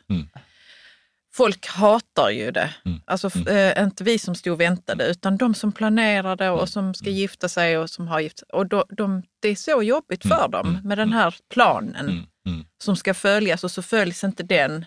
[1.39, 1.51] Mm, mm.
[1.53, 2.73] folk hatar ju det.
[2.85, 3.01] Mm.
[3.05, 6.93] Alltså f- eh, inte vi som stod och väntade, utan de som planerade och som
[6.93, 8.47] ska gifta sig och som har gift sig.
[8.53, 12.65] Och då, de, det är så jobbigt för dem med den här planen Mm, mm,
[12.83, 14.85] som ska följas och så följs inte den.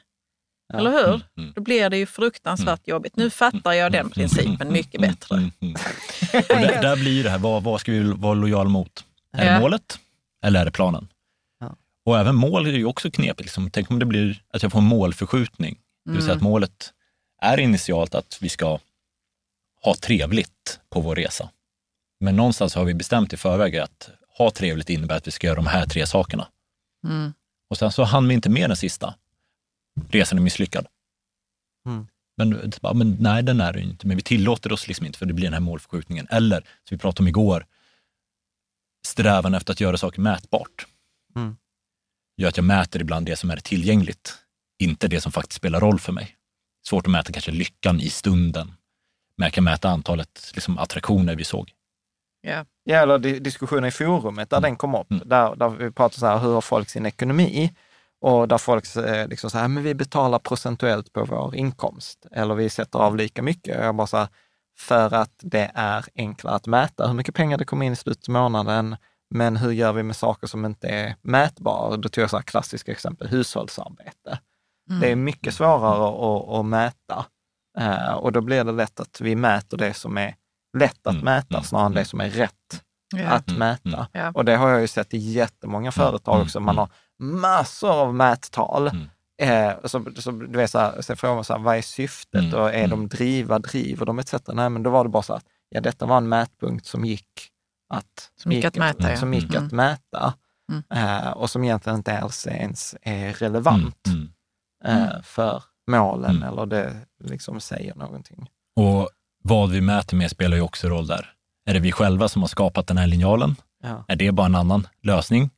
[0.74, 1.08] Eller hur?
[1.08, 1.52] mm, mm.
[1.56, 3.16] Då blir det ju fruktansvärt jobbigt.
[3.16, 5.36] Nu fattar jag den principen mycket bättre.
[5.36, 5.74] Mm, mm.
[6.32, 9.04] Där, där blir det här, vad, vad ska vi vara lojal mot?
[9.36, 9.60] Är det Ja.
[9.60, 9.98] målet
[10.44, 11.08] eller är det planen?
[11.60, 11.76] Ja.
[12.04, 13.40] Och även mål är ju också knepigt.
[13.40, 13.70] Liksom.
[13.70, 15.78] Tänk om det blir att jag får en målförskjutning.
[16.10, 16.92] Det vill säga att målet
[17.42, 18.78] är initialt att vi ska
[19.82, 21.50] ha trevligt på vår resa.
[22.20, 25.56] Men någonstans har vi bestämt i förväg att ha trevligt innebär att vi ska göra
[25.56, 26.48] de här tre sakerna.
[27.04, 27.32] Mm.
[27.70, 29.14] Och sen så hann vi inte med den sista.
[30.10, 30.86] Resan är misslyckad.
[31.86, 32.06] Mm.
[32.36, 34.06] Men, men nej, den är det inte.
[34.06, 36.26] Men vi tillåter oss liksom inte för det blir den här målförskjutningen.
[36.30, 37.66] Eller, som vi pratade om igår,
[39.06, 40.86] strävan efter att göra saker mätbart.
[41.36, 41.56] Mm.
[42.36, 44.38] Gör att jag mäter ibland det som är tillgängligt,
[44.80, 46.36] inte det som faktiskt spelar roll för mig.
[46.88, 48.72] Svårt att mäta kanske lyckan i stunden,
[49.36, 51.70] men jag kan mäta antalet liksom, attraktioner vi såg.
[52.40, 52.64] Ja.
[52.84, 54.68] Ja, eller di- diskussionen i forumet där Mm.
[54.70, 55.28] den kom upp, Mm.
[55.28, 57.72] där, där vi pratade så här, hur har folk sin ekonomi?
[58.20, 62.54] Och där folk eh, liksom så här, men vi betalar procentuellt på vår inkomst, eller
[62.54, 63.78] vi sätter av lika mycket.
[63.78, 64.28] Och jag bara så här,
[64.78, 68.28] för att det är enklare att mäta hur mycket pengar det kommer in i slutet
[68.28, 68.96] av månaden,
[69.30, 71.96] men hur gör vi med saker som inte är mätbara?
[71.96, 74.38] Då tog jag så här klassiska exempel, hushållsarbete.
[74.90, 75.00] Mm.
[75.00, 77.26] Det är mycket svårare att, att mäta
[77.78, 80.34] Eh, och då blir det lätt att vi mäter det som är
[80.78, 82.04] lätt att Mm, mäta mm, snarare än det mm.
[82.04, 82.82] som är rätt
[83.16, 83.28] Ja.
[83.28, 83.88] att mäta.
[83.88, 84.06] mm.
[84.12, 84.30] Ja.
[84.34, 86.60] Och det har jag ju sett i jättemånga företag också.
[86.60, 86.88] Man har
[87.18, 88.88] massor av mättal.
[88.88, 89.08] Mm.
[89.42, 92.42] Eh, så, så, du vet, så, här, så frågar man så här, vad är syftet
[92.44, 94.34] Mm, och är de driva, driver de etc.
[94.52, 97.48] Nej, men då var det bara så att ja, detta var en mätpunkt som gick
[97.94, 99.16] att, Som gick att mäta, ja.
[99.16, 99.66] Som gick Mm.
[99.66, 100.34] att mäta
[100.72, 100.82] Mm.
[100.94, 104.28] eh, och som egentligen inte alls ens är relevant Mm,
[104.84, 105.02] mm.
[105.02, 106.48] eh, för målen Mm.
[106.48, 108.50] eller det liksom säger någonting.
[108.76, 109.08] Och
[109.42, 111.32] vad vi mäter med spelar ju också roll där.
[111.66, 113.56] Är det vi själva som har skapat den här linjalen?
[113.82, 114.04] Ja.
[114.08, 115.50] Är det bara en annan lösning?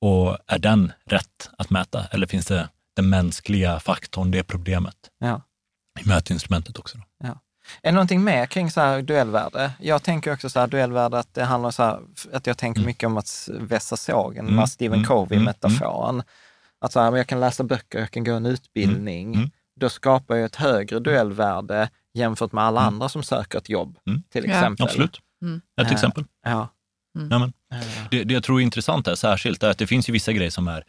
[0.00, 2.04] Och är den rätt att mäta?
[2.10, 5.42] Eller finns det den mänskliga faktorn, det problemet Ja.
[6.00, 6.98] i mätinstrumentet också?
[6.98, 7.04] Då?
[7.82, 9.72] Är det någonting mer kring så här duellvärde?
[9.80, 12.00] Jag tänker också så här duellvärde att det handlar så här,
[12.32, 12.86] att jag tänker Mm.
[12.86, 16.22] mycket om att vässa sågen, Mm, med Stephen mm, Covey-metaforen.
[16.80, 19.34] Att så här, men jag kan läsa böcker, jag kan gå en utbildning.
[19.34, 19.50] mm.
[19.80, 22.94] Då skapar jag ett högre duellvärde jämfört med alla Mm.
[22.94, 24.22] andra som söker ett jobb, Mm.
[24.32, 24.50] till Ja.
[24.54, 24.86] exempel.
[24.86, 25.20] Absolut.
[25.42, 25.60] Mm.
[25.80, 26.24] Ett Eh, exempel.
[26.44, 26.68] Ja.
[27.30, 27.52] Ja, men.
[27.72, 30.32] Eh, Det, det jag tror är intressant här särskilt är att det finns ju vissa
[30.32, 30.84] grejer som är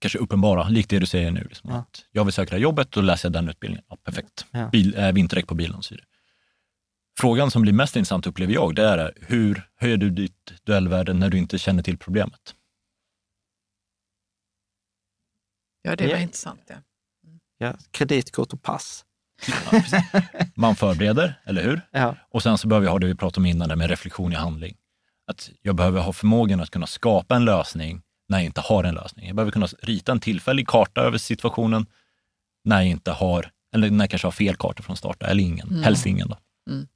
[0.00, 1.40] kanske uppenbara, likt det du säger nu.
[1.44, 1.76] Liksom, Ja.
[1.76, 3.84] att jag vill söka det här jobbet, då läser jag den utbildningen.
[3.88, 4.46] Ja, perfekt.
[4.50, 4.68] Ja.
[4.72, 6.06] Bil, äh, vinterdäck på bilen och så vidare.
[7.20, 11.28] Frågan som blir mest intressant upplever jag, det är hur höjer du ditt duellvärde när
[11.30, 12.54] du inte känner till problemet?
[15.84, 16.18] Ja, det var Ja.
[16.18, 16.60] intressant.
[16.66, 16.74] Ja.
[17.58, 17.74] ja.
[17.90, 19.04] Kreditkort och pass.
[19.72, 19.82] Ja.
[20.54, 21.80] Man förbereder, eller hur?
[21.90, 22.16] Ja.
[22.30, 24.36] Och sen så behöver vi ha det vi pratade om innan, det med reflektion i
[24.36, 24.76] handling.
[25.26, 28.94] Att jag behöver ha förmågan att kunna skapa en lösning när jag inte har en
[28.94, 29.26] lösning.
[29.26, 31.86] Jag behöver kunna rita en tillfällig karta över situationen
[32.64, 35.68] när jag inte har, eller när jag kanske har fel karta från start, eller ingen,
[35.68, 35.82] Mm.
[35.82, 36.28] helst ingen.
[36.28, 36.38] Då.
[36.70, 36.86] Mm.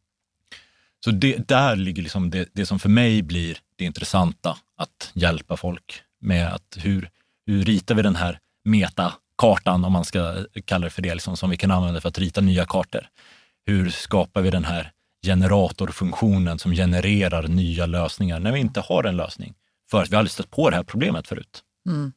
[1.04, 5.56] Så det, där ligger liksom det, det som för mig blir det intressanta, att hjälpa
[5.56, 7.10] folk med att hur,
[7.46, 8.38] hur ritar vi den här
[8.68, 12.18] metakartan, om man ska kalla det för det, liksom, som vi kan använda för att
[12.18, 13.06] rita nya kartor.
[13.66, 14.92] Hur skapar vi den här
[15.26, 19.54] generatorfunktionen som genererar nya lösningar när vi inte har en lösning?
[19.90, 21.62] För att vi aldrig stött på det här problemet förut.
[21.86, 22.12] Mm.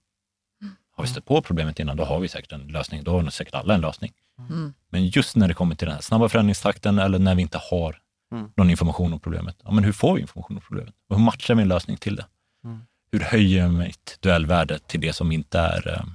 [0.96, 3.04] Har vi stött på problemet innan, då har vi säkert en lösning.
[3.04, 4.12] Då har nog säkert alla en lösning.
[4.50, 4.74] Mm.
[4.90, 7.98] Men just när det kommer till den här snabba förändringstakten eller när vi inte har
[8.32, 8.52] Mm.
[8.56, 9.58] någon information om problemet.
[9.64, 10.94] Ja, men hur får vi information om problemet?
[11.10, 12.26] Och hur matchar vi en lösning till det?
[12.64, 12.82] Mm.
[13.12, 16.06] Hur höjer jag mitt duellvärde till det som inte är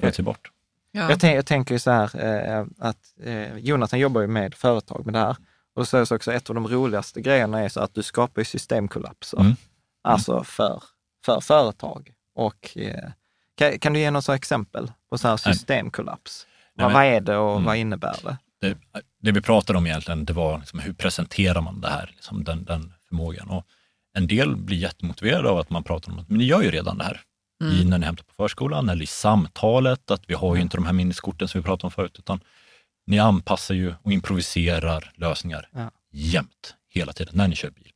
[0.00, 0.50] eh, förutsägbart?
[0.92, 1.10] Ja.
[1.22, 5.14] Jag, jag tänker ju så här eh, att eh, Jonathan jobbar ju med företag med
[5.14, 5.36] det här.
[5.74, 8.40] Och så är det också ett av de roligaste grejerna är så att du skapar
[8.40, 9.40] ju systemkollapser.
[9.40, 9.52] Mm.
[10.02, 10.82] Alltså för,
[11.24, 12.10] för företag.
[12.34, 13.10] Och eh,
[13.54, 16.46] kan, kan du ge något exempel på så här systemkollaps?
[16.74, 17.64] Nej, vad, men- vad är det och Mm.
[17.64, 18.36] vad innebär det?
[18.60, 18.76] Det,
[19.22, 22.64] det vi pratade om egentligen, det var liksom hur presenterar man det här, liksom den,
[22.64, 23.48] den förmågan.
[23.48, 23.64] Och
[24.12, 26.98] en del blir jättemotiverade av att man pratar om att men ni gör ju redan
[26.98, 27.20] det här.
[27.60, 30.86] I, när ni hämtar på förskolan eller i samtalet, att vi har ju inte de
[30.86, 32.40] här minneskorten som vi pratade om förut, utan
[33.06, 35.90] ni anpassar ju och improviserar lösningar Ja.
[36.12, 37.90] jämt, hela tiden, när ni kör bil.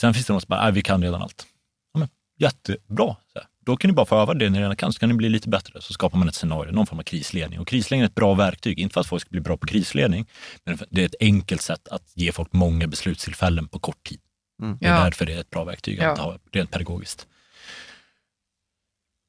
[0.00, 1.46] Sen finns det någon som bara, vi kan redan allt.
[1.92, 2.08] Ja, men,
[2.38, 3.16] jättebra.
[3.64, 5.48] Då kan ni bara få öva det ni redan kan, så kan ni bli lite
[5.48, 5.80] bättre.
[5.82, 7.60] Så skapar man ett scenario, någon form av krisledning.
[7.60, 10.26] Och krisledning är ett bra verktyg, inte för att folk ska bli bra på krisledning,
[10.64, 14.20] men det är ett enkelt sätt att ge folk många beslutstillfällen på kort tid.
[14.62, 14.78] Mm.
[14.80, 15.04] Det är Ja.
[15.04, 16.12] därför det är ett bra verktyg Ja.
[16.12, 17.26] att ha rent pedagogiskt.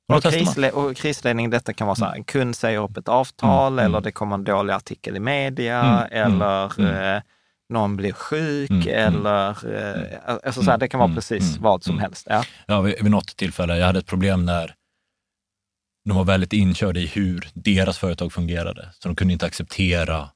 [0.09, 3.73] Och krisle- och krisledning, detta kan vara så här, en kund säger upp ett avtal
[3.73, 4.03] Mm, eller mm.
[4.03, 7.15] det kommer en dålig artikel i media Mm, mm, eller mm.
[7.15, 7.21] Eh,
[7.69, 9.15] någon blir sjuk Mm, mm.
[9.15, 12.01] eller, eh, alltså så här, det kan vara Mm, precis mm, vad som mm.
[12.01, 12.27] helst.
[12.29, 12.43] Ja.
[12.65, 14.75] Ja, vid, vid något tillfälle, jag hade ett problem när
[16.05, 18.89] de var väldigt inkörda i hur deras företag fungerade.
[18.99, 20.29] Så de kunde inte acceptera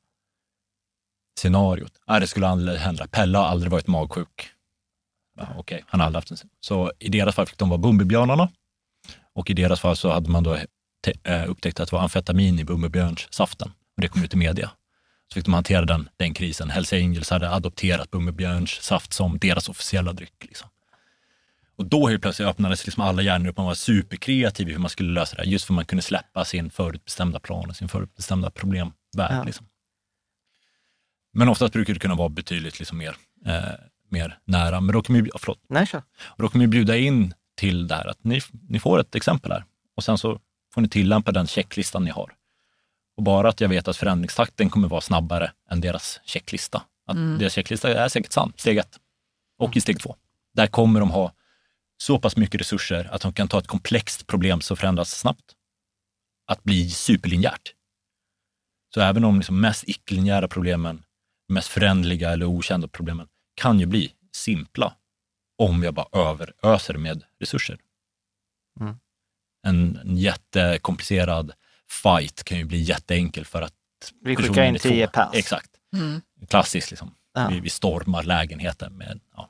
[1.40, 1.94] scenariot.
[2.08, 3.08] Nej, det skulle aldrig hända.
[3.08, 4.50] Pelle har aldrig varit magsjuk.
[5.38, 6.50] Ja, Okej, han har aldrig haft en...
[6.60, 8.50] Så i deras fall fick de vara Bumbibjörnarna.
[9.36, 10.58] Och i deras fall så hade man då
[11.24, 13.72] eh, upptäckt att det var amfetamin i Bumbibjörnssaften.
[13.96, 14.72] Och det kom ut i media.
[15.28, 16.70] Så fick de hantera den, den krisen.
[16.70, 20.46] Hells Angels hade adopterat Bumbibjörnssaft som deras officiella dryck.
[20.46, 20.70] Liksom.
[21.76, 23.58] Och då helt plötsligt öppnades liksom alla hjärnor upp.
[23.58, 25.42] Man var superkreativ i hur man skulle lösa det.
[25.42, 28.94] här, Just för att man kunde släppa sin förutbestämda plan och sin förutbestämda problemvärld.
[29.18, 29.44] Ja.
[29.44, 29.66] Liksom.
[31.34, 33.16] Men oftast brukar det kunna vara betydligt liksom mer,
[33.46, 33.64] eh,
[34.10, 34.82] mer nära.
[34.82, 35.88] Men då kan vi, förlåt, Nej,
[36.18, 39.52] och då kommer vi bjuda in till det här att ni, ni får ett exempel
[39.52, 39.66] här
[39.96, 40.40] och sen så
[40.74, 42.34] får ni tillämpa den checklistan ni har.
[43.18, 46.84] Och bara att jag vet att förändringstakten kommer vara snabbare än deras checklista.
[47.06, 47.38] Att Mm.
[47.40, 49.00] Deras checklista är säkert sann, steg ett.
[49.58, 50.16] Och i steg två.
[50.54, 51.34] Där kommer de ha
[51.98, 55.56] så pass mycket resurser att de kan ta ett komplext problem som förändras snabbt,
[56.48, 57.74] att bli superlinjärt.
[58.94, 61.04] Så även om liksom mest icke-linjära problemen,
[61.48, 64.96] mest förändliga eller okända problemen kan ju bli simpla
[65.58, 67.80] om jag bara överöser med resurser.
[68.80, 68.96] Mm.
[69.68, 71.52] En, en jättekomplicerad
[71.90, 73.74] fight kan ju bli jätteenkel för att
[74.22, 75.30] Vi skickar in tio pers.
[75.34, 75.70] Exakt.
[75.96, 76.22] Mm.
[76.50, 77.16] Klassiskt liksom.
[77.34, 77.48] Ja.
[77.48, 79.50] Vi, vi stormar lägenheten med, ja.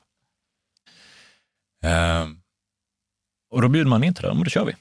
[1.84, 2.40] Ehm,
[3.50, 4.74] och då bjuder man in till det, men då kör vi.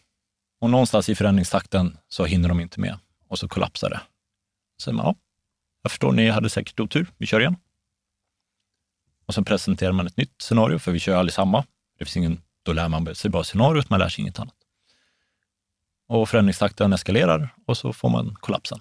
[0.61, 4.01] Och någonstans i förändringstakten så hinner de inte med och så kollapsar det.
[4.77, 5.15] Så man, ja,
[5.81, 7.55] jag förstår, ni hade säkert otur, vi kör igen.
[9.25, 11.65] Och sen presenterar man ett nytt scenario, för vi kör aldrig samma.
[11.99, 14.55] Det finns ingen, då lär man sig bara scenariot, man lär sig inget annat.
[16.07, 18.79] Och förändringstakten eskalerar och så får man kollapsen.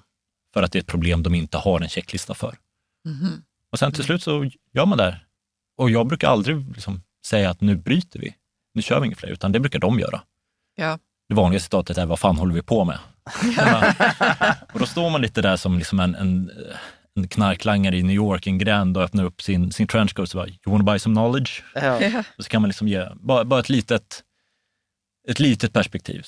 [0.55, 2.57] För att det är ett problem de inte har en checklista för.
[3.05, 3.43] Mhm.
[3.71, 5.21] Och sen till slut så gör man det.
[5.77, 8.35] Och jag brukar aldrig liksom säga att nu bryter vi,
[8.75, 10.23] nu kör vi inget fler, utan det brukar de göra.
[10.75, 10.99] Ja.
[11.29, 12.99] Det vanliga citatet är, vad fan håller vi på med?
[14.73, 16.51] och då står man lite där som liksom en, en,
[17.17, 20.39] en knarklangare i New York, en gränd och öppnar upp sin, sin trenchcoat och så
[20.39, 21.65] bara, you wanna buy some knowledge?
[21.75, 22.23] Ja.
[22.39, 24.23] Och så kan man liksom ge, bara, bara ett litet,
[25.29, 26.27] ett litet perspektiv.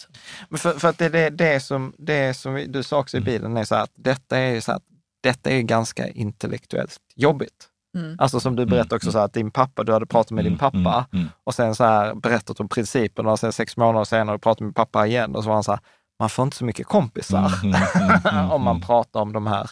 [0.48, 3.20] Men för, för att det är det, det som, det som du sa också i
[3.20, 3.24] Mm.
[3.32, 4.82] bilen, är så att detta är ju så att
[5.22, 7.68] detta är ganska intellektuellt jobbigt.
[7.96, 8.16] Mm.
[8.18, 10.52] Alltså som du berättade också, så här, att din pappa, du hade pratat med din
[10.52, 11.28] Mm, pappa mm, mm.
[11.44, 15.06] och sen så här berättat om principerna och sen sex månader senare pratat med pappa
[15.06, 15.80] igen och så var han så här,
[16.18, 18.86] man får inte så mycket kompisar Mm, mm, mm, mm, om man mm.
[18.86, 19.70] pratar om de här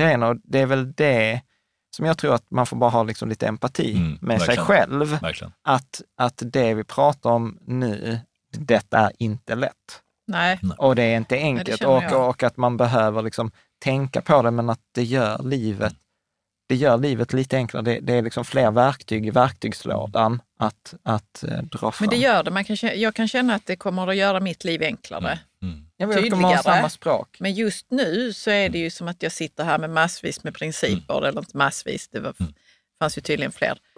[0.00, 0.28] grejerna.
[0.28, 1.40] Och det är väl det
[1.96, 4.66] som jag tror att man får bara ha liksom lite empati Mm, med sig verkligen.
[4.66, 5.20] själv.
[5.20, 5.52] Verkligen.
[5.62, 8.18] Att, att det vi pratar om nu,
[8.52, 10.02] detta är inte lätt.
[10.26, 10.60] Nej.
[10.78, 14.50] Och det är inte enkelt känner och, och att man behöver liksom tänka på det,
[14.50, 15.94] men att det gör livet,
[16.68, 17.84] det gör livet lite enklare.
[17.84, 21.92] Det, det är liksom fler verktyg i verktygslådan att, att eh, dra fram.
[22.00, 22.50] Men det gör det.
[22.50, 25.38] Man kan, jag kan känna att det kommer att göra mitt liv enklare.
[25.62, 25.85] Mm.
[25.96, 27.36] Ja, men jag kommer ha samma språk.
[27.40, 30.54] Men just nu så är det ju som att jag sitter här med massvis med
[30.54, 32.52] principer, eller inte massvis, det var, Mm.
[32.98, 33.78] fanns ju tydligen fler.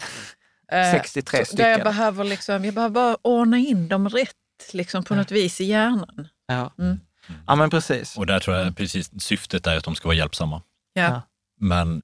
[0.73, 1.93] Eh, 63 så Där jag stycken.
[1.93, 4.35] behöver, liksom, jag behöver bara ordna in dem rätt
[4.73, 6.29] liksom, på något vis i hjärnan.
[6.47, 6.73] Ja.
[6.79, 7.01] Mm.
[7.47, 8.17] ja, men precis.
[8.17, 10.63] Och där tror jag precis syftet är att de ska vara hjälpsamma.
[10.93, 11.03] Ja.
[11.03, 11.23] Ja.
[11.61, 12.03] Men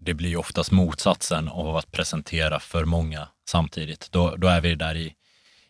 [0.00, 4.08] det blir ju oftast motsatsen av att presentera för många samtidigt.
[4.12, 5.14] Då, då är vi där i,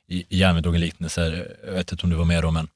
[0.09, 2.69] i, i järnväg liknelser, jag vet inte om du var med då, men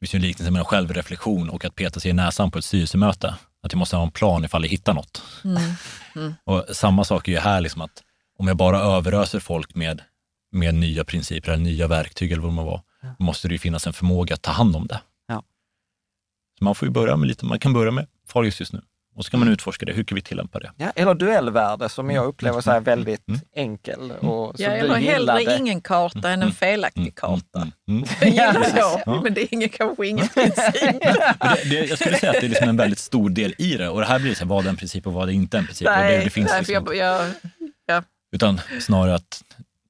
[0.00, 3.34] finns ju en liknelse mellan självreflektion och att peta sig i näsan på ett styrelsemöte.
[3.62, 5.22] Att jag måste ha en plan ifall jag hittar något.
[5.44, 6.34] Mm.
[6.44, 8.02] Och samma sak är ju här, liksom att
[8.38, 10.02] om jag bara överöser folk med,
[10.52, 12.82] med nya principer eller nya verktyg eller vad det må vara,
[13.18, 15.00] då måste det ju finnas en förmåga att ta hand om det.
[15.28, 15.42] Ja.
[16.58, 18.82] Så man får ju börja med lite, man kan börja med farligt just nu
[19.16, 20.70] och så kan man utforska det, hur kan vi tillämpa det?
[20.76, 23.40] Ja, eller duellvärde som jag upplever så här väldigt Mm.
[23.56, 24.10] enkel.
[24.12, 25.38] Och, Ja, som eller du gillade.
[25.40, 27.60] hellre ingen karta än en felaktig karta.
[27.60, 28.04] Mm, mm.
[28.20, 29.20] Jag gillar så, Ja.
[29.24, 30.54] men det är ingen, kanske ingen princip.
[30.72, 33.88] Det, det, jag skulle säga att det är liksom en väldigt stor del i det
[33.88, 35.66] och det här blir så här, vad är en princip och vad är inte en
[35.66, 35.88] princip?
[35.88, 37.26] och det, det finns nej, liksom, jag,
[37.86, 39.42] jag, Utan snarare att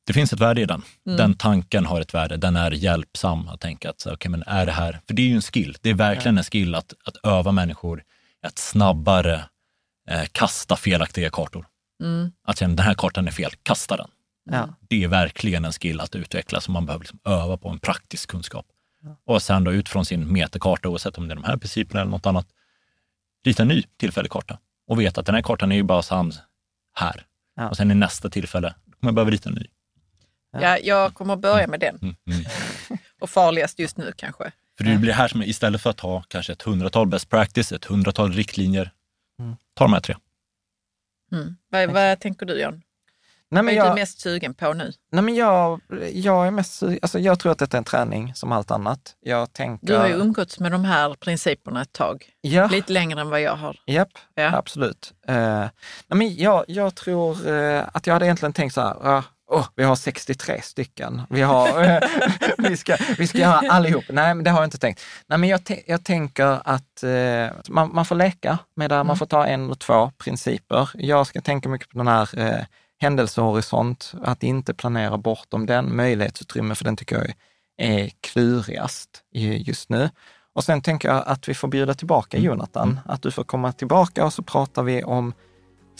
[0.06, 0.82] det finns ett värde i den.
[1.06, 1.16] Mm.
[1.16, 4.66] Den tanken har ett värde, den är hjälpsam att tänka att, så, okay, men är
[4.66, 7.16] det här, för det är ju en skill, det är verkligen en skill att, att
[7.26, 8.02] öva människor
[8.42, 9.44] att snabbare
[10.08, 11.66] eh, kasta felaktiga kartor.
[12.02, 14.10] mm, Att känna, den här kartan är fel, kasta den.
[14.50, 14.68] Ja.
[14.80, 18.30] Det är verkligen en skill att utveckla som man behöver liksom öva på, en praktisk
[18.30, 18.66] kunskap.
[19.26, 22.26] Och sen då utifrån sin meterkarta, oavsett om det är de här principerna eller något
[22.26, 22.46] annat,
[23.44, 26.32] rita en ny tillfällig karta och veta att den här kartan är ju bara sann
[26.94, 27.26] här.
[27.56, 27.68] Ja.
[27.68, 29.66] Och sen i nästa tillfälle kommer jag behöva rita en ny.
[30.52, 31.98] ja, jag kommer att börja med den.
[32.02, 32.44] Mm, mm.
[33.20, 34.52] Och farligast just nu kanske.
[34.80, 37.84] För det blir här som istället för att ha kanske ett hundratal best practice, ett
[37.84, 38.90] hundratal riktlinjer,
[39.40, 39.56] Mm.
[39.74, 40.16] ta de här tre.
[41.32, 41.56] Mm.
[41.70, 42.72] Vad, vad tänker du John?
[43.52, 44.92] Nej, men vad är jag, du mest sugen på nu?
[45.12, 45.80] nej, men jag,
[46.12, 49.16] jag är mest, alltså jag tror att detta är en träning som allt annat.
[49.20, 49.86] Jag tänker...
[49.86, 52.24] Du har ju umgåtts med de här principerna ett tag.
[52.40, 53.76] ja, Lite längre än vad jag har.
[53.86, 54.56] Japp, Ja.
[54.56, 55.14] absolut.
[55.26, 55.70] Eh, nej,
[56.08, 59.84] men jag, jag tror eh, att jag hade egentligen tänkt så här, uh, oh, vi
[59.84, 61.22] har 63 stycken.
[61.30, 62.00] Vi, har,
[62.68, 64.04] vi, ska, vi ska göra allihop.
[64.08, 65.02] Nej, men det har jag inte tänkt.
[65.26, 69.26] Nej, men jag, jag tänker att eh, man, man får leka med det, man får
[69.26, 70.90] ta en eller två principer.
[70.94, 72.64] Jag ska tänka mycket på den här eh,
[73.00, 77.34] händelsehorisont, att inte planera bortom den, möjlighetsutrymme, för den tycker jag
[77.76, 80.10] är klurigast just nu.
[80.52, 84.24] Och sen tänker jag att vi får bjuda tillbaka Jonathan, att du får komma tillbaka
[84.24, 85.32] och så pratar vi om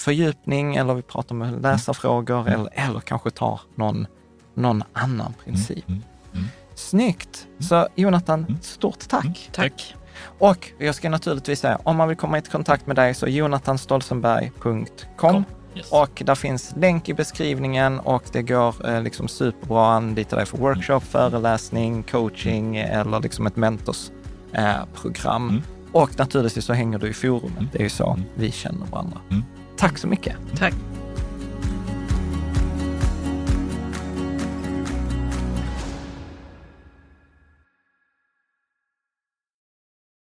[0.01, 4.07] fördjupning eller vi pratar om läsarfrågor eller, eller kanske tar någon,
[4.55, 5.89] någon annan princip.
[5.89, 6.03] Mm.
[6.33, 6.45] Mm.
[6.75, 7.47] Snyggt!
[7.59, 9.51] Så Jonathan, stort tack!
[9.53, 9.95] Tack.
[10.39, 15.45] Och jag ska naturligtvis säga, om man vill komma i kontakt med dig så jonathanstolzenberg.com.
[15.75, 15.93] Yes.
[15.93, 20.47] och där finns länk i beskrivningen och det går eh, liksom superbra att anlita dig
[20.47, 25.49] för workshop, föreläsning, coaching eller liksom ett mentorsprogram.
[25.49, 25.55] Eh.
[25.55, 25.63] Mm.
[25.93, 27.59] Och naturligtvis så hänger du i forumet.
[27.59, 27.69] Mm.
[27.73, 28.25] Det är ju så Mm.
[28.35, 29.21] vi känner varandra.
[29.81, 30.37] Tack så mycket.
[30.59, 30.75] Tack.